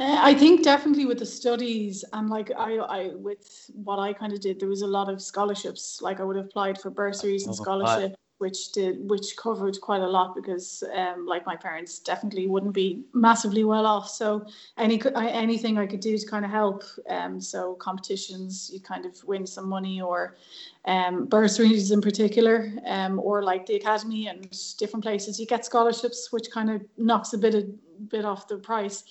Uh, 0.00 0.18
I 0.20 0.34
think 0.34 0.62
definitely 0.62 1.06
with 1.06 1.18
the 1.18 1.26
studies 1.26 2.04
and 2.12 2.28
like 2.30 2.50
I, 2.56 2.76
I 2.76 3.08
with 3.14 3.70
what 3.74 3.98
I 3.98 4.12
kind 4.12 4.32
of 4.32 4.40
did, 4.40 4.60
there 4.60 4.68
was 4.68 4.82
a 4.82 4.86
lot 4.86 5.08
of 5.08 5.20
scholarships. 5.20 6.00
Like 6.02 6.20
I 6.20 6.24
would 6.24 6.36
have 6.36 6.46
applied 6.46 6.80
for 6.80 6.90
bursaries 6.90 7.46
and 7.46 7.52
Oh, 7.52 7.62
scholarships, 7.62 8.16
which 8.38 8.72
did 8.72 9.08
which 9.10 9.36
covered 9.36 9.80
quite 9.80 10.00
a 10.00 10.06
lot 10.06 10.34
because 10.34 10.82
um, 10.94 11.26
like 11.26 11.44
my 11.44 11.56
parents 11.56 11.98
definitely 11.98 12.46
wouldn't 12.46 12.72
be 12.72 13.04
massively 13.12 13.64
well 13.64 13.84
off. 13.84 14.08
So 14.08 14.46
any 14.76 15.00
anything 15.16 15.76
I 15.76 15.86
could 15.86 16.00
do 16.00 16.16
to 16.16 16.26
kind 16.26 16.44
of 16.44 16.50
help. 16.50 16.84
Um, 17.08 17.40
so 17.40 17.74
competitions, 17.74 18.70
you 18.72 18.80
kind 18.80 19.04
of 19.06 19.22
win 19.24 19.46
some 19.46 19.68
money 19.68 20.00
or 20.00 20.36
um, 20.84 21.26
bursaries 21.26 21.90
in 21.90 22.00
particular, 22.00 22.72
um, 22.86 23.18
or 23.18 23.42
like 23.42 23.66
the 23.66 23.76
academy 23.76 24.28
and 24.28 24.48
different 24.78 25.04
places, 25.04 25.38
you 25.38 25.46
get 25.46 25.64
scholarships, 25.64 26.32
which 26.32 26.50
kind 26.50 26.70
of 26.70 26.82
knocks 26.96 27.32
a 27.32 27.38
bit 27.38 27.54
of 27.54 28.08
bit 28.08 28.24
off 28.24 28.48
the 28.48 28.56
price. 28.56 29.04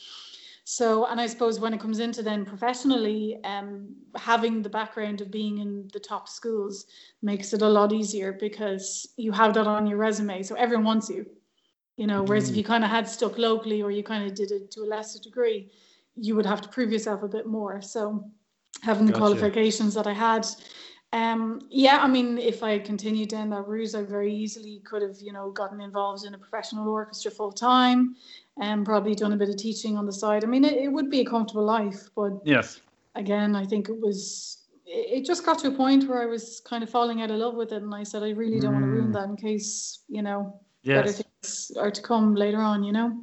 So, 0.70 1.06
and 1.06 1.22
I 1.22 1.28
suppose 1.28 1.62
when 1.62 1.74
it 1.74 1.80
comes 1.80 2.00
into 2.00 2.22
then 2.22 2.44
professionally, 2.44 3.40
um, 3.46 3.96
having 4.18 4.62
the 4.62 4.68
background 4.68 5.22
of 5.22 5.32
being 5.32 5.60
in 5.60 5.90
the 5.94 6.00
top 6.02 6.28
schools 6.28 6.88
makes 7.22 7.54
it 7.54 7.62
a 7.62 7.70
lot 7.70 7.94
easier 7.94 8.34
because 8.34 9.08
you 9.16 9.32
have 9.32 9.54
that 9.54 9.66
on 9.66 9.88
your 9.88 9.98
resume. 9.98 10.44
So 10.44 10.56
everyone 10.56 10.84
wants 10.84 11.10
you, 11.10 11.26
you 11.96 12.06
know. 12.06 12.22
Whereas 12.22 12.50
if 12.50 12.58
you 12.58 12.66
kind 12.66 12.84
of 12.84 12.90
had 12.90 13.08
stuck 13.08 13.38
locally 13.38 13.82
or 13.82 13.92
you 13.92 14.04
kind 14.04 14.28
of 14.28 14.36
did 14.36 14.52
it 14.52 14.70
to 14.72 14.82
a 14.82 14.92
lesser 14.94 15.20
degree, 15.20 15.72
you 16.18 16.36
would 16.36 16.46
have 16.46 16.60
to 16.60 16.68
prove 16.68 16.92
yourself 16.92 17.24
a 17.24 17.30
bit 17.30 17.48
more. 17.48 17.82
So 17.82 18.30
having 18.84 19.06
the 19.06 19.14
Gotcha. 19.14 19.20
qualifications 19.22 19.94
that 19.94 20.06
I 20.06 20.14
had. 20.14 20.46
Um, 21.14 21.62
yeah, 21.70 22.00
I 22.02 22.08
mean, 22.08 22.38
if 22.38 22.64
I 22.64 22.80
continued 22.80 23.30
down 23.30 23.50
that 23.52 23.66
route, 23.68 23.96
I 23.96 24.04
very 24.04 24.34
easily 24.34 24.82
could 24.84 25.02
have, 25.02 25.16
you 25.22 25.32
know, 25.32 25.52
gotten 25.52 25.80
involved 25.80 26.26
in 26.26 26.34
a 26.34 26.38
professional 26.38 26.90
orchestra 26.90 27.32
full 27.32 27.52
time 27.52 28.16
and 28.62 28.86
probably 28.86 29.16
done 29.16 29.32
a 29.32 29.38
bit 29.38 29.50
of 29.50 29.56
teaching 29.56 29.98
on 29.98 30.06
the 30.06 30.12
side. 30.12 30.44
I 30.44 30.48
mean, 30.48 30.66
it, 30.66 30.74
it 30.74 30.90
would 30.90 31.10
be 31.10 31.22
a 31.22 31.26
comfortable 31.26 31.64
life, 31.64 32.10
but 32.16 32.34
Yes. 32.44 32.82
again, 33.16 33.56
I 33.56 33.66
think 33.66 33.88
it 33.88 33.98
was, 34.00 34.66
it, 34.86 35.20
it 35.20 35.26
just 35.26 35.46
got 35.46 35.60
to 35.60 35.70
a 35.70 35.72
point 35.72 36.10
where 36.10 36.22
I 36.22 36.26
was 36.26 36.62
kind 36.66 36.84
of 36.84 36.90
falling 36.90 37.22
out 37.22 37.32
of 37.32 37.38
love 37.38 37.56
with 37.56 37.72
it. 37.72 37.84
And 37.84 37.96
I 37.96 38.04
said, 38.04 38.22
I 38.22 38.32
really 38.32 38.60
don't 38.60 38.74
want 38.74 38.86
to 38.86 38.92
ruin 38.92 39.12
Mm. 39.12 39.14
that 39.14 39.30
in 39.30 39.38
case, 39.38 40.00
you 40.10 40.22
know, 40.22 40.60
better 40.84 41.08
Yes. 41.08 41.22
things 41.42 41.72
are 41.80 41.92
to 41.92 42.02
come 42.02 42.36
later 42.36 42.60
on, 42.60 42.84
you 42.84 42.92
know? 42.92 43.18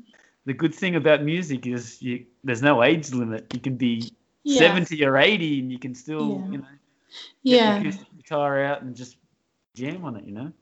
The 0.46 0.54
good 0.54 0.74
thing 0.74 0.96
about 0.96 1.22
music 1.22 1.66
is 1.66 2.00
you, 2.00 2.24
there's 2.44 2.62
no 2.62 2.82
age 2.82 3.12
limit. 3.12 3.52
You 3.52 3.60
can 3.60 3.76
be 3.76 4.10
Yeah. 4.42 4.58
70 4.58 5.04
or 5.04 5.18
80 5.18 5.60
and 5.60 5.70
you 5.72 5.78
can 5.78 5.94
still, 5.94 6.30
Yeah. 6.30 6.50
you 6.50 6.58
know, 6.58 6.64
Yeah. 7.42 7.78
acoustic 7.78 8.16
guitar 8.16 8.62
out 8.62 8.82
and 8.82 8.94
just 8.94 9.16
jam 9.74 10.04
on 10.04 10.16
it, 10.16 10.24
you 10.24 10.32
know? 10.32 10.52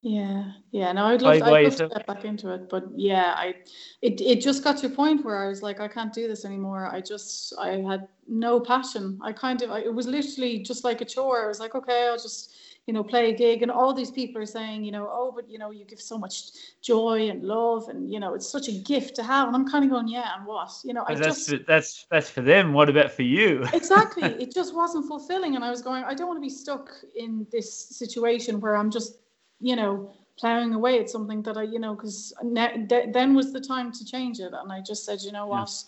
Yeah, 0.00 0.52
yeah. 0.70 0.92
No, 0.92 1.06
I'd 1.06 1.22
love, 1.22 1.42
I'd 1.42 1.64
love 1.64 1.76
to 1.76 1.88
get 1.88 2.06
back 2.06 2.24
into 2.24 2.54
it, 2.54 2.68
but 2.70 2.84
yeah, 2.94 3.34
I, 3.36 3.54
it, 4.00 4.20
it 4.20 4.40
just 4.40 4.62
got 4.62 4.76
to 4.78 4.86
a 4.86 4.90
point 4.90 5.24
where 5.24 5.44
I 5.44 5.48
was 5.48 5.60
like, 5.60 5.80
I 5.80 5.88
can't 5.88 6.12
do 6.12 6.28
this 6.28 6.44
anymore. 6.44 6.88
I 6.90 7.00
just, 7.00 7.52
I 7.58 7.70
had 7.78 8.06
no 8.28 8.60
passion. 8.60 9.18
I 9.20 9.32
kind 9.32 9.60
of, 9.62 9.72
I, 9.72 9.80
it 9.80 9.92
was 9.92 10.06
literally 10.06 10.60
just 10.60 10.84
like 10.84 11.00
a 11.00 11.04
chore. 11.04 11.44
I 11.44 11.48
was 11.48 11.58
like, 11.58 11.74
okay, 11.74 12.06
I'll 12.06 12.16
just, 12.16 12.54
you 12.88 12.94
know, 12.94 13.04
play 13.04 13.30
a 13.30 13.34
gig, 13.34 13.62
and 13.62 13.70
all 13.70 13.94
these 13.94 14.10
people 14.10 14.42
are 14.42 14.46
saying, 14.46 14.82
you 14.82 14.90
know, 14.90 15.06
oh, 15.08 15.30
but 15.30 15.48
you 15.48 15.58
know, 15.58 15.70
you 15.70 15.84
give 15.84 16.00
so 16.00 16.18
much 16.18 16.50
joy 16.82 17.28
and 17.30 17.44
love, 17.44 17.88
and 17.88 18.12
you 18.12 18.18
know, 18.18 18.34
it's 18.34 18.50
such 18.50 18.66
a 18.68 18.72
gift 18.72 19.14
to 19.16 19.22
have. 19.22 19.46
And 19.46 19.54
I'm 19.54 19.68
kind 19.68 19.84
of 19.84 19.90
going, 19.90 20.08
yeah, 20.08 20.30
and 20.36 20.46
what, 20.46 20.72
you 20.84 20.94
know, 20.94 21.04
I 21.06 21.14
that's 21.14 21.26
just. 21.26 21.50
for, 21.50 21.58
that's 21.68 22.06
that's 22.10 22.30
for 22.30 22.40
them. 22.40 22.72
What 22.72 22.88
about 22.88 23.12
for 23.12 23.22
you? 23.22 23.64
exactly 23.74 24.24
it 24.42 24.52
just 24.52 24.74
wasn't 24.74 25.06
fulfilling 25.06 25.56
and 25.56 25.64
i 25.64 25.70
was 25.70 25.82
going 25.82 26.04
i 26.04 26.14
don't 26.14 26.28
want 26.28 26.36
to 26.36 26.40
be 26.40 26.56
stuck 26.64 26.90
in 27.16 27.46
this 27.52 27.68
situation 28.02 28.60
where 28.60 28.76
i'm 28.76 28.90
just 28.90 29.18
you 29.60 29.76
know 29.76 30.12
plowing 30.38 30.74
away 30.74 30.98
at 31.00 31.10
something 31.10 31.42
that 31.42 31.56
i 31.56 31.62
you 31.62 31.78
know 31.78 31.94
because 31.94 32.32
th- 32.54 33.08
then 33.12 33.34
was 33.34 33.52
the 33.52 33.60
time 33.60 33.90
to 33.92 34.04
change 34.04 34.40
it 34.40 34.52
and 34.52 34.72
i 34.72 34.80
just 34.80 35.04
said 35.04 35.20
you 35.22 35.32
know 35.32 35.46
Yeah. 35.46 35.60
what 35.60 35.84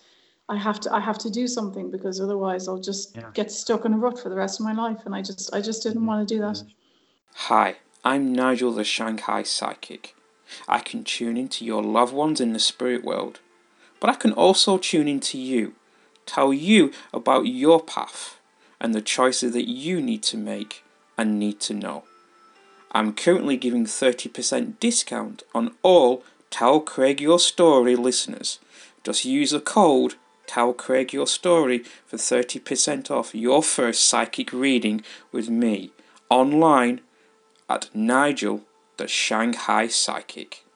i 0.49 0.57
have 0.57 0.81
to 0.81 0.95
i 0.95 1.01
have 1.01 1.19
to 1.19 1.31
do 1.31 1.47
something 1.47 1.91
because 1.91 2.21
otherwise 2.21 2.69
i'll 2.69 2.81
just 2.93 3.17
Yeah. 3.17 3.31
get 3.35 3.51
stuck 3.51 3.85
in 3.85 3.95
a 3.95 3.99
rut 3.99 4.19
for 4.19 4.29
the 4.29 4.37
rest 4.37 4.61
of 4.61 4.65
my 4.65 4.73
life 4.73 5.03
and 5.07 5.15
i 5.15 5.23
just 5.23 5.55
i 5.55 5.61
just 5.61 5.83
didn't 5.83 5.99
mm-hmm. 5.99 6.07
want 6.07 6.29
to 6.29 6.35
do 6.35 6.41
that 6.41 6.63
Hi, 7.35 7.77
I'm 8.05 8.33
Nigel 8.33 8.73
the 8.73 8.85
Shanghai 8.85 9.43
Psychic. 9.43 10.15
I 10.69 10.81
can 10.81 11.05
tune 11.05 11.37
into 11.37 11.65
your 11.65 11.83
loved 11.83 12.13
ones 12.13 12.41
in 12.41 12.53
the 12.53 12.59
spirit 12.59 13.05
world, 13.05 13.41
but 13.99 14.11
I 14.11 14.15
can 14.15 14.33
also 14.33 14.79
tune 14.79 15.09
into 15.09 15.39
you, 15.39 15.75
tell 16.27 16.53
you 16.53 16.93
about 17.13 17.47
your 17.47 17.81
path 17.81 18.39
and 18.81 18.95
the 18.95 19.01
choices 19.01 19.53
that 19.53 19.69
you 19.69 20.01
need 20.01 20.23
to 20.25 20.37
make 20.37 20.85
and 21.17 21.39
need 21.39 21.61
to 21.61 21.75
know. 21.75 22.05
I'm 22.93 23.15
currently 23.15 23.57
giving 23.57 23.85
30% 23.85 24.79
discount 24.81 25.43
on 25.55 25.75
all 25.83 26.23
Tell 26.51 26.81
Craig 26.81 27.21
Your 27.21 27.39
Story 27.39 27.97
listeners. 27.97 28.59
Just 29.05 29.25
use 29.25 29.53
the 29.53 29.61
code 29.61 30.15
Tell 30.47 30.73
Craig 30.73 31.13
Your 31.13 31.27
Story 31.27 31.85
for 32.07 32.17
30% 32.17 33.11
off 33.11 33.35
your 33.35 33.63
first 33.63 34.05
psychic 34.05 34.53
reading 34.53 35.03
with 35.33 35.49
me 35.49 35.93
online 36.29 37.01
at 37.71 37.89
Nigel 37.95 38.63
the 38.97 39.07
Shanghai 39.07 39.87
Psychic. 39.87 40.65